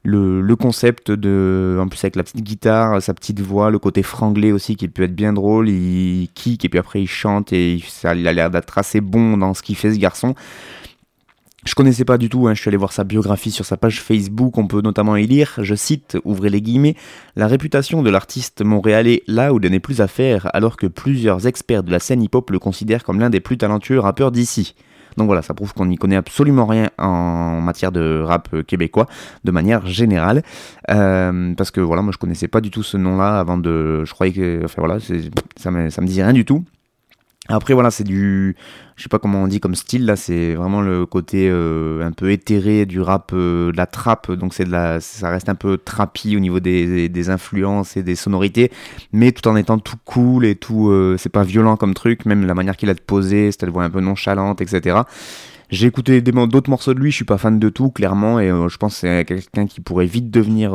le, 0.04 0.56
concept 0.56 1.12
de 1.12 1.78
en 1.80 1.88
plus 1.88 2.04
avec 2.04 2.16
la 2.16 2.24
petite 2.24 2.44
guitare 2.44 3.02
sa 3.02 3.14
petite 3.14 3.40
voix 3.40 3.70
le 3.70 3.80
côté 3.80 4.04
franglais 4.04 4.52
aussi 4.52 4.76
qui 4.76 4.88
peut 4.88 5.04
être 5.04 5.16
bien 5.16 5.34
drôle. 5.34 5.70
Il 5.70 6.30
kick 6.34 6.66
et 6.66 6.70
puis 6.70 6.80
après 6.80 7.02
il 7.02 7.08
chante 7.08 7.54
et 7.54 7.76
il 7.76 8.28
a 8.28 8.34
l'air 8.34 8.50
d'être 8.50 8.78
assez 8.78 9.02
bon 9.02 9.38
dans 9.38 9.54
ce 9.54 9.62
qu'il 9.62 9.76
fait 9.76 9.94
ce 9.94 10.00
garçon. 10.00 10.36
Je 11.64 11.76
connaissais 11.76 12.06
pas 12.06 12.18
du 12.18 12.28
tout, 12.28 12.48
hein, 12.48 12.56
je 12.56 12.62
suis 12.62 12.70
allé 12.70 12.78
voir 12.78 12.92
sa 12.92 13.04
biographie 13.04 13.52
sur 13.52 13.66
sa 13.66 13.78
page 13.78 14.02
Facebook, 14.02 14.58
on 14.58 14.66
peut 14.66 14.82
notamment 14.82 15.16
y 15.16 15.28
lire, 15.28 15.60
je 15.62 15.76
cite, 15.76 16.18
ouvrez 16.24 16.50
les 16.50 16.60
guillemets, 16.60 16.96
la 17.36 17.46
réputation 17.46 18.02
de 18.02 18.10
l'artiste 18.10 18.64
montréalais 18.64 19.22
Loud 19.28 19.64
n'est 19.64 19.80
plus 19.80 20.02
à 20.02 20.08
faire 20.08 20.50
alors 20.56 20.76
que 20.76 20.88
plusieurs 20.88 21.46
experts 21.46 21.84
de 21.84 21.92
la 21.92 22.00
scène 22.00 22.24
hip-hop 22.24 22.50
le 22.50 22.58
considèrent 22.58 23.04
comme 23.04 23.20
l'un 23.20 23.30
des 23.30 23.42
plus 23.42 23.60
talentueux 23.60 24.00
rappeurs 24.00 24.32
d'ici. 24.32 24.74
Donc 25.18 25.28
voilà, 25.28 25.42
ça 25.42 25.54
prouve 25.54 25.74
qu'on 25.74 25.86
n'y 25.86 25.98
connaît 25.98 26.16
absolument 26.16 26.66
rien 26.66 26.90
en 26.98 27.62
matière 27.62 27.92
de 27.92 28.22
rap 28.22 28.50
québécois, 28.64 29.08
de 29.44 29.52
manière 29.52 29.86
générale. 29.86 30.44
Euh, 30.90 31.54
parce 31.56 31.72
que 31.72 31.82
voilà, 31.82 32.02
moi 32.02 32.12
je 32.12 32.18
connaissais 32.18 32.48
pas 32.48 32.62
du 32.62 32.72
tout 32.72 32.84
ce 32.84 32.98
nom-là 32.98 33.40
avant 33.40 33.58
de. 33.58 34.04
Je 34.06 34.14
croyais 34.14 34.34
que. 34.34 34.62
Enfin 34.64 34.82
voilà, 34.82 35.00
ça 35.56 35.72
me, 35.72 35.90
ça 35.90 36.02
me 36.02 36.08
disait 36.08 36.24
rien 36.24 36.34
du 36.34 36.46
tout. 36.46 36.64
Après 37.48 37.74
voilà, 37.74 37.90
c'est 37.90 38.04
du, 38.04 38.56
je 38.96 39.04
sais 39.04 39.10
pas 39.10 39.18
comment 39.18 39.42
on 39.42 39.48
dit 39.48 39.60
comme 39.60 39.74
style 39.74 40.06
là, 40.06 40.16
c'est 40.16 40.54
vraiment 40.54 40.80
le 40.80 41.08
côté 41.08 41.50
euh, 41.50 42.06
un 42.06 42.12
peu 42.12 42.32
éthéré 42.32 42.86
du 42.86 43.02
rap, 43.02 43.32
euh, 43.34 43.72
de 43.72 43.78
la 43.78 43.88
trappe, 43.88 44.32
donc 44.32 44.54
c'est 44.54 44.64
de 44.64 44.70
la, 44.72 45.00
ça 45.02 45.32
reste 45.32 45.50
un 45.50 45.56
peu 45.56 45.78
trappy 45.78 46.38
au 46.38 46.40
niveau 46.40 46.60
des, 46.60 47.10
des, 47.10 47.30
influences 47.32 47.98
et 47.98 48.04
des 48.04 48.16
sonorités, 48.16 48.72
mais 49.12 49.32
tout 49.32 49.48
en 49.48 49.56
étant 49.56 49.80
tout 49.80 49.98
cool 50.06 50.46
et 50.46 50.56
tout, 50.56 50.90
euh, 50.90 51.16
c'est 51.18 51.30
pas 51.30 51.44
violent 51.44 51.78
comme 51.78 51.96
truc, 51.96 52.26
même 52.28 52.46
la 52.46 52.54
manière 52.54 52.78
qu'il 52.78 52.92
a 52.92 52.94
de 52.94 53.02
poser, 53.02 53.52
cette 53.52 53.68
voix 53.70 53.84
un 53.84 53.90
peu 53.90 54.02
nonchalante, 54.02 54.62
etc. 54.62 55.00
J'ai 55.72 55.88
écouté 55.88 56.22
d'autres 56.22 56.70
morceaux 56.70 56.94
de 56.94 57.00
lui, 57.00 57.10
je 57.10 57.16
suis 57.16 57.26
pas 57.26 57.40
fan 57.40 57.58
de 57.58 57.70
tout 57.70 57.90
clairement, 57.90 58.40
et 58.40 58.50
je 58.50 58.78
pense 58.78 58.94
que 58.94 59.00
c'est 59.00 59.26
quelqu'un 59.26 59.66
qui 59.66 59.82
pourrait 59.82 60.06
vite 60.06 60.30
devenir 60.30 60.74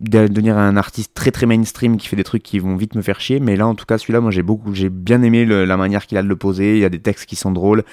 de 0.00 0.26
devenir 0.26 0.58
un 0.58 0.76
artiste 0.76 1.12
très 1.14 1.30
très 1.30 1.46
mainstream 1.46 1.98
qui 1.98 2.08
fait 2.08 2.16
des 2.16 2.24
trucs 2.24 2.42
qui 2.42 2.58
vont 2.58 2.76
vite 2.76 2.96
me 2.96 3.02
faire 3.02 3.20
chier. 3.20 3.38
Mais 3.38 3.54
là 3.54 3.66
en 3.66 3.74
tout 3.74 3.86
cas 3.86 3.96
celui-là 3.96 4.20
moi 4.20 4.32
j'ai 4.32 4.42
beaucoup 4.42 4.74
j'ai 4.74 4.90
bien 4.90 5.22
aimé 5.22 5.44
la 5.44 5.76
manière 5.76 6.06
qu'il 6.06 6.18
a 6.18 6.22
de 6.22 6.28
le 6.28 6.36
poser. 6.36 6.74
Il 6.74 6.80
y 6.80 6.84
a 6.84 6.88
des 6.88 7.00
textes 7.00 7.26
qui 7.26 7.36
sont 7.36 7.52
drôles. 7.52 7.84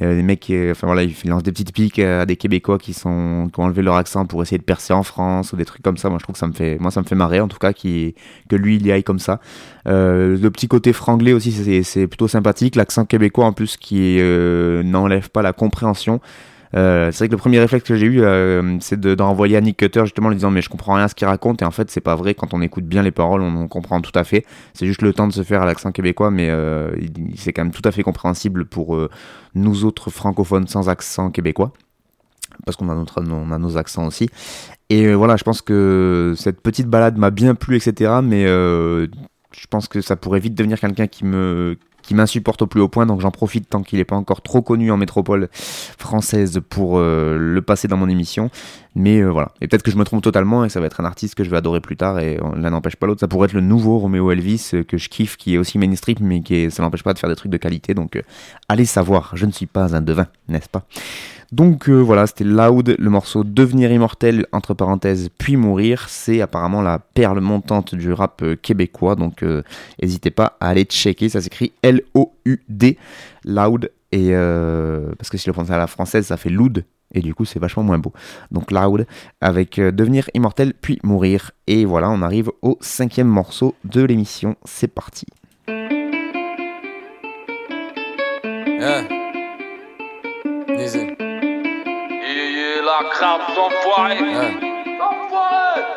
Des 0.00 0.22
mecs 0.22 0.40
qui 0.40 0.70
enfin 0.70 0.86
voilà 0.86 1.02
il 1.02 1.14
lance 1.26 1.42
des 1.42 1.52
petites 1.52 1.74
piques 1.74 1.98
à 1.98 2.24
des 2.24 2.36
québécois 2.36 2.78
qui 2.78 2.94
sont 2.94 3.50
qui 3.52 3.60
ont 3.60 3.64
enlevé 3.64 3.82
leur 3.82 3.96
accent 3.96 4.24
pour 4.24 4.42
essayer 4.42 4.56
de 4.56 4.62
percer 4.62 4.94
en 4.94 5.02
France 5.02 5.52
ou 5.52 5.56
des 5.56 5.66
trucs 5.66 5.82
comme 5.82 5.98
ça. 5.98 6.08
Moi 6.08 6.18
je 6.18 6.22
trouve 6.22 6.32
que 6.32 6.38
ça 6.38 6.46
me 6.46 6.54
fait 6.54 6.78
moi 6.80 6.90
ça 6.90 7.02
me 7.02 7.06
fait 7.06 7.14
marrer 7.14 7.40
en 7.40 7.48
tout 7.48 7.58
cas 7.58 7.74
que 7.74 8.56
lui 8.56 8.76
il 8.76 8.86
y 8.86 8.90
aille 8.90 9.04
comme 9.04 9.18
ça. 9.18 9.38
Euh, 9.86 10.38
le 10.38 10.50
petit 10.50 10.68
côté 10.68 10.94
franglais 10.94 11.34
aussi 11.34 11.82
c'est 11.84 12.06
plutôt 12.06 12.28
sympathique. 12.28 12.76
L'accent 12.76 13.04
québécois 13.04 13.44
en 13.44 13.52
plus 13.52 13.76
qui 13.76 14.16
euh, 14.18 14.82
n'enlève 14.82 15.28
pas 15.28 15.42
la 15.42 15.52
compréhension 15.52 16.22
euh, 16.74 17.12
c'est 17.12 17.18
vrai 17.18 17.28
que 17.28 17.32
le 17.32 17.38
premier 17.38 17.58
réflexe 17.58 17.86
que 17.86 17.94
j'ai 17.96 18.06
eu, 18.06 18.22
euh, 18.22 18.78
c'est 18.80 18.98
de, 18.98 19.16
à 19.20 19.60
Nick 19.60 19.76
Cutter 19.76 20.00
justement 20.04 20.28
en 20.28 20.30
lui 20.30 20.36
disant 20.36 20.50
mais 20.50 20.62
je 20.62 20.70
comprends 20.70 20.94
rien 20.94 21.04
à 21.04 21.08
ce 21.08 21.14
qu'il 21.14 21.26
raconte 21.26 21.60
et 21.60 21.64
en 21.64 21.70
fait 21.70 21.90
c'est 21.90 22.00
pas 22.00 22.16
vrai 22.16 22.34
quand 22.34 22.54
on 22.54 22.62
écoute 22.62 22.84
bien 22.84 23.02
les 23.02 23.10
paroles 23.10 23.42
on, 23.42 23.68
comprend 23.68 24.00
tout 24.00 24.16
à 24.18 24.24
fait. 24.24 24.46
C'est 24.72 24.86
juste 24.86 25.02
le 25.02 25.12
temps 25.12 25.26
de 25.26 25.32
se 25.32 25.42
faire 25.42 25.62
à 25.62 25.66
l'accent 25.66 25.92
québécois 25.92 26.30
mais 26.30 26.48
euh, 26.50 26.90
c'est 27.36 27.52
quand 27.52 27.64
même 27.64 27.72
tout 27.72 27.86
à 27.86 27.92
fait 27.92 28.02
compréhensible 28.02 28.64
pour 28.64 28.98
nous 29.54 29.84
autres 29.84 30.10
francophones 30.10 30.66
sans 30.66 30.88
accent 30.88 31.30
québécois 31.30 31.72
parce 32.64 32.76
qu'on 32.76 32.88
a, 32.88 33.58
nos 33.58 33.76
accents 33.76 34.06
aussi. 34.06 34.28
Et 34.90 35.14
voilà, 35.14 35.36
je 35.36 35.42
pense 35.42 35.62
que 35.62 36.34
cette 36.36 36.60
petite 36.60 36.86
balade 36.86 37.16
m'a 37.16 37.30
bien 37.30 37.54
plu, 37.54 37.76
etc. 37.76 38.20
Mais 38.22 38.44
je 38.44 39.66
pense 39.70 39.88
que 39.88 40.00
ça 40.00 40.16
pourrait 40.16 40.40
vite 40.40 40.54
devenir 40.54 40.78
quelqu'un 40.80 41.06
qui 41.06 41.24
me 41.24 41.76
qui 42.02 42.14
m'insupporte 42.14 42.62
au 42.62 42.66
plus 42.66 42.80
haut 42.80 42.88
point, 42.88 43.06
donc 43.06 43.20
j'en 43.20 43.30
profite 43.30 43.68
tant 43.68 43.82
qu'il 43.82 43.98
n'est 43.98 44.04
pas 44.04 44.16
encore 44.16 44.42
trop 44.42 44.62
connu 44.62 44.90
en 44.90 44.96
métropole 44.96 45.48
française 45.52 46.60
pour 46.68 46.98
euh, 46.98 47.36
le 47.38 47.62
passer 47.62 47.88
dans 47.88 47.96
mon 47.96 48.08
émission. 48.08 48.50
Mais 48.94 49.20
euh, 49.20 49.30
voilà, 49.30 49.52
et 49.60 49.68
peut-être 49.68 49.82
que 49.82 49.90
je 49.90 49.96
me 49.96 50.04
trompe 50.04 50.22
totalement 50.22 50.64
et 50.64 50.66
que 50.66 50.72
ça 50.72 50.80
va 50.80 50.86
être 50.86 51.00
un 51.00 51.04
artiste 51.04 51.34
que 51.34 51.44
je 51.44 51.50
vais 51.50 51.56
adorer 51.56 51.80
plus 51.80 51.96
tard 51.96 52.18
et 52.18 52.38
l'un 52.56 52.70
n'empêche 52.70 52.96
pas 52.96 53.06
l'autre. 53.06 53.20
Ça 53.20 53.28
pourrait 53.28 53.46
être 53.46 53.54
le 53.54 53.62
nouveau 53.62 53.98
Romeo 53.98 54.30
Elvis 54.30 54.70
euh, 54.74 54.82
que 54.82 54.98
je 54.98 55.08
kiffe, 55.08 55.36
qui 55.36 55.54
est 55.54 55.58
aussi 55.58 55.78
mainstream, 55.78 56.18
mais 56.20 56.42
qui 56.42 56.70
ça 56.70 56.82
n'empêche 56.82 57.02
pas 57.02 57.14
de 57.14 57.18
faire 57.18 57.30
des 57.30 57.36
trucs 57.36 57.52
de 57.52 57.56
qualité. 57.56 57.94
Donc 57.94 58.16
euh, 58.16 58.22
allez 58.68 58.84
savoir, 58.84 59.32
je 59.34 59.46
ne 59.46 59.52
suis 59.52 59.66
pas 59.66 59.96
un 59.96 60.02
devin, 60.02 60.26
n'est-ce 60.48 60.68
pas? 60.68 60.84
Donc 61.52 61.88
euh, 61.88 62.00
voilà, 62.00 62.26
c'était 62.26 62.44
Loud, 62.44 62.96
le 62.98 63.10
morceau 63.10 63.44
Devenir 63.44 63.92
immortel, 63.92 64.46
entre 64.52 64.74
parenthèses, 64.74 65.28
puis 65.38 65.56
mourir. 65.56 66.06
C'est 66.08 66.40
apparemment 66.40 66.82
la 66.82 66.98
perle 66.98 67.40
montante 67.40 67.94
du 67.94 68.12
rap 68.12 68.42
euh, 68.42 68.56
québécois, 68.56 69.14
donc 69.14 69.44
n'hésitez 70.02 70.30
pas 70.30 70.56
à 70.60 70.68
aller 70.68 70.84
checker, 70.84 71.28
ça 71.28 71.40
s'écrit 71.40 71.72
L-O-U-D, 71.82 72.98
Loud, 73.44 73.90
et 74.12 74.28
euh, 74.32 75.12
parce 75.18 75.30
que 75.30 75.38
si 75.38 75.48
le 75.48 75.54
prononce 75.54 75.70
à 75.70 75.78
la 75.78 75.86
française, 75.86 76.26
ça 76.26 76.36
fait 76.36 76.50
Loud, 76.50 76.84
et 77.14 77.20
du 77.20 77.34
coup 77.34 77.46
c'est 77.46 77.58
vachement 77.58 77.82
moins 77.82 77.98
beau. 77.98 78.12
Donc 78.50 78.70
Loud, 78.70 79.06
avec 79.40 79.78
euh, 79.78 79.90
Devenir 79.90 80.28
immortel, 80.34 80.74
puis 80.74 80.98
mourir. 81.02 81.50
Et 81.66 81.84
voilà, 81.86 82.10
on 82.10 82.20
arrive 82.22 82.50
au 82.60 82.78
cinquième 82.80 83.28
morceau 83.28 83.74
de 83.84 84.02
l'émission, 84.02 84.56
c'est 84.64 84.88
parti. 84.88 85.26
Yeah. 88.82 89.11
Crabe 93.10 93.42
d'enfoiré. 93.54 94.18
Yeah. 94.20 94.61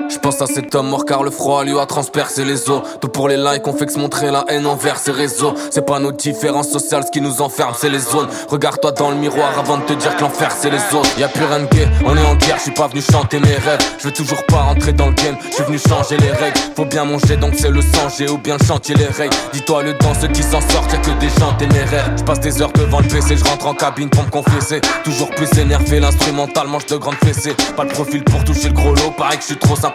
Je 0.07 0.19
pense 0.19 0.41
à 0.41 0.45
cet 0.45 0.75
homme 0.75 0.89
mort 0.89 1.05
car 1.05 1.23
le 1.23 1.31
froid 1.31 1.63
lui 1.63 1.77
a 1.79 1.85
transpercé 1.85 2.45
les 2.45 2.69
os. 2.69 2.81
Tout 3.01 3.07
pour 3.07 3.27
les 3.27 3.37
likes, 3.37 3.67
on 3.67 3.73
fait 3.73 3.85
que 3.85 3.91
se 3.91 3.99
montrer 3.99 4.29
la 4.31 4.45
haine 4.49 4.67
envers 4.67 4.97
ces 4.97 5.11
réseaux. 5.11 5.53
C'est 5.71 5.85
pas 5.85 5.99
nos 5.99 6.11
différences 6.11 6.69
sociales 6.69 7.03
ce 7.05 7.11
qui 7.11 7.21
nous 7.21 7.41
enferme, 7.41 7.73
c'est 7.77 7.89
les 7.89 7.99
zones. 7.99 8.27
Regarde-toi 8.49 8.91
dans 8.91 9.09
le 9.09 9.15
miroir 9.15 9.57
avant 9.57 9.77
de 9.77 9.83
te 9.83 9.93
dire 9.93 10.15
que 10.15 10.21
l'enfer 10.21 10.51
c'est 10.51 10.69
les 10.69 10.95
autres. 10.95 11.09
Y 11.17 11.23
a 11.23 11.27
plus 11.27 11.45
rien 11.45 11.59
de 11.61 11.65
gay, 11.65 11.87
on 12.05 12.15
est 12.15 12.25
en 12.25 12.35
guerre, 12.35 12.57
je 12.57 12.63
suis 12.63 12.71
pas 12.71 12.87
venu 12.87 13.01
chanter 13.01 13.39
mes 13.39 13.55
rêves. 13.55 13.79
Je 13.97 14.05
veux 14.05 14.13
toujours 14.13 14.43
pas 14.45 14.61
rentrer 14.61 14.93
dans 14.93 15.07
le 15.07 15.13
game, 15.13 15.37
je 15.49 15.55
suis 15.55 15.63
venu 15.63 15.79
changer 15.79 16.17
les 16.17 16.31
règles. 16.31 16.59
Faut 16.75 16.85
bien 16.85 17.05
manger 17.05 17.37
donc 17.37 17.53
c'est 17.57 17.71
le 17.71 17.81
sang, 17.81 18.07
j'ai 18.15 18.29
ou 18.29 18.37
bien 18.37 18.57
chantier 18.67 18.95
les 18.95 19.07
règles. 19.07 19.35
Dis-toi 19.53 19.83
le 19.83 19.97
temps, 19.97 20.13
ceux 20.19 20.27
qui 20.27 20.43
s'en 20.43 20.61
sortent, 20.61 20.91
y'a 20.91 20.99
que 20.99 21.11
des 21.19 21.29
gens 21.29 21.53
téméraires. 21.57 22.11
Je 22.17 22.23
passe 22.23 22.39
des 22.39 22.61
heures 22.61 22.73
devant 22.73 22.99
le 22.99 23.07
PC, 23.07 23.37
je 23.37 23.43
rentre 23.43 23.65
en 23.65 23.73
cabine 23.73 24.09
pour 24.09 24.23
me 24.23 24.29
confesser. 24.29 24.81
Toujours 25.03 25.31
plus 25.31 25.49
énervé, 25.59 25.99
l'instrumental 25.99 26.67
mange 26.67 26.85
de 26.85 26.97
grandes 26.97 27.15
fessées. 27.23 27.55
Pas 27.75 27.83
le 27.83 27.89
profil 27.89 28.23
pour 28.23 28.43
toucher 28.43 28.67
le 28.67 28.73
gros 28.73 28.93
lot, 28.93 29.11
pareil 29.17 29.37
que 29.37 29.41
je 29.41 29.47
suis 29.47 29.57
trop 29.57 29.75
simple 29.75 29.94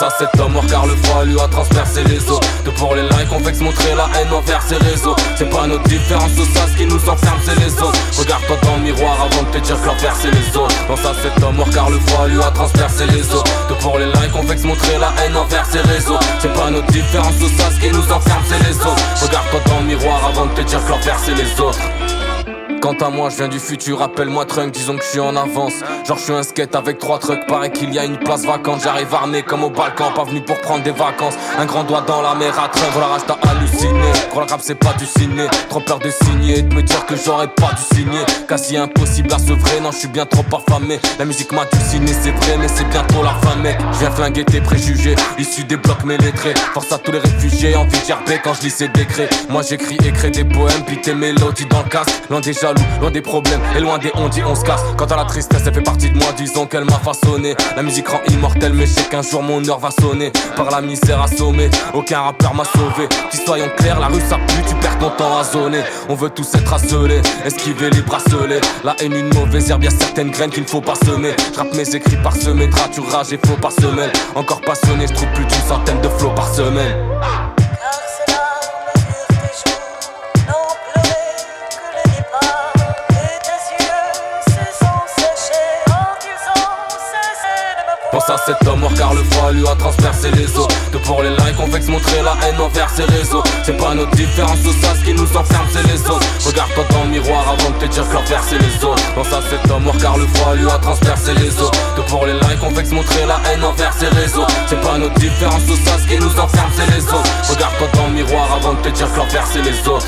Pense 0.00 0.14
à 0.14 0.18
cet 0.18 0.40
homme 0.40 0.52
mort 0.52 0.64
car 0.66 0.86
le 0.86 0.96
froid 0.96 1.24
lui 1.24 1.38
a 1.38 1.46
transpercé 1.48 2.02
les 2.04 2.30
os. 2.30 2.40
De 2.64 2.70
pour 2.70 2.94
les 2.94 3.02
likes 3.02 3.32
on 3.32 3.38
vexe 3.38 3.60
montrer 3.60 3.94
la 3.94 4.08
haine 4.18 4.32
envers 4.32 4.62
ses 4.62 4.76
réseaux. 4.76 5.14
C'est 5.36 5.50
pas 5.50 5.66
notre 5.66 5.82
différence 5.84 6.32
au 6.38 6.44
ça 6.44 6.66
ce 6.72 6.76
qui 6.76 6.86
nous 6.86 6.96
enferme 6.96 7.38
c'est 7.44 7.58
les 7.58 7.72
autres. 7.74 7.98
Regarde-toi 8.18 8.56
dans 8.62 8.76
le 8.76 8.82
miroir 8.82 9.18
avant 9.20 9.42
de 9.42 9.58
te 9.58 9.58
dire 9.58 9.78
que 9.80 9.86
l'envers 9.86 10.16
c'est 10.16 10.30
les 10.30 10.56
autres. 10.56 10.74
Pense 10.86 11.04
à 11.04 11.12
cet 11.22 11.42
homme 11.42 11.56
mort 11.56 11.68
car 11.70 11.90
le 11.90 11.98
froid 11.98 12.26
lui 12.28 12.42
a 12.42 12.50
transpercé 12.50 13.04
les 13.06 13.30
os. 13.34 13.44
De 13.68 13.74
pour 13.74 13.98
les 13.98 14.06
likes 14.06 14.34
on 14.34 14.42
vexe 14.42 14.64
montrer 14.64 14.96
la 14.98 15.12
haine 15.22 15.36
envers 15.36 15.66
ses 15.66 15.80
réseaux. 15.80 16.18
C'est 16.38 16.54
pas 16.54 16.70
notre 16.70 16.90
différence 16.90 17.36
au 17.42 17.48
ça 17.48 17.70
ce 17.70 17.80
qui 17.80 17.90
nous 17.90 18.10
enferme 18.10 18.42
c'est 18.48 18.62
les 18.66 18.76
autres. 18.76 19.04
Regarde-toi 19.22 19.60
dans 19.66 19.80
le 19.80 19.86
miroir 19.86 20.24
avant 20.24 20.46
de 20.46 20.52
te 20.52 20.62
dire 20.62 20.82
que 20.82 20.90
l'envers 20.90 21.18
c'est 21.18 21.34
les 21.34 21.60
autres 21.60 21.78
Quant 22.80 22.94
à 22.94 23.10
moi, 23.10 23.28
je 23.28 23.36
viens 23.36 23.48
du 23.48 23.58
futur, 23.58 24.00
appelle-moi 24.00 24.46
Trunk, 24.46 24.72
disons 24.72 24.96
que 24.96 25.04
je 25.04 25.08
suis 25.08 25.20
en 25.20 25.36
avance. 25.36 25.74
Genre, 26.06 26.16
je 26.16 26.22
suis 26.22 26.32
un 26.32 26.42
skate 26.42 26.74
avec 26.74 26.98
trois 26.98 27.18
trucks, 27.18 27.46
paraît 27.46 27.70
qu'il 27.70 27.92
y 27.92 27.98
a 27.98 28.04
une 28.06 28.16
place 28.16 28.46
vacante. 28.46 28.80
J'arrive 28.82 29.14
armé 29.14 29.42
comme 29.42 29.64
au 29.64 29.70
Balkan, 29.70 30.12
pas 30.12 30.24
venu 30.24 30.40
pour 30.40 30.58
prendre 30.60 30.82
des 30.82 30.90
vacances. 30.90 31.34
Un 31.58 31.66
grand 31.66 31.84
doigt 31.84 32.02
dans 32.06 32.22
la 32.22 32.34
mer 32.34 32.58
à 32.58 32.68
Trunk, 32.68 32.90
voilà, 32.92 33.08
rage 33.08 33.20
halluciné. 33.42 34.10
Gros, 34.30 34.40
la 34.40 34.46
rap, 34.46 34.60
c'est 34.62 34.76
pas 34.76 34.94
du 34.94 35.04
ciné. 35.04 35.46
Trop 35.68 35.80
peur 35.80 35.98
de 35.98 36.10
signer 36.10 36.60
et 36.60 36.62
de 36.62 36.74
me 36.74 36.82
dire 36.82 37.04
que 37.04 37.16
j'aurais 37.16 37.48
pas 37.48 37.70
dû 37.76 37.96
signer. 37.96 38.24
Quasi 38.48 38.78
impossible 38.78 39.32
à 39.34 39.38
se 39.38 39.52
vrai, 39.52 39.80
non, 39.80 39.92
je 39.92 39.98
suis 39.98 40.08
bien 40.08 40.24
trop 40.24 40.44
affamé. 40.56 40.98
La 41.18 41.26
musique 41.26 41.52
m'a 41.52 41.66
ciné, 41.90 42.12
c'est 42.12 42.30
vrai, 42.30 42.56
mais 42.58 42.68
c'est 42.68 42.88
bientôt 42.88 43.22
la 43.22 43.34
fin, 43.46 43.56
mec. 43.56 43.78
Je 43.92 43.98
viens 43.98 44.10
flinguer 44.10 44.44
tes 44.44 44.62
préjugés, 44.62 45.16
issus 45.38 45.64
des 45.64 45.76
blocs 45.76 46.04
mélétrés. 46.04 46.54
Force 46.72 46.90
à 46.92 46.98
tous 46.98 47.12
les 47.12 47.18
réfugiés, 47.18 47.76
envie 47.76 48.00
de 48.00 48.06
gerber 48.06 48.40
quand 48.42 48.54
je 48.54 48.62
lis 48.62 48.70
ces 48.70 48.88
décrets. 48.88 49.28
Moi, 49.50 49.60
j'écris 49.68 49.98
et 50.02 50.12
crée 50.12 50.30
des 50.30 50.44
poèmes, 50.44 50.82
puis 50.86 50.98
tes 50.98 51.14
mélodies 51.14 51.66
dans 51.66 51.82
le 51.82 51.88
casque. 51.90 52.10
Loin 52.30 52.40
des 52.40 52.54
loin 53.00 53.10
des 53.10 53.20
problèmes 53.20 53.60
et 53.76 53.80
loin 53.80 53.98
des 53.98 54.10
on 54.14 54.28
dit 54.28 54.42
on 54.44 54.54
se 54.54 54.64
casse. 54.64 54.82
Quant 54.96 55.06
à 55.06 55.16
la 55.16 55.24
tristesse, 55.24 55.62
elle 55.66 55.74
fait 55.74 55.82
partie 55.82 56.10
de 56.10 56.16
moi, 56.16 56.28
disons 56.36 56.66
qu'elle 56.66 56.84
m'a 56.84 56.98
façonné. 56.98 57.54
La 57.76 57.82
musique 57.82 58.08
rend 58.08 58.20
immortelle, 58.28 58.72
mais 58.72 58.86
je 58.86 59.08
qu'un 59.08 59.22
jour 59.22 59.42
mon 59.42 59.66
heure 59.68 59.78
va 59.78 59.90
sonner. 59.90 60.32
Par 60.56 60.70
la 60.70 60.80
misère 60.80 61.22
assommée, 61.22 61.70
aucun 61.94 62.20
rappeur 62.20 62.54
m'a 62.54 62.64
sauvé. 62.64 63.08
Si 63.30 63.38
soyons 63.44 63.70
clairs, 63.76 64.00
la 64.00 64.06
rue 64.06 64.20
ça 64.28 64.36
pue, 64.36 64.62
tu 64.68 64.74
perds 64.76 64.98
ton 64.98 65.10
temps 65.10 65.38
à 65.38 65.44
zoner. 65.44 65.82
On 66.08 66.14
veut 66.14 66.30
tous 66.30 66.54
être 66.54 66.72
asselés, 66.72 67.22
esquiver 67.44 67.90
les 67.90 68.02
bracelets. 68.02 68.60
La 68.84 68.96
haine, 69.00 69.14
une 69.14 69.32
mauvaise 69.34 69.70
herbe, 69.70 69.84
y'a 69.84 69.90
certaines 69.90 70.30
graines 70.30 70.50
qu'il 70.50 70.62
ne 70.62 70.68
faut 70.68 70.80
pas 70.80 70.94
semer. 70.94 71.34
J'rappe 71.54 71.74
mes 71.74 71.94
écrits 71.94 72.16
par 72.22 72.36
semaine, 72.36 72.70
tu 72.92 73.00
rage 73.00 73.32
et 73.32 73.38
faux 73.46 73.56
par 73.60 73.72
semaine. 73.72 74.10
Encore 74.34 74.60
passionné, 74.60 75.06
je 75.06 75.14
trouve 75.14 75.28
plus 75.34 75.44
d'une 75.44 75.62
centaine 75.68 76.00
de 76.00 76.08
flots 76.08 76.34
par 76.34 76.52
semaine. 76.54 76.94
Cet 88.46 88.66
homme 88.66 88.80
mort 88.80 88.94
car 88.94 89.14
le 89.14 89.22
froid 89.24 89.52
lui 89.52 89.66
a 89.66 89.74
transpercé 89.74 90.30
les 90.30 90.46
os. 90.58 90.68
De 90.92 90.98
pour 90.98 91.22
les 91.22 91.30
likes 91.30 91.58
on 91.58 91.66
vexe 91.66 91.88
montrer 91.88 92.22
la 92.22 92.34
haine 92.46 92.60
envers 92.60 92.90
ses 92.90 93.04
réseaux. 93.04 93.42
C'est 93.64 93.76
pas 93.76 93.94
notre 93.94 94.10
différence 94.12 94.58
au 94.66 94.72
ça 94.72 94.94
ce 94.98 95.04
qui 95.04 95.14
nous 95.14 95.36
enferme 95.36 95.66
c'est 95.72 95.86
les 95.86 96.00
autres. 96.10 96.26
Regarde-toi 96.46 96.84
dans 96.90 97.04
le 97.04 97.10
miroir 97.10 97.44
avant 97.48 97.70
de 97.70 97.84
te 97.84 97.86
dire 97.86 98.08
que 98.08 98.14
l'envers 98.14 98.42
c'est 98.42 98.58
les 98.58 98.84
autres 98.84 99.02
Pense 99.14 99.32
à 99.32 99.40
cet 99.50 99.70
homme 99.70 99.84
mort 99.84 99.96
car 100.00 100.16
le 100.16 100.26
froid 100.26 100.54
lui 100.54 100.68
a 100.68 100.78
transpercé 100.78 101.34
les 101.34 101.60
os. 101.60 101.70
De 101.96 102.02
pour 102.02 102.26
les 102.26 102.34
likes 102.34 102.62
on 102.62 102.70
vexe 102.70 102.90
montrer 102.90 103.26
la 103.26 103.40
haine 103.50 103.64
envers 103.64 103.92
ses 103.92 104.08
réseaux. 104.08 104.46
C'est 104.66 104.80
pas 104.80 104.98
notre 104.98 105.14
différence 105.14 105.62
au 105.68 105.76
ça 105.76 105.98
ce 105.98 106.06
qui 106.08 106.18
nous 106.18 106.38
enferme 106.38 106.70
c'est 106.76 106.90
les 106.94 107.04
autres. 107.04 107.30
Regarde-toi 107.48 107.88
dans 107.94 108.06
le 108.06 108.14
miroir 108.14 108.52
avant 108.52 108.74
de 108.74 108.80
te 108.80 108.88
dire 108.88 109.10
que 109.12 109.18
l'envers 109.18 109.46
c'est 109.46 109.62
les 109.62 109.88
autres 109.88 110.06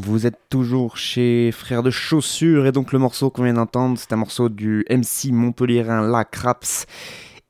Vous 0.00 0.28
êtes 0.28 0.38
toujours 0.48 0.96
chez 0.96 1.50
Frères 1.50 1.82
de 1.82 1.90
Chaussures 1.90 2.66
et 2.66 2.72
donc 2.72 2.92
le 2.92 3.00
morceau 3.00 3.30
qu'on 3.30 3.42
vient 3.42 3.54
d'entendre, 3.54 3.98
c'est 3.98 4.12
un 4.12 4.16
morceau 4.16 4.48
du 4.48 4.84
MC 4.88 5.32
Montpellierin 5.32 6.08
La 6.08 6.24
Craps 6.24 6.86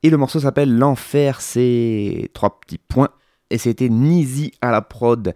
et 0.03 0.09
le 0.09 0.16
morceau 0.16 0.40
s'appelle 0.40 0.74
L'Enfer, 0.74 1.42
c'est 1.42 2.30
trois 2.32 2.59
petits 2.59 2.78
points 2.78 3.11
et 3.51 3.59
c'était 3.59 3.90
Nizi 3.90 4.53
à 4.62 4.70
la 4.70 4.80
prod. 4.80 5.34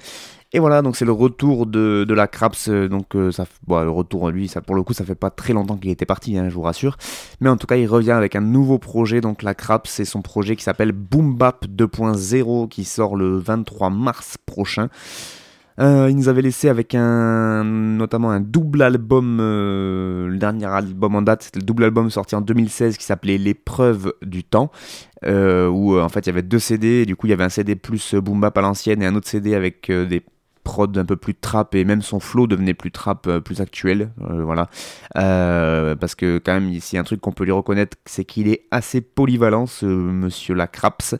Et 0.54 0.58
voilà, 0.58 0.80
donc 0.80 0.96
c'est 0.96 1.04
le 1.04 1.12
retour 1.12 1.66
de, 1.66 2.04
de 2.08 2.14
la 2.14 2.28
Craps, 2.28 2.70
donc 2.70 3.14
euh, 3.14 3.30
ça, 3.30 3.44
le 3.68 3.90
retour 3.90 4.30
lui, 4.30 4.48
ça 4.48 4.62
pour 4.62 4.74
le 4.74 4.82
coup, 4.82 4.94
ça 4.94 5.04
fait 5.04 5.14
pas 5.14 5.30
très 5.30 5.52
longtemps 5.52 5.76
qu'il 5.76 5.90
était 5.90 6.06
parti, 6.06 6.38
hein, 6.38 6.48
je 6.48 6.54
vous 6.54 6.62
rassure. 6.62 6.96
Mais 7.42 7.50
en 7.50 7.58
tout 7.58 7.66
cas, 7.66 7.76
il 7.76 7.86
revient 7.86 8.12
avec 8.12 8.36
un 8.36 8.40
nouveau 8.40 8.78
projet, 8.78 9.20
donc 9.20 9.42
la 9.42 9.54
Craps, 9.54 9.90
c'est 9.90 10.06
son 10.06 10.22
projet 10.22 10.56
qui 10.56 10.64
s'appelle 10.64 10.92
Boom 10.92 11.36
Bap 11.36 11.66
2.0, 11.66 12.68
qui 12.68 12.84
sort 12.84 13.16
le 13.16 13.36
23 13.36 13.90
mars 13.90 14.38
prochain. 14.46 14.88
Euh, 15.80 16.08
il 16.10 16.16
nous 16.16 16.28
avait 16.28 16.42
laissé 16.42 16.68
avec 16.68 16.94
un, 16.94 17.64
notamment 17.64 18.30
un 18.30 18.40
double 18.40 18.82
album, 18.82 19.38
euh, 19.40 20.28
le 20.28 20.36
dernier 20.36 20.66
album 20.66 21.14
en 21.16 21.22
date, 21.22 21.44
c'était 21.44 21.60
le 21.60 21.64
double 21.64 21.84
album 21.84 22.10
sorti 22.10 22.34
en 22.34 22.40
2016 22.40 22.98
qui 22.98 23.04
s'appelait 23.04 23.38
L'épreuve 23.38 24.12
du 24.22 24.44
temps, 24.44 24.70
euh, 25.24 25.68
où 25.68 25.98
en 25.98 26.08
fait 26.08 26.20
il 26.20 26.26
y 26.26 26.30
avait 26.30 26.42
deux 26.42 26.58
CD, 26.58 27.06
du 27.06 27.16
coup 27.16 27.26
il 27.26 27.30
y 27.30 27.32
avait 27.32 27.44
un 27.44 27.48
CD 27.48 27.76
plus 27.76 28.14
boom 28.14 28.40
bap 28.40 28.56
à 28.58 28.60
l'ancienne 28.60 29.02
et 29.02 29.06
un 29.06 29.14
autre 29.14 29.28
CD 29.28 29.54
avec 29.54 29.90
des 29.90 30.22
prod 30.62 30.96
un 30.96 31.04
peu 31.04 31.16
plus 31.16 31.34
trap 31.34 31.74
et 31.74 31.84
même 31.84 32.02
son 32.02 32.20
flow 32.20 32.46
devenait 32.46 32.74
plus 32.74 32.90
trap, 32.90 33.26
euh, 33.26 33.40
plus 33.40 33.60
actuel, 33.60 34.10
euh, 34.22 34.42
voilà. 34.44 34.68
Euh, 35.16 35.96
parce 35.96 36.14
que 36.14 36.38
quand 36.38 36.54
même, 36.54 36.70
ici 36.70 36.96
un 36.96 37.04
truc 37.04 37.20
qu'on 37.20 37.32
peut 37.32 37.44
lui 37.44 37.52
reconnaître, 37.52 37.96
c'est 38.04 38.24
qu'il 38.24 38.48
est 38.48 38.64
assez 38.70 39.00
polyvalent, 39.00 39.66
ce 39.66 39.86
monsieur 39.86 40.54
Lacraps. 40.54 41.16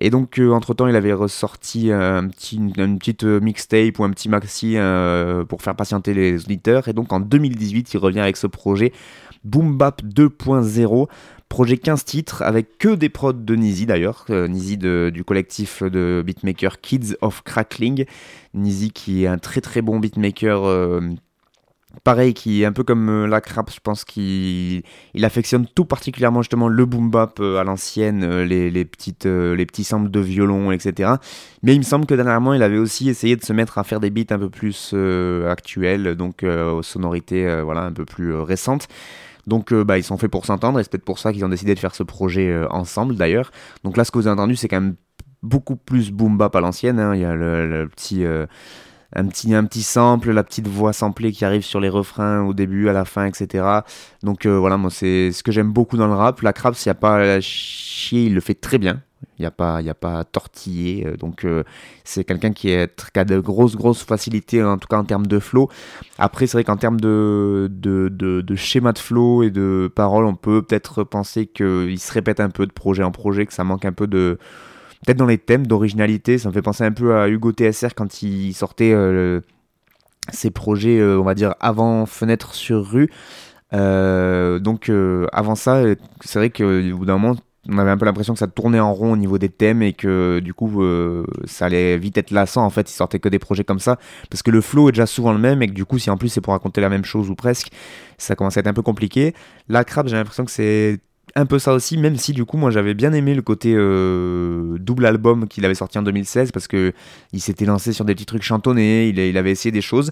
Et 0.00 0.10
donc, 0.10 0.40
entre 0.52 0.74
temps, 0.74 0.86
il 0.86 0.96
avait 0.96 1.12
ressorti 1.12 1.90
un 1.90 2.28
petit, 2.28 2.56
une 2.56 2.98
petite 2.98 3.24
mixtape 3.24 3.98
ou 3.98 4.04
un 4.04 4.10
petit 4.10 4.28
maxi 4.28 4.76
pour 5.48 5.60
faire 5.60 5.74
patienter 5.74 6.14
les 6.14 6.44
auditeurs. 6.44 6.86
Et 6.86 6.92
donc, 6.92 7.12
en 7.12 7.18
2018, 7.18 7.94
il 7.94 7.98
revient 7.98 8.20
avec 8.20 8.36
ce 8.36 8.46
projet 8.46 8.92
Boom 9.42 9.76
Bap 9.76 10.02
2.0 10.04 11.08
Projet 11.48 11.78
15 11.78 12.04
titres 12.04 12.42
avec 12.42 12.76
que 12.76 12.94
des 12.94 13.08
prods 13.08 13.32
de 13.32 13.54
Nizi 13.56 13.86
d'ailleurs, 13.86 14.26
Nizi 14.28 14.76
du 14.76 15.24
collectif 15.24 15.82
de 15.82 16.22
beatmakers 16.24 16.78
Kids 16.82 17.16
of 17.22 17.42
Crackling. 17.42 18.04
Nizi 18.54 18.90
qui 18.90 19.24
est 19.24 19.26
un 19.26 19.38
très 19.38 19.60
très 19.60 19.82
bon 19.82 19.98
beatmaker. 19.98 20.64
Euh, 20.64 21.00
pareil, 22.04 22.34
qui 22.34 22.62
est 22.62 22.64
un 22.64 22.72
peu 22.72 22.84
comme 22.84 23.08
euh, 23.08 23.26
la 23.26 23.40
crap, 23.40 23.70
je 23.72 23.80
pense 23.80 24.04
qu'il 24.04 24.82
il 25.14 25.24
affectionne 25.24 25.66
tout 25.66 25.84
particulièrement 25.84 26.42
justement 26.42 26.68
le 26.68 26.84
boom 26.86 27.10
bap 27.10 27.40
à 27.40 27.64
l'ancienne, 27.64 28.42
les, 28.42 28.84
petites, 28.84 29.26
les 29.26 29.66
petits 29.66 29.84
samples 29.84 30.10
de 30.10 30.20
violon, 30.20 30.70
etc. 30.70 31.14
Mais 31.62 31.74
il 31.74 31.78
me 31.78 31.84
semble 31.84 32.06
que 32.06 32.14
dernièrement, 32.14 32.54
il 32.54 32.62
avait 32.62 32.78
aussi 32.78 33.08
essayé 33.08 33.36
de 33.36 33.44
se 33.44 33.52
mettre 33.52 33.78
à 33.78 33.84
faire 33.84 34.00
des 34.00 34.10
beats 34.10 34.34
un 34.34 34.38
peu 34.38 34.50
plus 34.50 34.94
actuels, 35.48 36.14
donc 36.14 36.44
aux 36.44 36.82
sonorités 36.82 37.62
voilà, 37.62 37.82
un 37.82 37.92
peu 37.92 38.04
plus 38.04 38.34
récentes. 38.34 38.88
Donc 39.48 39.72
euh, 39.72 39.82
bah, 39.82 39.98
ils 39.98 40.04
sont 40.04 40.18
faits 40.18 40.30
pour 40.30 40.44
s'entendre 40.44 40.78
et 40.78 40.82
c'est 40.84 40.90
peut-être 40.90 41.04
pour 41.04 41.18
ça 41.18 41.32
qu'ils 41.32 41.44
ont 41.44 41.48
décidé 41.48 41.74
de 41.74 41.80
faire 41.80 41.94
ce 41.94 42.02
projet 42.02 42.50
euh, 42.50 42.68
ensemble 42.70 43.16
d'ailleurs. 43.16 43.50
Donc 43.82 43.96
là 43.96 44.04
ce 44.04 44.10
que 44.10 44.18
vous 44.18 44.26
avez 44.26 44.34
entendu 44.34 44.56
c'est 44.56 44.68
quand 44.68 44.80
même 44.80 44.94
beaucoup 45.42 45.76
plus 45.76 46.10
boom 46.10 46.36
bap 46.36 46.54
à 46.56 46.60
l'ancienne. 46.60 46.98
Hein. 46.98 47.14
Il 47.14 47.20
y 47.20 47.24
a 47.24 47.34
le, 47.34 47.88
petit, 47.88 48.24
euh, 48.24 48.46
un, 49.14 49.26
petit, 49.26 49.54
un 49.54 49.64
petit 49.64 49.82
sample, 49.82 50.30
la 50.32 50.44
petite 50.44 50.68
voix 50.68 50.92
samplée 50.92 51.32
qui 51.32 51.44
arrive 51.44 51.62
sur 51.62 51.80
les 51.80 51.88
refrains 51.88 52.42
au 52.42 52.54
début, 52.54 52.88
à 52.88 52.92
la 52.92 53.04
fin, 53.04 53.26
etc. 53.26 53.64
Donc 54.22 54.46
voilà, 54.46 54.76
moi 54.76 54.90
c'est 54.90 55.32
ce 55.32 55.42
que 55.42 55.52
j'aime 55.52 55.72
beaucoup 55.72 55.96
dans 55.96 56.08
le 56.08 56.14
rap. 56.14 56.42
La 56.42 56.52
crap, 56.52 56.74
s'il 56.74 56.90
n'y 56.90 56.96
a 56.96 57.00
pas 57.00 57.16
à 57.16 57.40
chier, 57.40 58.24
il 58.24 58.34
le 58.34 58.40
fait 58.40 58.54
très 58.54 58.78
bien. 58.78 59.02
Il 59.38 59.42
n'y 59.42 59.46
a 59.46 59.50
pas, 59.50 59.80
il 59.82 59.88
a 59.88 59.94
pas 59.94 60.24
tortillé. 60.24 61.06
Euh, 61.06 61.16
donc 61.16 61.44
euh, 61.44 61.62
c'est 62.04 62.24
quelqu'un 62.24 62.52
qui 62.52 62.72
a 62.74 62.86
de 63.24 63.38
grosses 63.38 63.76
grosses 63.76 64.02
facilités 64.04 64.62
en 64.62 64.78
tout 64.78 64.88
cas 64.88 64.98
en 64.98 65.04
termes 65.04 65.26
de 65.26 65.38
flow. 65.38 65.68
Après 66.18 66.46
c'est 66.46 66.56
vrai 66.56 66.64
qu'en 66.64 66.76
termes 66.76 67.00
de, 67.00 67.68
de, 67.70 68.08
de, 68.08 68.54
schéma 68.56 68.92
de 68.92 68.98
flow 68.98 69.42
et 69.42 69.50
de 69.50 69.90
paroles, 69.94 70.24
on 70.24 70.34
peut 70.34 70.62
peut-être 70.62 71.04
penser 71.04 71.46
qu'il 71.46 71.98
se 71.98 72.12
répète 72.12 72.40
un 72.40 72.50
peu 72.50 72.66
de 72.66 72.72
projet 72.72 73.02
en 73.02 73.12
projet, 73.12 73.46
que 73.46 73.52
ça 73.52 73.64
manque 73.64 73.84
un 73.84 73.92
peu 73.92 74.06
de 74.06 74.38
peut-être 75.04 75.16
dans 75.16 75.26
les 75.26 75.38
thèmes 75.38 75.66
d'originalité, 75.66 76.38
ça 76.38 76.48
me 76.48 76.54
fait 76.54 76.62
penser 76.62 76.84
un 76.84 76.92
peu 76.92 77.16
à 77.16 77.28
Hugo 77.28 77.52
TSR 77.52 77.94
quand 77.94 78.22
il 78.22 78.52
sortait 78.54 78.92
euh, 78.92 79.40
ses 80.32 80.50
projets, 80.50 80.98
euh, 80.98 81.18
on 81.18 81.24
va 81.24 81.34
dire, 81.34 81.54
avant 81.60 82.06
Fenêtre 82.06 82.54
sur 82.54 82.84
rue. 82.84 83.10
Euh, 83.74 84.58
donc 84.58 84.90
avant 85.32 85.54
ça, 85.54 85.82
c'est 86.24 86.38
vrai 86.38 86.50
qu'au 86.50 86.96
bout 86.96 87.04
d'un 87.04 87.18
moment, 87.18 87.36
on 87.70 87.76
avait 87.76 87.90
un 87.90 87.98
peu 87.98 88.06
l'impression 88.06 88.32
que 88.32 88.38
ça 88.38 88.46
tournait 88.46 88.80
en 88.80 88.94
rond 88.94 89.12
au 89.12 89.16
niveau 89.16 89.36
des 89.36 89.50
thèmes 89.50 89.82
et 89.82 89.92
que 89.92 90.40
du 90.40 90.54
coup 90.54 90.82
ça 91.44 91.66
allait 91.66 91.98
vite 91.98 92.16
être 92.16 92.30
lassant 92.30 92.64
en 92.64 92.70
fait, 92.70 92.90
il 92.90 92.94
sortait 92.94 93.18
que 93.18 93.28
des 93.28 93.38
projets 93.38 93.64
comme 93.64 93.78
ça 93.78 93.98
parce 94.30 94.42
que 94.42 94.50
le 94.50 94.62
flow 94.62 94.88
est 94.88 94.92
déjà 94.92 95.04
souvent 95.04 95.34
le 95.34 95.38
même 95.38 95.60
et 95.60 95.66
que 95.66 95.74
du 95.74 95.84
coup 95.84 95.98
si 95.98 96.08
en 96.08 96.16
plus 96.16 96.30
c'est 96.30 96.40
pour 96.40 96.54
raconter 96.54 96.80
la 96.80 96.88
même 96.88 97.04
chose 97.04 97.28
ou 97.28 97.34
presque, 97.34 97.68
ça 98.16 98.34
commence 98.36 98.56
à 98.56 98.60
être 98.60 98.68
un 98.68 98.72
peu 98.72 98.80
compliqué. 98.80 99.34
La 99.68 99.84
crabe, 99.84 100.08
j'ai 100.08 100.16
l'impression 100.16 100.46
que 100.46 100.50
c'est 100.50 100.98
un 101.38 101.46
peu 101.46 101.58
ça 101.58 101.72
aussi, 101.72 101.96
même 101.96 102.16
si 102.16 102.32
du 102.32 102.44
coup 102.44 102.56
moi 102.56 102.70
j'avais 102.70 102.94
bien 102.94 103.12
aimé 103.12 103.34
le 103.34 103.42
côté 103.42 103.72
euh, 103.76 104.76
double 104.78 105.06
album 105.06 105.46
qu'il 105.46 105.64
avait 105.64 105.74
sorti 105.74 105.96
en 105.98 106.02
2016 106.02 106.50
parce 106.50 106.66
que 106.66 106.92
il 107.32 107.40
s'était 107.40 107.64
lancé 107.64 107.92
sur 107.92 108.04
des 108.04 108.14
petits 108.14 108.26
trucs 108.26 108.42
chantonnés, 108.42 109.08
il, 109.08 109.38
avait 109.38 109.52
essayé 109.52 109.70
des 109.70 109.80
choses. 109.80 110.10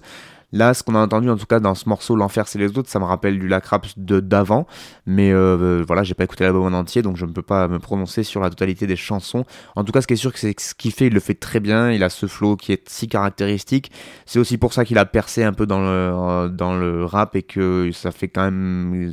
Là, 0.53 0.73
ce 0.73 0.81
qu'on 0.81 0.95
a 0.95 0.99
entendu 0.99 1.29
en 1.29 1.35
tout 1.35 1.45
cas 1.45 1.59
dans 1.59 1.75
ce 1.75 1.89
morceau 1.89 2.15
L'enfer 2.15 2.47
c'est 2.47 2.59
les 2.59 2.77
autres, 2.77 2.89
ça 2.89 2.99
me 2.99 3.03
rappelle 3.03 3.37
du 3.37 3.49
Lacraps 3.49 3.95
de 3.97 4.21
d'avant, 4.21 4.65
mais 5.05 5.33
euh, 5.33 5.83
voilà, 5.85 6.03
j'ai 6.03 6.13
pas 6.13 6.23
écouté 6.23 6.45
l'album 6.45 6.73
en 6.73 6.77
entier 6.77 7.01
donc 7.01 7.17
je 7.17 7.25
ne 7.25 7.31
peux 7.31 7.41
pas 7.41 7.67
me 7.67 7.79
prononcer 7.79 8.23
sur 8.23 8.39
la 8.39 8.49
totalité 8.49 8.87
des 8.87 8.95
chansons. 8.95 9.43
En 9.75 9.83
tout 9.83 9.91
cas, 9.91 9.99
ce 9.99 10.07
qui 10.07 10.13
est 10.13 10.17
sûr, 10.17 10.31
c'est 10.35 10.53
que 10.53 10.61
ce 10.61 10.73
qu'il 10.73 10.93
fait, 10.93 11.07
il 11.07 11.13
le 11.13 11.19
fait 11.19 11.33
très 11.33 11.59
bien, 11.59 11.91
il 11.91 12.03
a 12.03 12.09
ce 12.09 12.27
flow 12.27 12.55
qui 12.55 12.71
est 12.71 12.87
si 12.87 13.09
caractéristique. 13.09 13.91
C'est 14.25 14.39
aussi 14.39 14.57
pour 14.57 14.71
ça 14.71 14.85
qu'il 14.85 14.97
a 14.97 15.05
percé 15.05 15.43
un 15.43 15.51
peu 15.51 15.65
dans 15.65 15.81
le, 15.81 16.47
dans 16.49 16.77
le 16.77 17.03
rap 17.03 17.35
et 17.35 17.43
que 17.43 17.91
ça 17.91 18.11
fait 18.11 18.29
quand 18.29 18.43
même 18.43 19.11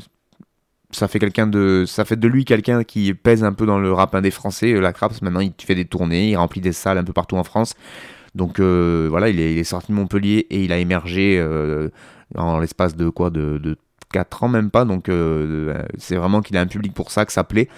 ça 0.94 1.08
fait 1.08 1.18
quelqu'un 1.18 1.46
de 1.46 1.84
ça 1.86 2.04
fait 2.04 2.16
de 2.16 2.28
lui 2.28 2.44
quelqu'un 2.44 2.84
qui 2.84 3.12
pèse 3.14 3.44
un 3.44 3.52
peu 3.52 3.66
dans 3.66 3.78
le 3.78 3.92
rap 3.92 4.14
indé 4.14 4.30
français 4.30 4.72
la 4.72 4.92
Craps 4.92 5.22
maintenant 5.22 5.40
il 5.40 5.52
fait 5.58 5.74
des 5.74 5.84
tournées 5.84 6.30
il 6.30 6.36
remplit 6.36 6.60
des 6.60 6.72
salles 6.72 6.98
un 6.98 7.04
peu 7.04 7.12
partout 7.12 7.36
en 7.36 7.44
France. 7.44 7.74
Donc 8.34 8.58
euh, 8.58 9.06
voilà 9.10 9.28
il 9.28 9.38
est, 9.38 9.52
il 9.52 9.58
est, 9.58 9.64
sorti 9.64 9.92
de 9.92 9.96
Montpellier 9.96 10.46
et 10.50 10.64
il 10.64 10.72
a 10.72 10.78
émergé 10.78 11.38
euh, 11.38 11.88
en 12.36 12.58
l'espace 12.58 12.96
de 12.96 13.08
quoi 13.08 13.30
de, 13.30 13.58
de 13.58 13.76
4 14.12 14.44
ans 14.44 14.48
même 14.48 14.70
pas. 14.70 14.84
Donc 14.84 15.08
euh, 15.08 15.84
c'est 15.98 16.16
vraiment 16.16 16.40
qu'il 16.40 16.56
a 16.56 16.60
un 16.60 16.66
public 16.66 16.94
pour 16.94 17.10
ça 17.10 17.24
que 17.24 17.32
ça 17.32 17.44
plaît. 17.44 17.68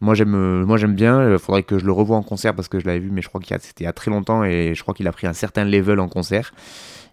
Moi 0.00 0.14
j'aime 0.14 0.64
moi 0.64 0.76
j'aime 0.76 0.94
bien. 0.94 1.32
Il 1.32 1.38
faudrait 1.38 1.64
que 1.64 1.78
je 1.78 1.84
le 1.86 1.92
revoie 1.92 2.16
en 2.16 2.22
concert 2.22 2.54
parce 2.54 2.68
que 2.68 2.78
je 2.78 2.86
l'avais 2.86 3.00
vu 3.00 3.10
mais 3.10 3.22
je 3.22 3.28
crois 3.28 3.40
qu'il 3.40 3.56
c'était 3.60 3.84
il 3.84 3.86
y 3.86 3.88
a 3.88 3.92
très 3.92 4.10
longtemps 4.10 4.44
et 4.44 4.74
je 4.74 4.82
crois 4.82 4.94
qu'il 4.94 5.08
a 5.08 5.12
pris 5.12 5.26
un 5.26 5.32
certain 5.32 5.64
level 5.64 5.98
en 5.98 6.08
concert 6.08 6.52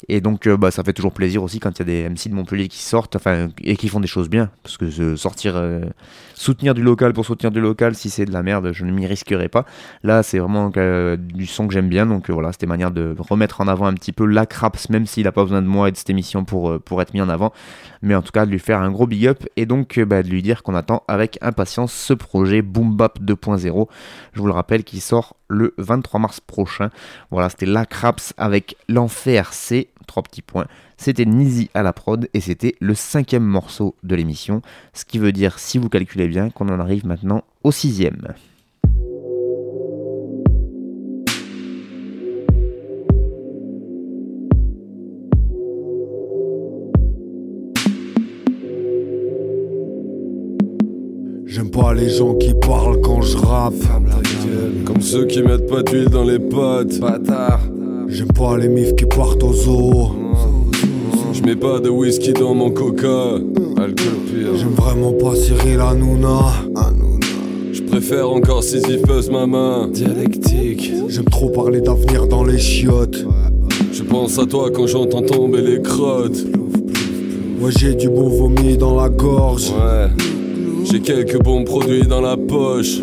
et 0.07 0.21
donc, 0.21 0.47
euh, 0.47 0.57
bah, 0.57 0.71
ça 0.71 0.83
fait 0.83 0.93
toujours 0.93 1.13
plaisir 1.13 1.43
aussi 1.43 1.59
quand 1.59 1.71
il 1.71 1.79
y 1.79 1.81
a 1.81 1.85
des 1.85 2.09
MC 2.09 2.29
de 2.29 2.33
Montpellier 2.33 2.67
qui 2.67 2.79
sortent, 2.79 3.15
enfin, 3.15 3.49
et 3.63 3.75
qui 3.75 3.87
font 3.87 3.99
des 3.99 4.07
choses 4.07 4.29
bien. 4.29 4.49
Parce 4.63 4.77
que 4.77 5.15
sortir, 5.15 5.55
euh, 5.55 5.81
soutenir 6.35 6.73
du 6.73 6.81
local 6.81 7.13
pour 7.13 7.25
soutenir 7.25 7.51
du 7.51 7.61
local, 7.61 7.95
si 7.95 8.09
c'est 8.09 8.25
de 8.25 8.31
la 8.31 8.43
merde, 8.43 8.71
je 8.73 8.85
ne 8.85 8.91
m'y 8.91 9.05
risquerai 9.05 9.47
pas. 9.47 9.65
Là, 10.03 10.23
c'est 10.23 10.39
vraiment 10.39 10.71
euh, 10.77 11.17
du 11.17 11.45
son 11.45 11.67
que 11.67 11.73
j'aime 11.73 11.89
bien. 11.89 12.05
Donc 12.05 12.29
voilà, 12.29 12.51
c'était 12.51 12.65
manière 12.65 12.91
de 12.91 13.15
remettre 13.19 13.61
en 13.61 13.67
avant 13.67 13.85
un 13.85 13.93
petit 13.93 14.11
peu 14.11 14.25
la 14.25 14.45
Craps, 14.45 14.89
même 14.89 15.05
s'il 15.05 15.23
n'a 15.25 15.31
pas 15.31 15.43
besoin 15.43 15.61
de 15.61 15.67
moi 15.67 15.89
et 15.89 15.91
de 15.91 15.97
cette 15.97 16.09
émission 16.09 16.45
pour, 16.45 16.79
pour 16.79 17.01
être 17.01 17.13
mis 17.13 17.21
en 17.21 17.29
avant. 17.29 17.53
Mais 18.01 18.15
en 18.15 18.21
tout 18.21 18.31
cas, 18.31 18.45
de 18.45 18.51
lui 18.51 18.59
faire 18.59 18.81
un 18.81 18.91
gros 18.91 19.05
big 19.05 19.27
up 19.27 19.45
et 19.55 19.65
donc 19.65 19.99
bah, 19.99 20.23
de 20.23 20.29
lui 20.29 20.41
dire 20.41 20.63
qu'on 20.63 20.75
attend 20.75 21.03
avec 21.07 21.37
impatience 21.41 21.93
ce 21.93 22.13
projet 22.13 22.61
Boom 22.61 22.95
Bap 22.95 23.19
2.0. 23.21 23.87
Je 24.33 24.39
vous 24.39 24.47
le 24.47 24.53
rappelle, 24.53 24.83
qui 24.83 24.99
sort 24.99 25.35
le 25.51 25.73
23 25.77 26.19
mars 26.19 26.39
prochain. 26.39 26.89
Voilà, 27.29 27.49
c'était 27.49 27.65
la 27.65 27.85
Craps 27.85 28.33
avec 28.37 28.75
l'enfer, 28.87 29.53
c'est 29.53 29.89
trois 30.07 30.23
petits 30.23 30.41
points. 30.41 30.67
C'était 30.97 31.25
Nizi 31.25 31.69
à 31.73 31.83
la 31.83 31.93
prod 31.93 32.29
et 32.33 32.39
c'était 32.41 32.75
le 32.79 32.95
cinquième 32.95 33.43
morceau 33.43 33.95
de 34.03 34.15
l'émission. 34.15 34.61
Ce 34.93 35.05
qui 35.05 35.19
veut 35.19 35.31
dire, 35.31 35.59
si 35.59 35.77
vous 35.77 35.89
calculez 35.89 36.27
bien, 36.27 36.49
qu'on 36.49 36.69
en 36.69 36.79
arrive 36.79 37.05
maintenant 37.05 37.43
au 37.63 37.71
sixième. 37.71 38.33
Pas 51.91 51.99
les 51.99 52.09
gens 52.09 52.35
qui 52.35 52.53
parlent 52.53 53.01
quand 53.01 53.21
je 53.21 53.37
rappe. 53.37 53.73
Comme 54.85 55.01
ceux 55.01 55.25
qui 55.25 55.41
mettent 55.41 55.67
pas 55.67 55.83
d'huile 55.83 56.09
dans 56.09 56.23
les 56.23 56.39
potes. 56.39 56.99
Bâtard. 56.99 57.59
J'aime 58.07 58.27
pas 58.27 58.57
les 58.57 58.69
mifs 58.69 58.95
qui 58.95 59.05
partent 59.05 59.43
aux 59.43 59.53
zoo. 59.53 60.11
Je 61.33 61.41
mets 61.43 61.55
pas 61.55 61.79
de 61.79 61.89
whisky 61.89 62.33
dans 62.33 62.53
mon 62.53 62.71
coca. 62.71 63.35
Alcool 63.77 64.17
pire. 64.25 64.55
J'aime 64.57 64.75
vraiment 64.75 65.11
pas 65.13 65.35
Cyril 65.35 65.79
Hanouna. 65.79 66.39
Je 67.73 67.81
préfère 67.83 68.29
encore 68.29 68.63
Sisyphus 68.63 69.29
ma 69.29 69.45
main. 69.45 69.89
Dialectique. 69.89 70.93
J'aime 71.09 71.25
trop 71.25 71.49
parler 71.49 71.81
d'avenir 71.81 72.27
dans 72.27 72.45
les 72.45 72.59
chiottes. 72.59 73.25
Je 73.91 74.03
pense 74.03 74.39
à 74.39 74.45
toi 74.45 74.69
quand 74.73 74.87
j'entends 74.87 75.23
tomber 75.23 75.61
les 75.61 75.81
crottes. 75.81 76.45
Ouais, 77.59 77.71
j'ai 77.77 77.95
du 77.95 78.09
bon 78.09 78.29
vomi 78.29 78.77
dans 78.77 78.95
la 78.95 79.09
gorge. 79.09 79.71
Ouais. 79.71 80.40
J'ai 80.83 80.99
quelques 80.99 81.41
bons 81.41 81.63
produits 81.63 82.07
dans 82.07 82.21
la 82.21 82.37
poche. 82.37 83.01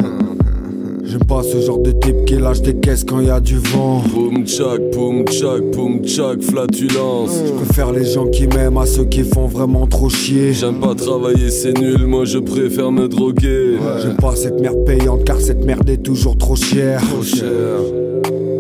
J'aime 1.05 1.25
pas 1.25 1.43
ce 1.43 1.61
genre 1.61 1.79
de 1.79 1.93
type 1.93 2.27
qui 2.27 2.37
lâche 2.37 2.61
des 2.61 2.75
caisses 2.75 3.03
quand 3.05 3.21
y 3.21 3.31
a 3.31 3.41
du 3.41 3.57
vent. 3.57 4.03
Boum 4.13 4.45
tchak, 4.45 4.91
boum 4.93 5.25
tchak, 5.25 5.63
boum 5.73 6.05
tchak, 6.05 6.43
flatulence. 6.43 7.31
Je 7.47 7.53
préfère 7.53 7.93
les 7.93 8.05
gens 8.05 8.27
qui 8.27 8.47
m'aiment 8.47 8.77
à 8.77 8.85
ceux 8.85 9.05
qui 9.05 9.23
font 9.23 9.47
vraiment 9.47 9.87
trop 9.87 10.11
chier. 10.11 10.53
J'aime 10.53 10.81
pas 10.81 10.95
travailler, 10.95 11.49
c'est 11.49 11.79
nul, 11.79 12.07
moi 12.07 12.27
je 12.27 12.39
préfère 12.39 12.93
me 12.93 13.09
droguer. 13.09 13.77
Ouais. 13.77 14.03
J'aime 14.03 14.17
pas 14.17 14.37
cette 14.37 14.61
merde 14.61 14.85
payante 14.85 15.25
car 15.25 15.41
cette 15.41 15.65
merde 15.65 15.89
est 15.89 16.03
toujours 16.03 16.37
trop 16.37 16.57
chère. 16.57 17.01
Trop 17.01 17.23
cher. 17.23 17.81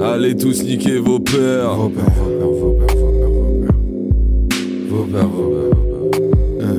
Allez 0.00 0.34
tous 0.34 0.62
niquer 0.62 0.98
vos 0.98 1.20
pères. 1.20 1.74
Vos 1.74 1.90
pères, 1.90 2.04
vos 2.18 2.30
pères, 2.30 2.46
vos 2.48 2.72
pères, 2.72 2.96
vos 2.96 3.12
pères, 3.12 3.28
vos 3.28 3.52
pères. 3.60 3.74
Vos 4.88 5.04
pères, 5.04 5.28
vos 5.28 5.50
pères, 5.50 5.76
vos 5.92 6.08
pères. 6.60 6.76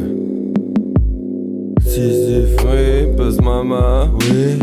Sisyphe. 1.85 2.28
Oui, 2.79 3.07
buzz 3.17 3.41
mama. 3.41 4.07
Oui. 4.21 4.57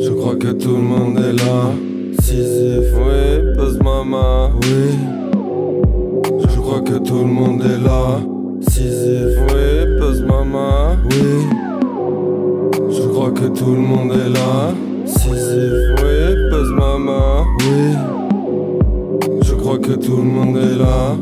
Je 0.00 0.10
crois 0.10 0.36
que 0.36 0.52
tout 0.52 0.76
le 0.76 0.82
monde 0.82 1.18
est 1.18 1.32
là. 1.32 1.70
Sisyphe. 2.20 2.94
Oui, 2.96 3.54
buzz 3.56 3.78
mama. 3.82 4.50
Oui. 4.62 4.96
Je 6.48 6.60
crois 6.60 6.80
que 6.80 6.94
tout 6.94 7.18
le 7.18 7.26
monde 7.26 7.62
est 7.62 7.84
là. 7.84 8.20
Sisyphe. 8.60 9.38
Oui, 9.48 9.98
buzz 9.98 10.22
mama. 10.22 10.96
Oui. 11.10 11.46
Je 12.90 13.02
crois 13.08 13.32
que 13.32 13.46
tout 13.48 13.74
le 13.74 13.80
monde 13.80 14.12
est 14.12 14.30
là. 14.30 14.72
Sisyphe. 15.04 16.00
Oui, 16.02 16.34
buzz 16.50 16.70
mama. 16.70 17.44
Oui. 17.60 17.96
Je 19.42 19.54
crois 19.54 19.78
que 19.78 19.92
tout 19.92 20.16
le 20.16 20.22
monde 20.22 20.56
est 20.56 20.78
là. 20.78 21.16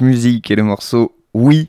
Musique 0.00 0.50
et 0.50 0.56
le 0.56 0.62
morceau 0.62 1.16
Oui 1.34 1.68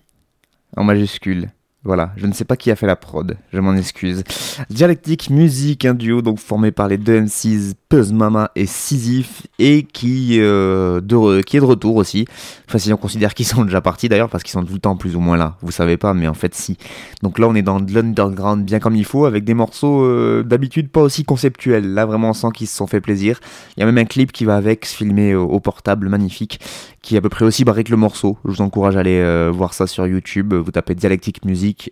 en 0.75 0.83
majuscule. 0.83 1.51
Voilà, 1.85 2.11
je 2.17 2.25
ne 2.25 2.33
sais 2.33 2.45
pas 2.45 2.57
qui 2.57 2.71
a 2.71 2.75
fait 2.75 2.87
la 2.87 2.95
prod, 2.95 3.37
je 3.53 3.59
m'en 3.59 3.75
excuse. 3.75 4.23
Dialectic 4.71 5.29
Music, 5.29 5.85
un 5.85 5.93
duo 5.93 6.23
donc 6.23 6.39
formé 6.39 6.71
par 6.71 6.87
les 6.87 6.97
deux 6.97 7.21
MCs 7.21 7.75
Puzz 7.89 8.11
Mama 8.11 8.49
et 8.55 8.65
Sisyphe 8.65 9.45
et 9.59 9.83
qui, 9.83 10.39
euh, 10.41 10.99
qui 11.43 11.57
est 11.57 11.59
de 11.59 11.65
retour 11.65 11.95
aussi. 11.97 12.25
Enfin, 12.67 12.79
si 12.79 12.91
on 12.91 12.97
considère 12.97 13.35
qu'ils 13.35 13.45
sont 13.45 13.63
déjà 13.63 13.81
partis 13.81 14.09
d'ailleurs, 14.09 14.29
parce 14.29 14.43
qu'ils 14.43 14.53
sont 14.53 14.63
tout 14.63 14.73
le 14.73 14.79
temps 14.79 14.97
plus 14.97 15.15
ou 15.15 15.19
moins 15.19 15.37
là. 15.37 15.57
Vous 15.61 15.71
savez 15.71 15.97
pas, 15.97 16.15
mais 16.15 16.27
en 16.27 16.33
fait, 16.33 16.55
si. 16.55 16.77
Donc 17.21 17.37
là, 17.37 17.47
on 17.47 17.53
est 17.53 17.61
dans 17.61 17.79
de 17.79 17.93
l'underground 17.93 18.65
bien 18.65 18.79
comme 18.79 18.95
il 18.95 19.05
faut, 19.05 19.25
avec 19.25 19.43
des 19.43 19.53
morceaux 19.53 20.03
euh, 20.03 20.43
d'habitude 20.43 20.89
pas 20.89 21.01
aussi 21.01 21.23
conceptuels. 21.23 21.93
Là, 21.93 22.07
vraiment, 22.07 22.29
on 22.29 22.33
sent 22.33 22.47
qu'ils 22.55 22.67
se 22.67 22.75
sont 22.75 22.87
fait 22.87 23.01
plaisir. 23.01 23.39
Il 23.77 23.81
y 23.81 23.83
a 23.83 23.85
même 23.85 23.99
un 23.99 24.05
clip 24.05 24.31
qui 24.31 24.45
va 24.45 24.55
avec, 24.55 24.85
se 24.85 24.95
filmer 24.95 25.35
au, 25.35 25.59
portable, 25.59 26.09
magnifique, 26.09 26.59
qui 27.03 27.13
est 27.13 27.19
à 27.19 27.21
peu 27.21 27.29
près 27.29 27.45
aussi 27.45 27.63
barré 27.63 27.83
que 27.83 27.91
le 27.91 27.97
morceau. 27.97 28.37
Je 28.45 28.49
vous 28.49 28.61
encourage 28.61 28.97
à 28.97 29.01
aller 29.01 29.19
euh, 29.19 29.51
voir 29.53 29.75
ça 29.75 29.85
sur 29.85 30.07
YouTube. 30.07 30.53
Vous 30.55 30.71
tapez 30.71 30.95
Dialectic 30.95 31.45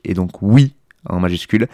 Et 0.04 0.14
donc 0.14 0.42
oui 0.42 0.74
en 1.10 1.20
majuscule. 1.20 1.68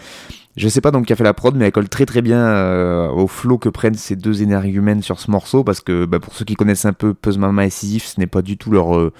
Je 0.57 0.67
sais 0.67 0.81
pas 0.81 0.91
donc 0.91 1.05
qui 1.05 1.13
a 1.13 1.15
fait 1.15 1.23
la 1.23 1.33
prod, 1.33 1.55
mais 1.55 1.65
elle 1.65 1.71
colle 1.71 1.89
très 1.89 2.05
très 2.05 2.21
bien 2.21 2.39
euh, 2.39 3.09
au 3.09 3.27
flow 3.27 3.57
que 3.57 3.69
prennent 3.69 3.95
ces 3.95 4.15
deux 4.15 4.41
énergumènes 4.41 5.01
sur 5.01 5.19
ce 5.19 5.31
morceau, 5.31 5.63
parce 5.63 5.81
que 5.81 6.05
bah, 6.05 6.19
pour 6.19 6.33
ceux 6.33 6.45
qui 6.45 6.55
connaissent 6.55 6.85
un 6.85 6.93
peu 6.93 7.13
Puzz 7.13 7.37
Mama 7.37 7.65
et 7.65 7.69
Sisyphe, 7.69 8.05
ce 8.05 8.19
n'est 8.19 8.27
pas 8.27 8.41
du 8.41 8.57
tout 8.57 8.71
leur 8.71 8.97
euh, 8.97 9.13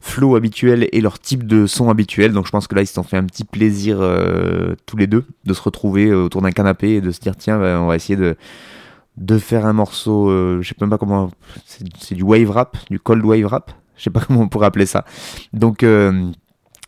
flow 0.00 0.36
habituel 0.36 0.88
et 0.92 1.00
leur 1.00 1.18
type 1.18 1.46
de 1.46 1.66
son 1.66 1.88
habituel, 1.88 2.32
donc 2.32 2.46
je 2.46 2.50
pense 2.50 2.66
que 2.66 2.74
là 2.74 2.82
ils 2.82 2.86
se 2.86 2.94
sont 2.94 3.02
fait 3.02 3.16
un 3.16 3.24
petit 3.24 3.44
plaisir 3.44 3.98
euh, 4.00 4.74
tous 4.86 4.96
les 4.96 5.06
deux 5.06 5.24
de 5.44 5.54
se 5.54 5.62
retrouver 5.62 6.12
autour 6.12 6.42
d'un 6.42 6.52
canapé 6.52 6.96
et 6.96 7.00
de 7.00 7.10
se 7.10 7.20
dire 7.20 7.36
tiens 7.36 7.58
bah, 7.58 7.80
on 7.80 7.86
va 7.86 7.96
essayer 7.96 8.16
de 8.16 8.36
de 9.16 9.38
faire 9.38 9.64
un 9.64 9.72
morceau, 9.72 10.28
je 10.60 10.68
sais 10.68 10.74
même 10.78 10.90
pas 10.90 10.98
comment, 10.98 11.30
c'est 11.64 12.14
du 12.14 12.22
wave 12.22 12.50
rap, 12.50 12.76
du 12.90 13.00
cold 13.00 13.24
wave 13.24 13.46
rap, 13.46 13.72
je 13.96 14.02
sais 14.02 14.10
pas 14.10 14.20
comment 14.26 14.42
on 14.42 14.48
pourrait 14.48 14.66
appeler 14.66 14.84
ça. 14.84 15.06
Donc 15.54 15.82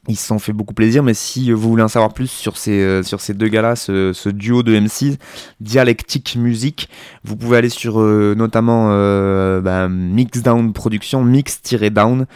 ils 0.09 0.17
se 0.17 0.27
sont 0.27 0.39
fait 0.39 0.55
beaucoup 0.55 0.75
plaisir, 0.75 1.03
mais 1.03 1.15
si 1.15 1.53
vous 1.53 1.69
voulez 1.69 1.83
en 1.83 1.89
savoir 1.89 2.15
plus 2.15 2.31
sur 2.31 2.57
ces, 2.57 2.81
euh, 2.81 3.03
sur 3.03 3.21
ces 3.21 3.35
deux 3.35 3.49
gars-là, 3.49 3.77
ce, 3.77 4.29
duo 4.31 4.63
de 4.63 4.79
MC, 4.79 5.19
Dialectic 5.61 6.37
Music, 6.37 6.89
vous 7.25 7.37
pouvez 7.37 7.59
aller 7.59 7.69
sur 7.69 8.01
euh, 8.01 8.35
notamment 8.37 8.89
euh, 8.91 9.61
bah, 9.61 9.89
Mixdown 9.89 10.73
Production, 10.73 11.23
mix-down, 11.23 12.27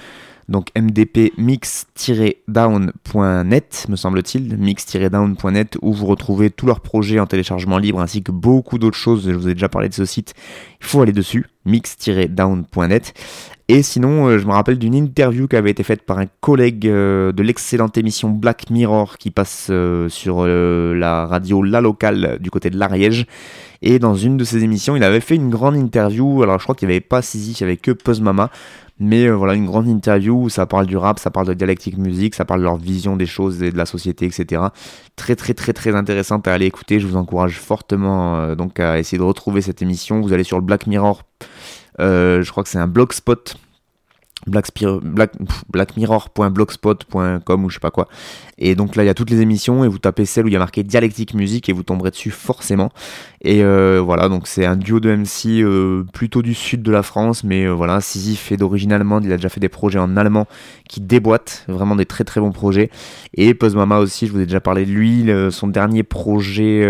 donc 0.48 0.68
mdp 0.76 1.32
mix-down.net, 1.38 2.46
me 3.88 3.96
semble-t-il, 3.96 4.58
mix-down.net, 4.58 5.78
où 5.80 5.94
vous 5.94 6.06
retrouvez 6.06 6.50
tous 6.50 6.66
leurs 6.66 6.80
projets 6.80 7.20
en 7.20 7.26
téléchargement 7.26 7.78
libre 7.78 8.00
ainsi 8.00 8.22
que 8.22 8.32
beaucoup 8.32 8.78
d'autres 8.78 8.98
choses. 8.98 9.24
Je 9.24 9.34
vous 9.34 9.48
ai 9.48 9.54
déjà 9.54 9.70
parlé 9.70 9.88
de 9.88 9.94
ce 9.94 10.04
site, 10.04 10.34
il 10.80 10.86
faut 10.86 11.00
aller 11.00 11.12
dessus, 11.12 11.46
mix-down.net. 11.64 13.14
Et 13.74 13.82
sinon, 13.82 14.26
euh, 14.26 14.36
je 14.38 14.46
me 14.46 14.52
rappelle 14.52 14.78
d'une 14.78 14.94
interview 14.94 15.48
qui 15.48 15.56
avait 15.56 15.70
été 15.70 15.82
faite 15.82 16.02
par 16.02 16.18
un 16.18 16.26
collègue 16.42 16.86
euh, 16.86 17.32
de 17.32 17.42
l'excellente 17.42 17.96
émission 17.96 18.28
Black 18.28 18.68
Mirror 18.68 19.16
qui 19.16 19.30
passe 19.30 19.68
euh, 19.70 20.10
sur 20.10 20.44
la 20.44 21.24
radio 21.24 21.62
La 21.62 21.80
Locale 21.80 22.36
du 22.38 22.50
côté 22.50 22.68
de 22.68 22.78
l'Ariège. 22.78 23.24
Et 23.80 23.98
dans 23.98 24.14
une 24.14 24.36
de 24.36 24.44
ses 24.44 24.62
émissions, 24.62 24.94
il 24.94 25.02
avait 25.02 25.20
fait 25.20 25.36
une 25.36 25.48
grande 25.48 25.76
interview. 25.76 26.42
Alors, 26.42 26.58
je 26.58 26.64
crois 26.64 26.74
qu'il 26.74 26.86
n'y 26.86 26.92
avait 26.92 27.00
pas 27.00 27.22
Sisyphe, 27.22 27.60
il 27.60 27.64
n'y 27.64 27.70
avait 27.70 27.78
que 27.78 27.92
Puzz 27.92 28.20
Mama. 28.20 28.50
Mais 29.00 29.30
voilà, 29.30 29.54
une 29.54 29.64
grande 29.64 29.88
interview 29.88 30.38
où 30.38 30.48
ça 30.50 30.66
parle 30.66 30.84
du 30.84 30.98
rap, 30.98 31.18
ça 31.18 31.30
parle 31.30 31.46
de 31.46 31.54
dialectique 31.54 31.96
musique, 31.96 32.34
ça 32.34 32.44
parle 32.44 32.60
de 32.60 32.64
leur 32.64 32.76
vision 32.76 33.16
des 33.16 33.24
choses 33.24 33.62
et 33.62 33.72
de 33.72 33.78
la 33.78 33.86
société, 33.86 34.26
etc. 34.26 34.64
Très, 35.16 35.34
très, 35.34 35.54
très, 35.54 35.72
très 35.72 35.94
intéressante 35.94 36.46
à 36.46 36.52
aller 36.52 36.66
écouter. 36.66 37.00
Je 37.00 37.06
vous 37.06 37.16
encourage 37.16 37.58
fortement 37.58 38.54
donc 38.54 38.78
à 38.80 38.98
essayer 38.98 39.16
de 39.16 39.22
retrouver 39.22 39.62
cette 39.62 39.80
émission. 39.80 40.20
Vous 40.20 40.34
allez 40.34 40.44
sur 40.44 40.58
le 40.58 40.62
Black 40.62 40.86
Mirror. 40.86 41.22
Euh, 42.00 42.42
je 42.42 42.50
crois 42.50 42.62
que 42.62 42.68
c'est 42.68 42.78
un 42.78 42.86
blogspot 42.86 43.56
Black, 44.46 44.66
Black, 45.02 45.32
blackmirror.blogspot.com 45.68 47.64
ou 47.64 47.70
je 47.70 47.74
sais 47.74 47.80
pas 47.80 47.92
quoi. 47.92 48.08
Et 48.58 48.74
donc 48.74 48.96
là, 48.96 49.04
il 49.04 49.06
y 49.06 49.10
a 49.10 49.14
toutes 49.14 49.30
les 49.30 49.40
émissions 49.40 49.84
et 49.84 49.88
vous 49.88 50.00
tapez 50.00 50.24
celle 50.24 50.46
où 50.46 50.48
il 50.48 50.52
y 50.52 50.56
a 50.56 50.58
marqué 50.58 50.82
Dialectique 50.82 51.34
Musique 51.34 51.68
et 51.68 51.72
vous 51.72 51.84
tomberez 51.84 52.10
dessus 52.10 52.32
forcément. 52.32 52.90
Et 53.42 53.62
euh, 53.62 54.00
voilà, 54.04 54.28
donc 54.28 54.48
c'est 54.48 54.66
un 54.66 54.74
duo 54.74 54.98
de 54.98 55.14
MC 55.14 55.62
euh, 55.62 56.04
plutôt 56.12 56.42
du 56.42 56.54
sud 56.54 56.82
de 56.82 56.90
la 56.90 57.04
France, 57.04 57.44
mais 57.44 57.68
voilà, 57.68 58.00
Sisyphe 58.00 58.50
est 58.50 58.56
d'origine 58.56 58.92
allemande, 58.92 59.24
il 59.24 59.32
a 59.32 59.36
déjà 59.36 59.48
fait 59.48 59.60
des 59.60 59.68
projets 59.68 60.00
en 60.00 60.16
allemand 60.16 60.48
qui 60.88 61.00
déboîtent, 61.00 61.64
vraiment 61.68 61.94
des 61.94 62.06
très 62.06 62.24
très 62.24 62.40
bons 62.40 62.52
projets. 62.52 62.90
Et 63.34 63.54
Puzz 63.54 63.76
Mama 63.76 63.98
aussi, 63.98 64.26
je 64.26 64.32
vous 64.32 64.40
ai 64.40 64.46
déjà 64.46 64.60
parlé 64.60 64.84
de 64.86 64.90
lui, 64.90 65.30
son 65.52 65.68
dernier 65.68 66.02
projet... 66.02 66.84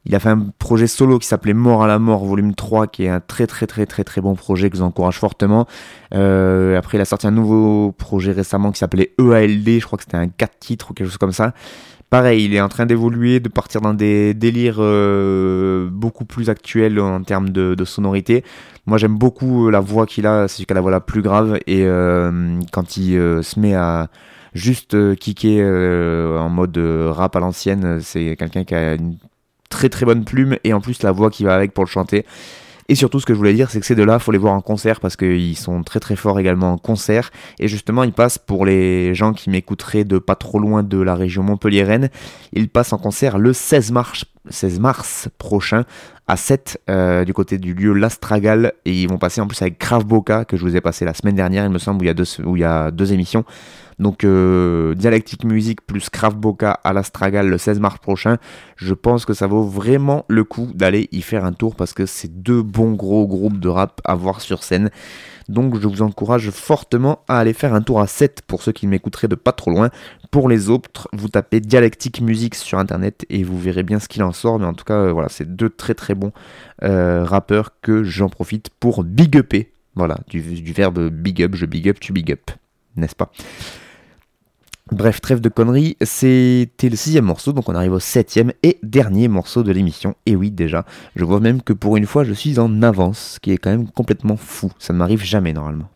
euh, 0.00 0.06
euh, 0.06 0.10
il 0.10 0.14
a 0.14 0.20
fait 0.20 0.28
un 0.30 0.46
projet 0.58 0.86
solo 0.86 1.18
qui 1.18 1.26
s'appelait 1.26 1.54
Mort 1.54 1.82
à 1.82 1.86
la 1.86 1.98
mort, 1.98 2.24
volume 2.24 2.54
3, 2.54 2.86
qui 2.86 3.04
est 3.04 3.08
un 3.08 3.20
très 3.20 3.46
très 3.46 3.66
très 3.66 3.86
très 3.86 4.04
très 4.04 4.20
bon 4.20 4.34
projet 4.34 4.70
que 4.70 4.76
je 4.76 4.82
vous 4.82 4.86
encourage 4.86 5.18
fortement. 5.18 5.66
Euh, 6.14 6.78
après, 6.78 6.98
il 6.98 7.00
a 7.00 7.04
sorti 7.04 7.26
un 7.26 7.32
nouveau 7.32 7.92
projet 7.92 8.32
récemment 8.32 8.72
qui 8.72 8.78
s'appelait 8.78 9.12
EALD, 9.18 9.80
je 9.80 9.86
crois 9.86 9.98
que 9.98 10.04
c'était 10.04 10.16
un 10.16 10.28
4 10.28 10.58
titres 10.58 10.90
ou 10.90 10.94
quelque 10.94 11.08
chose 11.08 11.18
comme 11.18 11.32
ça. 11.32 11.52
Pareil, 12.10 12.44
il 12.44 12.54
est 12.54 12.60
en 12.60 12.68
train 12.68 12.86
d'évoluer, 12.86 13.38
de 13.38 13.48
partir 13.48 13.80
dans 13.80 13.94
des 13.94 14.34
délires 14.34 14.78
euh, 14.80 15.88
beaucoup 15.92 16.24
plus 16.24 16.50
actuels 16.50 16.98
en 16.98 17.22
termes 17.22 17.50
de, 17.50 17.84
sonorité. 17.84 18.42
Moi, 18.86 18.98
j'aime 18.98 19.16
beaucoup 19.16 19.70
la 19.70 19.78
voix 19.78 20.06
qu'il 20.06 20.26
a, 20.26 20.48
c'est 20.48 20.68
a 20.68 20.74
la 20.74 20.80
voix 20.80 20.90
la 20.90 21.00
plus 21.00 21.22
grave, 21.22 21.60
et 21.68 21.84
euh, 21.84 22.58
quand 22.72 22.96
il 22.96 23.16
euh, 23.16 23.42
se 23.42 23.60
met 23.60 23.74
à 23.74 24.08
juste 24.54 24.94
euh, 24.94 25.14
kicker 25.14 25.60
euh, 25.60 26.38
en 26.38 26.48
mode 26.48 26.76
euh, 26.78 27.12
rap 27.12 27.36
à 27.36 27.40
l'ancienne, 27.40 28.00
c'est 28.00 28.36
quelqu'un 28.36 28.64
qui 28.64 28.74
a 28.74 28.94
une 28.94 29.16
très 29.70 29.88
très 29.88 30.04
bonne 30.04 30.24
plume 30.24 30.56
et 30.64 30.74
en 30.74 30.80
plus 30.80 31.02
la 31.02 31.12
voix 31.12 31.30
qui 31.30 31.44
va 31.44 31.54
avec 31.54 31.72
pour 31.72 31.84
le 31.84 31.88
chanter. 31.88 32.26
Et 32.90 32.96
surtout, 32.96 33.20
ce 33.20 33.24
que 33.24 33.34
je 33.34 33.38
voulais 33.38 33.54
dire, 33.54 33.70
c'est 33.70 33.78
que 33.78 33.86
ces 33.86 33.94
deux-là, 33.94 34.18
faut 34.18 34.32
les 34.32 34.38
voir 34.38 34.52
en 34.52 34.60
concert 34.60 34.98
parce 34.98 35.14
qu'ils 35.14 35.56
sont 35.56 35.84
très 35.84 36.00
très 36.00 36.16
forts 36.16 36.40
également 36.40 36.72
en 36.72 36.76
concert. 36.76 37.30
Et 37.60 37.68
justement, 37.68 38.02
ils 38.02 38.12
passent 38.12 38.36
pour 38.38 38.66
les 38.66 39.14
gens 39.14 39.32
qui 39.32 39.48
m'écouteraient 39.48 40.02
de 40.02 40.18
pas 40.18 40.34
trop 40.34 40.58
loin 40.58 40.82
de 40.82 40.98
la 41.00 41.14
région 41.14 41.44
Montpellier-Rennes. 41.44 42.08
Ils 42.52 42.68
passent 42.68 42.92
en 42.92 42.98
concert 42.98 43.38
le 43.38 43.52
16 43.52 43.92
mars, 43.92 44.24
16 44.48 44.80
mars 44.80 45.28
prochain 45.38 45.84
à 46.26 46.36
7 46.36 46.82
euh, 46.90 47.24
du 47.24 47.32
côté 47.32 47.58
du 47.58 47.74
lieu 47.74 47.92
L'Astragal. 47.92 48.72
Et 48.84 49.02
ils 49.02 49.08
vont 49.08 49.18
passer 49.18 49.40
en 49.40 49.46
plus 49.46 49.62
avec 49.62 49.78
Krav 49.78 50.04
Boca 50.04 50.44
que 50.44 50.56
je 50.56 50.62
vous 50.62 50.74
ai 50.74 50.80
passé 50.80 51.04
la 51.04 51.14
semaine 51.14 51.36
dernière, 51.36 51.64
il 51.64 51.70
me 51.70 51.78
semble, 51.78 52.00
où 52.00 52.02
il 52.02 52.08
y 52.08 52.10
a 52.10 52.14
deux, 52.14 52.40
où 52.44 52.56
il 52.56 52.60
y 52.62 52.64
a 52.64 52.90
deux 52.90 53.12
émissions. 53.12 53.44
Donc 54.00 54.24
euh, 54.24 54.94
Dialectic 54.94 55.44
Music 55.44 55.82
plus 55.82 56.08
Krav 56.08 56.34
Boca 56.34 56.72
à 56.72 56.94
l'Astragal 56.94 57.48
le 57.48 57.58
16 57.58 57.80
mars 57.80 57.98
prochain. 57.98 58.38
Je 58.76 58.94
pense 58.94 59.26
que 59.26 59.34
ça 59.34 59.46
vaut 59.46 59.62
vraiment 59.62 60.24
le 60.28 60.42
coup 60.42 60.70
d'aller 60.74 61.08
y 61.12 61.20
faire 61.20 61.44
un 61.44 61.52
tour 61.52 61.76
parce 61.76 61.92
que 61.92 62.06
c'est 62.06 62.42
deux 62.42 62.62
bons 62.62 62.92
gros 62.92 63.28
groupes 63.28 63.60
de 63.60 63.68
rap 63.68 64.00
à 64.04 64.14
voir 64.14 64.40
sur 64.40 64.64
scène. 64.64 64.90
Donc 65.50 65.78
je 65.78 65.86
vous 65.86 66.00
encourage 66.00 66.48
fortement 66.50 67.20
à 67.28 67.38
aller 67.40 67.52
faire 67.52 67.74
un 67.74 67.82
tour 67.82 68.00
à 68.00 68.06
7 68.06 68.40
pour 68.46 68.62
ceux 68.62 68.72
qui 68.72 68.86
m'écouteraient 68.86 69.28
de 69.28 69.34
pas 69.34 69.52
trop 69.52 69.70
loin. 69.70 69.90
Pour 70.30 70.48
les 70.48 70.70
autres, 70.70 71.08
vous 71.12 71.28
tapez 71.28 71.60
Dialectic 71.60 72.22
Music 72.22 72.54
sur 72.54 72.78
internet 72.78 73.26
et 73.28 73.42
vous 73.42 73.58
verrez 73.58 73.82
bien 73.82 73.98
ce 73.98 74.08
qu'il 74.08 74.22
en 74.22 74.32
sort. 74.32 74.58
Mais 74.58 74.66
en 74.66 74.74
tout 74.74 74.84
cas, 74.84 74.94
euh, 74.94 75.12
voilà, 75.12 75.28
c'est 75.28 75.56
deux 75.56 75.68
très 75.68 75.94
très 75.94 76.14
bons 76.14 76.32
euh, 76.84 77.24
rappeurs 77.24 77.72
que 77.82 78.02
j'en 78.02 78.30
profite 78.30 78.70
pour 78.80 79.04
big 79.04 79.36
upper. 79.36 79.72
Voilà, 79.94 80.18
du, 80.28 80.40
du 80.40 80.72
verbe 80.72 81.10
big 81.10 81.42
up, 81.42 81.54
je 81.54 81.66
big 81.66 81.86
up, 81.88 82.00
tu 82.00 82.14
big 82.14 82.32
up, 82.32 82.50
n'est-ce 82.96 83.16
pas? 83.16 83.30
Bref, 84.92 85.20
trêve 85.20 85.40
de 85.40 85.48
conneries, 85.48 85.96
c'était 86.02 86.88
le 86.88 86.96
sixième 86.96 87.24
morceau, 87.24 87.52
donc 87.52 87.68
on 87.68 87.76
arrive 87.76 87.92
au 87.92 88.00
septième 88.00 88.52
et 88.64 88.78
dernier 88.82 89.28
morceau 89.28 89.62
de 89.62 89.70
l'émission. 89.70 90.16
Et 90.26 90.34
oui, 90.34 90.50
déjà, 90.50 90.84
je 91.14 91.24
vois 91.24 91.38
même 91.38 91.62
que 91.62 91.72
pour 91.72 91.96
une 91.96 92.06
fois, 92.06 92.24
je 92.24 92.32
suis 92.32 92.58
en 92.58 92.82
avance, 92.82 93.34
ce 93.34 93.40
qui 93.40 93.52
est 93.52 93.56
quand 93.56 93.70
même 93.70 93.88
complètement 93.88 94.36
fou. 94.36 94.72
Ça 94.80 94.92
ne 94.92 94.98
m'arrive 94.98 95.22
jamais 95.22 95.52
normalement. 95.52 95.88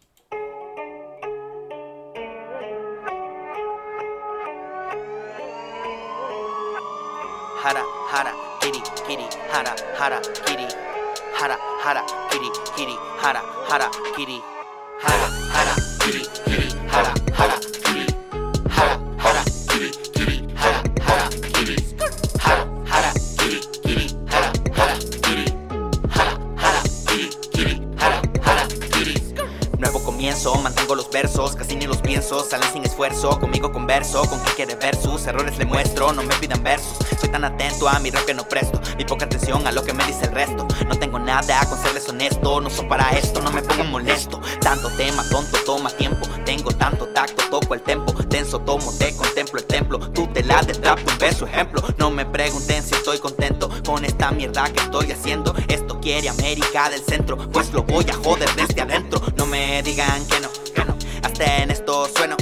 Mantengo 30.84 30.96
los 30.96 31.10
versos, 31.10 31.56
casi 31.56 31.76
ni 31.76 31.86
los 31.86 31.98
pienso, 31.98 32.44
salen 32.44 32.70
sin 32.70 32.84
esfuerzo, 32.84 33.40
conmigo 33.40 33.72
converso, 33.72 34.20
con 34.28 34.38
quien 34.40 34.54
quiere 34.54 34.74
versus, 34.74 35.26
errores 35.26 35.56
le 35.56 35.64
muestro, 35.64 36.12
no 36.12 36.22
me 36.22 36.34
pidan 36.34 36.62
versos, 36.62 36.98
soy 37.18 37.28
tan 37.28 37.44
atento 37.44 37.88
a 37.88 37.98
mi 37.98 38.10
rap 38.10 38.24
que 38.24 38.34
no 38.34 38.46
presto, 38.48 38.80
mi 38.96 39.04
poca 39.04 39.24
atención 39.24 39.66
a 39.66 39.72
lo 39.72 39.82
que 39.84 39.92
me 39.92 40.04
dice 40.06 40.24
el 40.26 40.32
resto, 40.32 40.66
no 40.86 40.96
tengo 40.96 41.18
nada 41.18 41.64
con 41.68 41.80
serles 41.80 42.08
honesto, 42.08 42.60
no 42.60 42.70
soy 42.70 42.86
para 42.86 43.10
esto, 43.10 43.40
no 43.40 43.50
me 43.50 43.62
pongan 43.62 43.90
molesto, 43.90 44.40
tanto 44.60 44.90
tema, 44.90 45.24
tonto, 45.30 45.58
toma 45.64 45.90
tiempo, 45.90 46.26
tengo 46.44 46.70
tanto 46.72 47.06
tacto, 47.08 47.42
toco 47.50 47.74
el 47.74 47.82
tempo, 47.82 48.12
tenso, 48.26 48.60
tomo, 48.60 48.92
te 48.98 49.14
contemplo 49.16 49.58
el 49.58 49.66
templo, 49.66 49.98
tú 50.10 50.26
te 50.28 50.42
la 50.42 50.62
del 50.62 50.80
trap, 50.80 50.98
un 50.98 51.18
beso 51.18 51.46
ejemplo, 51.46 51.82
no 51.98 52.10
me 52.10 52.24
pregunten 52.26 52.82
si 52.82 52.94
estoy 52.94 53.18
contento 53.18 53.70
con 53.86 54.04
esta 54.04 54.30
mierda 54.30 54.72
que 54.72 54.80
estoy 54.80 55.12
haciendo, 55.12 55.54
esto 55.68 56.00
quiere 56.00 56.28
América 56.28 56.90
del 56.90 57.02
centro, 57.02 57.36
pues 57.50 57.72
lo 57.72 57.82
voy 57.82 58.04
a 58.10 58.14
joder 58.14 58.48
desde 58.54 58.80
adentro, 58.80 59.20
no 59.36 59.46
me 59.46 59.82
digan 59.82 60.26
que 60.26 60.40
no, 60.40 60.48
que 60.74 60.84
no, 60.84 60.93
hasta 61.24 61.62
en 61.62 61.70
esto 61.70 62.06
sueno, 62.14 62.36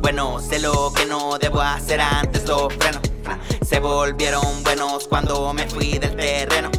bueno, 0.00 0.38
lo 0.60 0.92
que 0.92 1.06
no 1.06 1.38
debo 1.38 1.60
hacer 1.62 2.00
antes 2.00 2.46
lo 2.46 2.68
freno. 2.68 3.00
Se 3.66 3.80
volvieron 3.80 4.62
buenos 4.62 5.08
cuando 5.08 5.52
me 5.54 5.66
fui 5.68 5.98
del 5.98 6.14
terreno. 6.16 6.70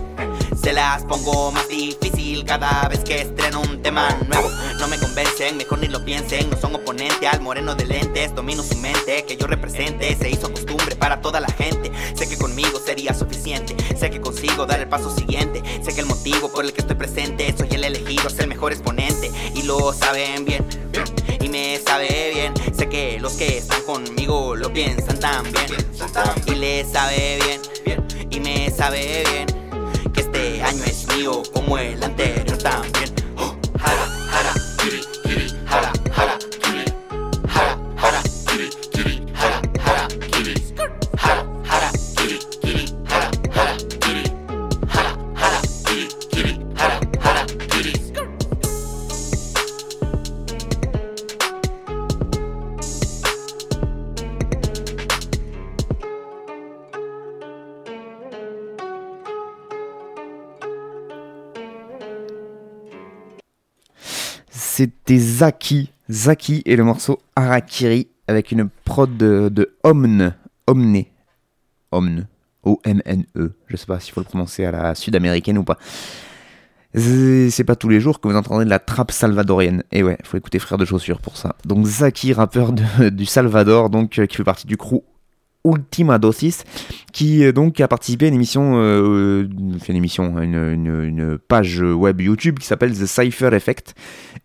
Se 0.62 0.72
las 0.74 1.04
pongo 1.04 1.52
más 1.52 1.68
difícil 1.68 2.46
cada 2.46 2.88
vez 2.88 3.00
que 3.00 3.22
estreno 3.22 3.62
un 3.62 3.82
tema 3.82 4.10
nuevo. 4.28 4.48
No 4.80 4.88
me 4.88 5.00
convencen, 5.00 5.58
mejor 5.58 5.80
ni 5.80 5.88
lo 5.88 6.06
piensen. 6.06 6.50
No 6.52 6.58
son 6.58 6.76
oponente 6.76 7.28
al 7.28 7.42
moreno 7.42 7.74
de 7.74 7.86
lentes. 7.86 8.36
Domino 8.36 8.62
su 8.62 8.78
mente, 8.78 9.26
que 9.26 9.38
yo 9.38 9.48
represente. 9.48 10.16
Se 10.16 10.30
hizo 10.30 10.52
costumbre 10.52 10.96
para 10.96 11.22
toda 11.22 11.40
la 11.40 11.52
gente. 11.52 11.92
Sé 12.14 12.30
que 12.30 12.38
conmigo 12.38 12.80
sería 12.86 13.16
suficiente. 13.16 13.76
Sé 13.98 14.12
que 14.12 14.22
consigo 14.22 14.68
dar 14.68 14.80
el 14.80 14.88
paso 14.88 15.10
siguiente. 15.16 15.64
Sé 15.84 15.96
que 15.96 16.02
el 16.02 16.08
motivo 16.08 16.52
por 16.52 16.66
el 16.66 16.74
que 16.74 16.82
estoy 16.82 16.96
presente. 16.96 17.56
Soy 17.58 17.70
el 17.72 17.84
elegido, 17.84 18.30
ser 18.30 18.42
el 18.42 18.50
mejor 18.50 18.72
exponente. 18.72 19.32
Y 19.56 19.64
lo 19.64 19.92
saben 19.94 20.46
bien. 20.46 20.64
Sé 22.12 22.90
que 22.90 23.20
los 23.22 23.34
que 23.34 23.60
están 23.60 23.82
conmigo 23.84 24.56
lo 24.56 24.72
piensan 24.74 25.18
también. 25.20 25.56
Y 26.46 26.56
le 26.56 26.84
sabe 26.84 27.40
bien. 27.46 28.02
Y 28.30 28.40
me 28.40 28.70
sabe 28.70 29.24
bien 29.32 30.12
que 30.12 30.22
este 30.22 30.62
año 30.62 30.84
es 30.84 31.08
mío 31.16 31.42
como 31.54 31.78
el 31.78 32.04
anterior 32.04 32.58
también. 32.58 33.11
C'était 64.82 65.20
Zaki, 65.20 65.92
Zaki 66.10 66.64
et 66.66 66.76
le 66.76 66.84
morceau 66.84 67.20
Harakiri 67.36 68.08
avec 68.28 68.52
une 68.52 68.68
prod 68.84 69.16
de, 69.16 69.48
de 69.50 69.76
Omne, 69.84 70.34
Omne, 70.66 71.04
Omne, 71.92 72.28
O-M-N-E. 72.64 73.52
Je 73.68 73.78
sais 73.78 73.86
pas 73.86 74.00
s'il 74.00 74.12
faut 74.12 74.22
le 74.22 74.26
prononcer 74.26 74.66
à 74.66 74.72
la 74.72 74.96
sud-américaine 74.96 75.60
ou 75.60 75.64
pas. 75.64 75.78
C'est 76.96 77.64
pas 77.64 77.76
tous 77.76 77.90
les 77.90 78.00
jours 78.00 78.20
que 78.20 78.28
vous 78.28 78.36
entendez 78.36 78.66
de 78.66 78.72
la 78.72 78.80
trappe 78.80 79.12
salvadorienne. 79.12 79.84
Et 79.92 80.02
ouais, 80.02 80.18
faut 80.24 80.36
écouter 80.36 80.58
Frère 80.58 80.80
de 80.80 80.86
Chaussures 80.86 81.22
pour 81.22 81.38
ça. 81.38 81.56
Donc 81.64 81.86
Zaki, 81.86 82.34
rappeur 82.34 82.74
du 82.74 83.28
Salvador, 83.28 83.92
donc 83.92 84.18
euh, 84.18 84.26
qui 84.26 84.38
fait 84.38 84.44
partie 84.44 84.66
du 84.66 84.78
crew 84.78 85.04
Ultima 85.66 86.18
Dosis, 86.18 86.64
qui 87.14 87.44
euh, 87.44 87.52
donc 87.52 87.80
a 87.80 87.88
participé 87.88 88.26
à 88.26 88.28
une 88.30 88.36
émission, 88.36 88.78
euh, 88.78 89.44
euh, 89.44 89.50
une 89.88 89.96
émission, 89.96 90.40
une, 90.42 91.38
page 91.48 91.82
web 91.82 92.22
YouTube 92.22 92.60
qui 92.60 92.68
s'appelle 92.68 92.94
The 92.94 93.06
Cypher 93.06 93.54
Effect. 93.54 93.94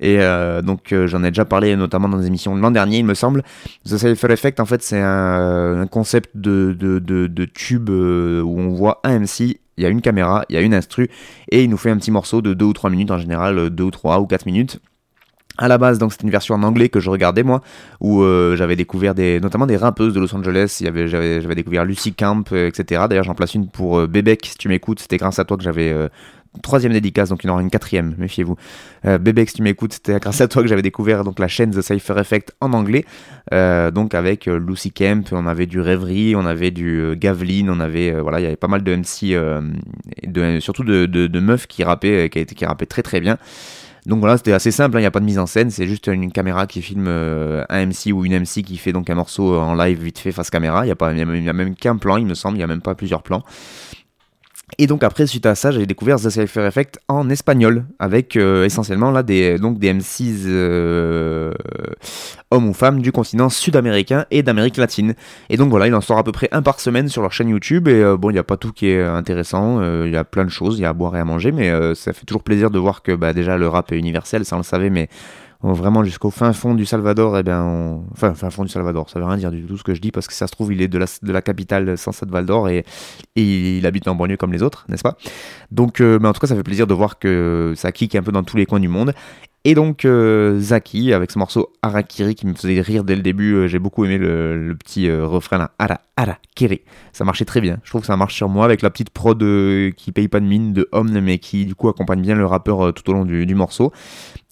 Et 0.01 0.19
donc 0.63 0.95
j'en 1.07 1.25
ai 1.25 1.29
déjà 1.29 1.45
parlé 1.45 1.75
notamment 1.77 2.09
dans 2.09 2.19
des 2.19 2.27
émissions 2.27 2.55
l'an 2.55 2.71
dernier, 2.71 2.99
il 2.99 3.05
me 3.05 3.15
semble. 3.15 3.43
The 3.85 3.97
Cypher 3.97 4.33
Effect, 4.33 4.61
en 4.61 4.67
fait, 4.67 4.83
c'est 4.83 5.01
un, 5.01 5.87
concept 5.91 6.37
de, 6.37 6.77
de, 6.79 6.99
de, 6.99 7.27
de 7.27 7.45
tube 7.45 7.89
où 7.89 8.61
on 8.61 8.69
voit 8.69 9.01
un 9.05 9.21
MC, 9.21 9.59
il 9.79 9.83
y 9.83 9.87
a 9.87 9.89
une 9.89 10.03
caméra, 10.03 10.45
il 10.49 10.55
y 10.55 10.59
a 10.59 10.61
une 10.61 10.75
instru, 10.75 11.09
et 11.51 11.65
il 11.65 11.71
nous 11.71 11.77
fait 11.77 11.91
un 11.91 11.97
petit 11.97 12.11
morceau 12.11 12.43
de 12.43 12.55
2 12.55 12.65
ou 12.65 12.73
3 12.73 12.91
minutes, 12.91 13.11
en 13.11 13.19
général 13.19 13.71
2 13.71 13.85
ou 13.85 13.91
3 13.91 14.21
ou 14.21 14.27
4 14.27 14.47
minutes. 14.47 14.81
À 15.59 15.69
la 15.69 15.79
base, 15.79 15.99
donc 15.99 16.13
c'était 16.13 16.25
une 16.25 16.31
version 16.31 16.55
en 16.55 16.63
anglais 16.63 16.91
que 16.91 17.01
je 17.01 17.09
regardais 17.09 17.43
moi, 17.43 17.63
où 18.01 18.23
euh, 18.23 18.57
j'avais 18.57 18.77
découvert 18.77 19.15
des, 19.15 19.41
notamment 19.41 19.67
des 19.67 19.77
rappeuses 19.77 20.13
de 20.13 20.21
Los 20.21 20.35
Angeles. 20.35 20.83
J'avais, 20.83 21.55
découvert 21.55 21.85
Lucy 21.85 22.13
Camp, 22.13 22.45
euh, 22.53 22.69
etc. 22.69 23.05
D'ailleurs, 23.09 23.25
j'en 23.25 23.35
place 23.35 23.55
une 23.55 23.69
pour 23.69 23.99
euh, 23.99 24.09
si 24.45 24.57
tu 24.59 24.69
m'écoutes. 24.69 25.01
C'était 25.01 25.17
grâce 25.17 25.39
à 25.39 25.45
toi 25.45 25.57
que 25.57 25.63
j'avais 25.63 25.91
euh, 25.91 26.09
troisième 26.63 26.93
dédicace, 26.93 27.31
donc 27.31 27.43
il 27.43 27.47
y 27.47 27.51
en 27.51 27.55
aura 27.55 27.63
une 27.63 27.71
quatrième, 27.71 28.15
méfiez-vous. 28.19 28.57
Euh, 29.07 29.19
si 29.47 29.55
tu 29.55 29.63
m'écoutes, 29.63 29.95
c'était 29.95 30.19
grâce 30.19 30.43
à 30.43 30.49
toi 30.49 30.63
que 30.63 30.69
j'avais 30.69 30.83
découvert 30.83 31.25
donc 31.25 31.39
la 31.39 31.49
chaîne 31.49 31.71
The 31.71 31.81
Cypher 31.81 32.19
Effect 32.19 32.55
en 32.61 32.73
anglais, 32.73 33.05
donc 33.53 34.15
avec 34.15 34.47
Lucy 34.47 34.91
Camp, 34.91 35.33
on 35.33 35.47
avait 35.47 35.67
du 35.67 35.81
Rêverie, 35.81 36.35
on 36.35 36.47
avait 36.47 36.71
du 36.71 37.15
Gavlin, 37.17 37.69
on 37.69 37.79
avait 37.79 38.19
voilà, 38.21 38.41
il 38.41 38.45
y 38.45 38.47
avait 38.47 38.57
pas 38.57 38.69
mal 38.69 38.83
de 38.83 38.97
MC, 38.97 39.37
surtout 40.61 40.85
de, 40.85 41.05
de, 41.05 41.41
meufs 41.41 41.67
qui 41.67 41.85
qui 41.85 42.65
rappaient 42.65 42.87
très 42.87 43.03
très 43.03 43.21
bien. 43.21 43.37
Donc 44.07 44.21
voilà, 44.21 44.37
c'était 44.37 44.53
assez 44.53 44.71
simple, 44.71 44.97
hein, 44.97 45.01
il 45.01 45.03
n'y 45.03 45.07
a 45.07 45.11
pas 45.11 45.19
de 45.19 45.25
mise 45.25 45.39
en 45.41 45.47
scène, 45.47 45.69
c'est 45.71 45.87
juste 45.89 46.07
une 46.07 46.31
caméra 46.31 46.69
qui 46.69 46.81
filme 46.81 47.07
euh, 47.09 47.65
un 47.69 47.87
MC 47.87 48.13
ou 48.13 48.25
une 48.25 48.39
MC 48.39 48.63
qui 48.63 48.77
fait 48.79 48.93
donc 48.93 49.11
un 49.11 49.17
morceau 49.17 49.59
en 49.59 49.75
live 49.75 50.01
vite 50.01 50.21
fait 50.21 50.31
face 50.31 50.49
caméra. 50.49 50.85
Il 50.85 50.87
n'y 50.87 50.93
a, 50.93 50.97
pas- 50.97 51.13
même 51.13 51.75
qu'un 51.75 51.97
plan, 51.97 52.17
il 52.17 52.25
me 52.25 52.35
semble, 52.35 52.55
il 52.57 52.59
n'y 52.59 52.65
a 52.65 52.69
même 52.69 52.83
pas 52.83 52.95
plusieurs 52.95 53.25
plans. 53.25 53.43
Et 54.79 54.89
donc 54.89 55.05
après, 55.05 55.29
suite 55.29 55.47
à 55.47 55.55
ça, 55.55 55.71
j'avais 55.71 55.87
découvert 55.87 56.17
The 56.17 56.29
Cypher 56.29 56.67
Effect 56.67 56.99
en 57.07 57.31
espagnol, 57.31 57.85
avec 58.01 58.37
euh, 58.37 58.65
essentiellement 58.65 59.13
là 59.13 59.23
des, 59.23 59.59
donc 59.59 59.79
des 59.79 59.93
MCs 59.93 60.45
euh, 60.47 61.53
hommes 62.51 62.69
ou 62.69 62.75
femmes 62.75 63.01
du 63.01 63.13
continent 63.13 63.49
sud-américain 63.49 64.27
et 64.33 64.43
d'Amérique 64.43 64.77
latine. 64.77 65.15
Et 65.51 65.57
donc 65.57 65.71
voilà, 65.71 65.87
il 65.87 65.95
en 65.95 66.01
sort 66.01 66.19
à 66.19 66.25
peu 66.25 66.33
près 66.33 66.49
un 66.51 66.63
par 66.63 66.81
semaine 66.81 67.09
sur 67.09 67.23
leur 67.23 67.33
chaîne 67.33 67.49
YouTube. 67.49 67.87
Et 67.87 68.03
euh, 68.03 68.17
bon, 68.17 68.31
il 68.31 68.33
n'y 68.33 68.41
a 68.41 68.45
pas 68.45 68.57
tout 68.57 68.73
qui 68.73 68.89
est 68.89 69.01
intéressant, 69.01 69.81
il 70.05 70.11
y 70.11 70.17
a 70.17 70.25
plein 70.25 70.45
de 70.45 70.51
choses, 70.51 70.79
il 70.79 70.83
y 70.83 70.85
a 70.85 70.89
à 70.89 70.93
boire 70.93 71.17
et 71.17 71.21
à 71.21 71.25
manger, 71.25 71.53
mais 71.53 71.71
ça 71.95 72.13
fait 72.13 72.27
toujours 72.27 72.43
plaisir 72.43 72.73
de 72.73 72.79
voir 72.81 73.03
que 73.03 73.13
bah, 73.13 73.33
déjà 73.33 73.57
le 73.57 73.69
rap 73.69 73.93
est 73.93 73.99
universel, 73.99 74.45
ça 74.45 74.57
on 74.57 74.61
le 74.61 74.65
savait, 74.65 74.91
mais 74.91 75.09
vraiment 75.63 76.05
jusqu'au 76.05 76.31
fin 76.31 76.53
fond 76.53 76.75
du 76.75 76.87
Salvador, 76.87 77.39
et 77.39 77.43
bien, 77.43 78.01
enfin, 78.13 78.35
fin 78.35 78.51
fond 78.51 78.65
du 78.65 78.71
Salvador, 78.71 79.09
ça 79.11 79.19
veut 79.19 79.25
rien 79.25 79.37
dire 79.37 79.51
du 79.51 79.65
tout 79.65 79.77
ce 79.77 79.85
que 79.85 79.95
je 79.95 80.01
dis 80.01 80.13
parce 80.13 80.27
que 80.27 80.35
ça 80.35 80.47
se 80.47 80.53
trouve, 80.53 80.73
il 80.73 80.83
est 80.83 80.89
de 80.89 80.99
la, 80.99 81.07
de 81.23 81.33
la 81.33 81.43
capitale 81.43 81.97
San 81.99 82.13
Salvador 82.13 82.69
et, 82.69 82.85
et 83.37 83.79
il 83.79 83.87
habite 83.87 84.09
en 84.09 84.15
banlieue 84.15 84.37
comme 84.37 84.53
les 84.53 84.63
autres, 84.63 84.85
n'est-ce 84.89 85.03
pas? 85.03 85.17
Donc, 85.71 86.01
euh, 86.01 86.19
mais 86.21 86.29
en 86.29 86.33
tout 86.33 86.41
cas, 86.41 86.47
ça 86.47 86.57
fait 86.57 86.63
plaisir 86.63 86.87
de 86.87 86.95
voir 86.95 87.19
que 87.19 87.75
ça 87.77 87.93
kick 87.93 88.15
un 88.15 88.23
peu 88.23 88.33
dans 88.33 88.45
tous 88.45 88.57
les 88.57 88.67
coins 88.67 88.81
du 88.81 88.89
monde. 88.89 89.13
Et 89.69 89.75
donc, 89.75 90.05
euh, 90.05 90.61
Zaki, 90.61 91.13
avec 91.13 91.33
ce 91.33 91.41
morceau 91.41 91.73
Harakiri 91.83 92.37
qui 92.37 92.47
me 92.47 92.55
faisait 92.55 92.81
rire 92.81 93.03
dès 93.03 93.17
le 93.17 93.23
début, 93.23 93.53
euh, 93.53 93.67
j'ai 93.67 93.81
beaucoup 93.81 94.05
aimé 94.05 94.17
le, 94.17 94.77
petit 94.79 95.09
euh, 95.09 95.27
refrain 95.27 95.59
là, 95.59 95.73
Hara, 95.81 95.99
Harakiri. 96.17 96.83
Ça 97.13 97.25
marchait 97.25 97.45
très 97.45 97.61
bien. 97.61 97.79
Je 97.83 97.91
trouve 97.91 98.03
que 98.03 98.07
ça 98.07 98.17
marche 98.17 98.37
sur 98.37 98.49
moi 98.49 98.65
avec 98.65 98.81
la 98.81 98.91
petite 98.91 99.11
prod 99.11 99.41
qui 99.97 100.13
paye 100.13 100.29
pas 100.29 100.39
de 100.39 100.45
mine 100.45 100.73
de 100.73 100.89
Omne, 100.93 101.21
mais 101.21 101.39
qui 101.39 101.67
du 101.67 101.75
coup 101.75 101.89
accompagne 101.89 102.23
bien 102.23 102.37
le 102.37 102.47
rappeur 102.47 102.95
tout 102.95 103.11
au 103.11 103.13
long 103.13 103.25
du, 103.25 103.55
morceau. 103.57 103.91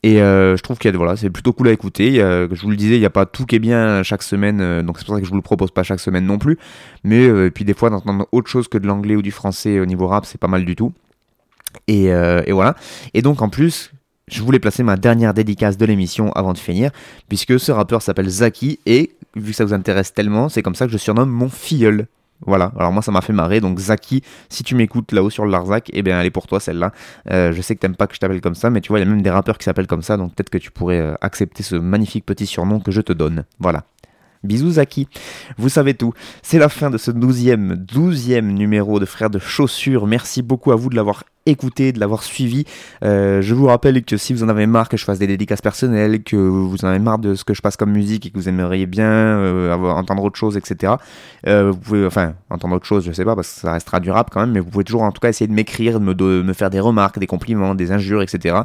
Et 0.03 0.17
je 0.17 0.61
trouve 0.63 0.79
qu'il 0.79 0.91
y 0.91 0.95
a, 0.95 0.97
voilà, 0.97 1.15
c'est 1.15 1.31
plutôt 1.31 1.53
cool 1.53 1.69
à 1.69 1.73
écouter. 1.73 2.17
Je 2.17 2.61
vous 2.61 2.71
le 2.71 2.77
disais, 2.77 2.97
il 2.97 3.01
n'y 3.01 3.07
a 3.07 3.11
pas 3.11 3.25
tout 3.25 3.47
qui 3.47 3.55
est 3.55 3.61
bien 3.61 4.03
chaque 4.03 4.25
semaine, 4.25 4.83
donc 4.83 4.99
c'est 4.99 5.07
pour 5.07 5.15
ça 5.15 5.21
que 5.21 5.27
je 5.27 5.31
vous 5.31 5.37
le 5.37 5.43
propose 5.43 5.71
pas 5.71 5.85
chaque 5.85 6.01
semaine 6.01 6.27
non 6.27 6.39
plus. 6.39 6.59
Mais 7.05 7.51
puis 7.53 7.65
des 7.65 7.75
fois, 7.75 7.89
d'entendre 7.89 8.27
autre 8.33 8.51
chose 8.51 8.67
que 8.67 8.79
de 8.79 8.89
l'anglais 8.89 9.15
ou 9.15 9.23
du 9.23 9.31
français 9.31 9.79
au 9.79 9.87
niveau 9.87 10.09
rap, 10.09 10.27
c'est 10.27 10.41
pas 10.41 10.49
mal 10.49 10.65
du 10.65 10.75
tout. 10.75 10.93
Et 11.87 12.11
voilà. 12.51 12.75
Et 13.15 13.23
donc 13.23 13.43
en 13.43 13.49
plus, 13.49 13.93
je 14.29 14.43
voulais 14.43 14.59
placer 14.59 14.83
ma 14.83 14.97
dernière 14.97 15.35
dédicace 15.35 15.77
de 15.77 15.85
l'émission 15.85 16.33
avant 16.33 16.53
de 16.53 16.59
finir, 16.59 16.91
puisque 17.29 17.59
ce 17.61 17.73
rappeur 17.73 18.03
s'appelle 18.03 18.29
Zaki, 18.29 18.81
et 18.87 19.13
vu 19.37 19.51
que 19.51 19.57
ça 19.57 19.65
vous 19.65 19.75
intéresse 19.75 20.15
tellement, 20.15 20.49
c'est 20.49 20.63
comme 20.63 20.75
ça 20.75 20.87
que 20.87 20.93
je 20.93 20.99
surnomme 20.99 21.31
mon 21.31 21.49
filleul. 21.49 22.07
Voilà, 22.47 22.73
alors 22.77 22.93
moi 22.93 23.01
ça 23.01 23.13
m'a 23.13 23.21
fait 23.21 23.33
marrer, 23.33 23.61
donc 23.61 23.79
Zaki, 23.79 24.23
si 24.49 24.65
tu 24.65 24.75
m'écoutes 24.75 25.13
là-haut 25.13 25.31
sur 25.31 25.45
le 25.45 25.51
Larzac, 25.51 25.91
eh 25.93 26.03
bien 26.03 26.21
elle 26.21 26.27
est 26.27 26.31
pour 26.31 26.47
toi 26.47 26.61
celle-là. 26.61 26.93
Euh, 27.31 27.53
je 27.53 27.63
sais 27.63 27.75
que 27.75 27.81
t'aimes 27.81 27.97
pas 27.97 28.07
que 28.07 28.15
je 28.15 28.21
t'appelle 28.21 28.41
comme 28.41 28.55
ça, 28.55 28.71
mais 28.71 28.81
tu 28.81 28.89
vois, 28.89 28.99
il 28.99 29.05
y 29.05 29.07
a 29.07 29.11
même 29.11 29.23
des 29.23 29.31
rappeurs 29.31 29.57
qui 29.57 29.65
s'appellent 29.65 29.87
comme 29.87 30.03
ça, 30.03 30.17
donc 30.17 30.35
peut-être 30.35 30.51
que 30.51 30.59
tu 30.59 30.71
pourrais 30.71 31.01
euh, 31.01 31.15
accepter 31.21 31.63
ce 31.63 31.77
magnifique 31.77 32.27
petit 32.27 32.47
surnom 32.47 32.81
que 32.81 32.91
je 32.91 33.01
te 33.01 33.13
donne. 33.13 33.45
Voilà. 33.61 33.85
Bisous 34.43 34.73
Zaki, 34.73 35.09
vous 35.57 35.71
savez 35.71 35.95
tout. 35.95 36.13
C'est 36.43 36.59
la 36.59 36.69
fin 36.69 36.91
de 36.91 36.99
ce 36.99 37.11
douzième, 37.11 37.77
douzième 37.77 38.53
numéro 38.53 39.01
de 39.01 39.07
Frères 39.07 39.31
de 39.31 39.39
Chaussures. 39.39 40.07
Merci 40.07 40.43
beaucoup 40.43 40.71
à 40.71 40.77
vous 40.77 40.91
de 40.91 40.97
l'avoir 40.97 41.25
écouté, 41.47 41.93
de 41.93 42.01
l'avoir 42.01 42.23
suivi. 42.23 42.65
Euh, 43.05 43.43
je 43.43 43.55
vous 43.55 43.67
rappelle 43.67 44.03
que 44.05 44.17
si 44.17 44.33
vous 44.33 44.43
en 44.45 44.49
avez 44.49 44.67
marre 44.67 44.89
que 44.89 44.97
je 44.97 45.05
fasse 45.05 45.19
des 45.19 45.27
dédicaces 45.27 45.61
personnelles, 45.61 46.23
que 46.23 46.37
vous 46.37 46.77
en 46.85 46.89
avez 46.89 46.99
marre 46.99 47.19
de 47.19 47.35
ce 47.35 47.45
que 47.45 47.55
je 47.55 47.61
passe 47.61 47.77
comme 47.77 47.93
musique 47.93 48.27
et 48.27 48.31
que 48.31 48.39
vous 48.39 48.49
aimeriez 48.49 48.87
bien 48.87 49.11
euh, 49.11 49.73
entendre 49.73 50.25
autre 50.25 50.39
chose, 50.39 50.57
etc. 50.57 50.95
euh, 51.47 51.71
vous 51.71 51.79
pouvez, 51.79 52.07
enfin, 52.07 52.35
entendre 52.51 52.77
autre 52.77 52.87
chose, 52.87 53.05
je 53.05 53.13
sais 53.13 53.25
pas, 53.25 53.35
parce 53.35 53.53
que 53.53 53.61
ça 53.61 53.73
restera 53.73 54.01
du 54.01 54.11
rap 54.11 54.31
quand 54.31 54.41
même, 54.41 54.53
mais 54.53 54.61
vous 54.61 54.71
pouvez 54.71 54.85
toujours 54.85 55.03
en 55.03 55.13
tout 55.13 55.21
cas 55.21 55.29
essayer 55.29 55.47
de 55.47 55.53
m'écrire, 55.53 56.01
de 56.01 56.05
me, 56.05 56.15
de 56.15 56.43
me 56.43 56.53
faire 56.55 56.71
des 56.71 56.81
remarques, 56.81 57.19
des 57.19 57.27
compliments, 57.27 57.75
des 57.75 57.93
injures, 57.93 58.23
etc. 58.23 58.57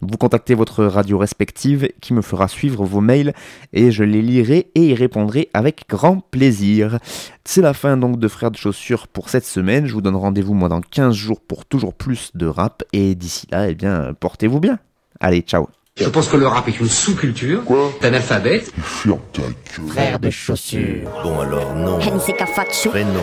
Vous 0.00 0.16
contactez 0.16 0.54
votre 0.54 0.84
radio 0.84 1.18
respective 1.18 1.88
qui 2.00 2.14
me 2.14 2.22
fera 2.22 2.48
suivre 2.48 2.84
vos 2.84 3.00
mails 3.00 3.32
et 3.72 3.92
je 3.92 4.02
les 4.02 4.22
lirai 4.22 4.70
et 4.74 4.88
y 4.88 4.94
répondrai 4.94 5.50
avec 5.54 5.84
grand 5.88 6.20
plaisir. 6.30 6.98
C'est 7.44 7.60
la 7.60 7.74
fin 7.74 7.96
donc 7.96 8.18
de 8.18 8.26
Frères 8.26 8.50
de 8.50 8.56
Chaussures 8.56 9.06
pour 9.06 9.28
cette 9.28 9.44
semaine. 9.44 9.86
Je 9.86 9.92
vous 9.92 10.00
donne 10.00 10.16
rendez-vous 10.16 10.54
moi 10.54 10.70
dans 10.70 10.80
15 10.80 11.14
jours 11.14 11.40
pour 11.40 11.66
toujours 11.66 11.92
plus 11.92 12.23
de 12.34 12.46
rap 12.46 12.82
et 12.92 13.14
d'ici 13.14 13.46
là, 13.50 13.68
eh 13.68 13.74
bien, 13.74 14.14
portez-vous 14.18 14.60
bien. 14.60 14.78
Allez, 15.20 15.40
ciao. 15.42 15.68
Je 15.96 16.08
pense 16.08 16.26
que 16.28 16.36
le 16.36 16.48
rap 16.48 16.66
est 16.66 16.80
une 16.80 16.88
sous-culture 16.88 17.62
d'analphabète. 18.00 18.72
Frère 18.82 20.18
de 20.18 20.28
chaussures. 20.30 21.08
Bon 21.22 21.38
alors 21.40 21.74
non. 21.76 21.98
Prénom. 22.00 23.20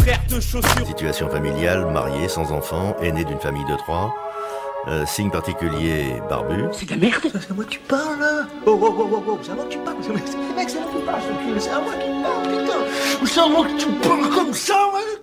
Frère 0.00 0.20
de 0.28 0.34
chaussures. 0.40 0.86
Situation 0.86 1.30
familiale, 1.30 1.90
marié, 1.90 2.28
sans 2.28 2.52
enfant, 2.52 2.94
aîné 3.02 3.24
d'une 3.24 3.40
famille 3.40 3.64
de 3.64 3.76
trois. 3.76 4.14
Euh, 4.88 5.04
signe 5.06 5.30
particulier 5.30 6.14
barbu. 6.28 6.64
C'est 6.72 6.86
de 6.86 6.90
la 6.92 6.96
merde 6.96 7.20
C'est 7.32 7.50
à 7.50 7.54
moi 7.54 7.64
que 7.64 7.70
tu 7.70 7.80
parles 7.80 8.18
là 8.18 8.46
Oh 8.66 8.78
oh 8.80 8.94
oh 8.98 9.08
oh 9.12 9.24
oh, 9.28 9.38
c'est 9.42 9.50
à 9.52 9.54
moi 9.54 9.64
que 9.64 9.70
tu 9.72 9.78
parles 9.78 9.96
c'est- 10.00 10.08
Mec, 10.56 10.70
c'est 10.70 10.78
à 10.78 10.80
moi 10.80 10.90
que 10.92 10.98
tu 10.98 11.04
parles, 11.04 11.20
c'est 11.58 11.70
à 11.70 11.80
moi 11.80 11.92
qui 11.92 12.22
parle, 12.22 12.42
putain 12.48 13.26
C'est 13.26 13.40
à 13.40 13.46
moi 13.48 13.66
que 13.66 13.78
tu 13.78 13.86
parles 14.08 14.30
comme 14.34 14.54
ça, 14.54 14.74
ouais 14.94 15.22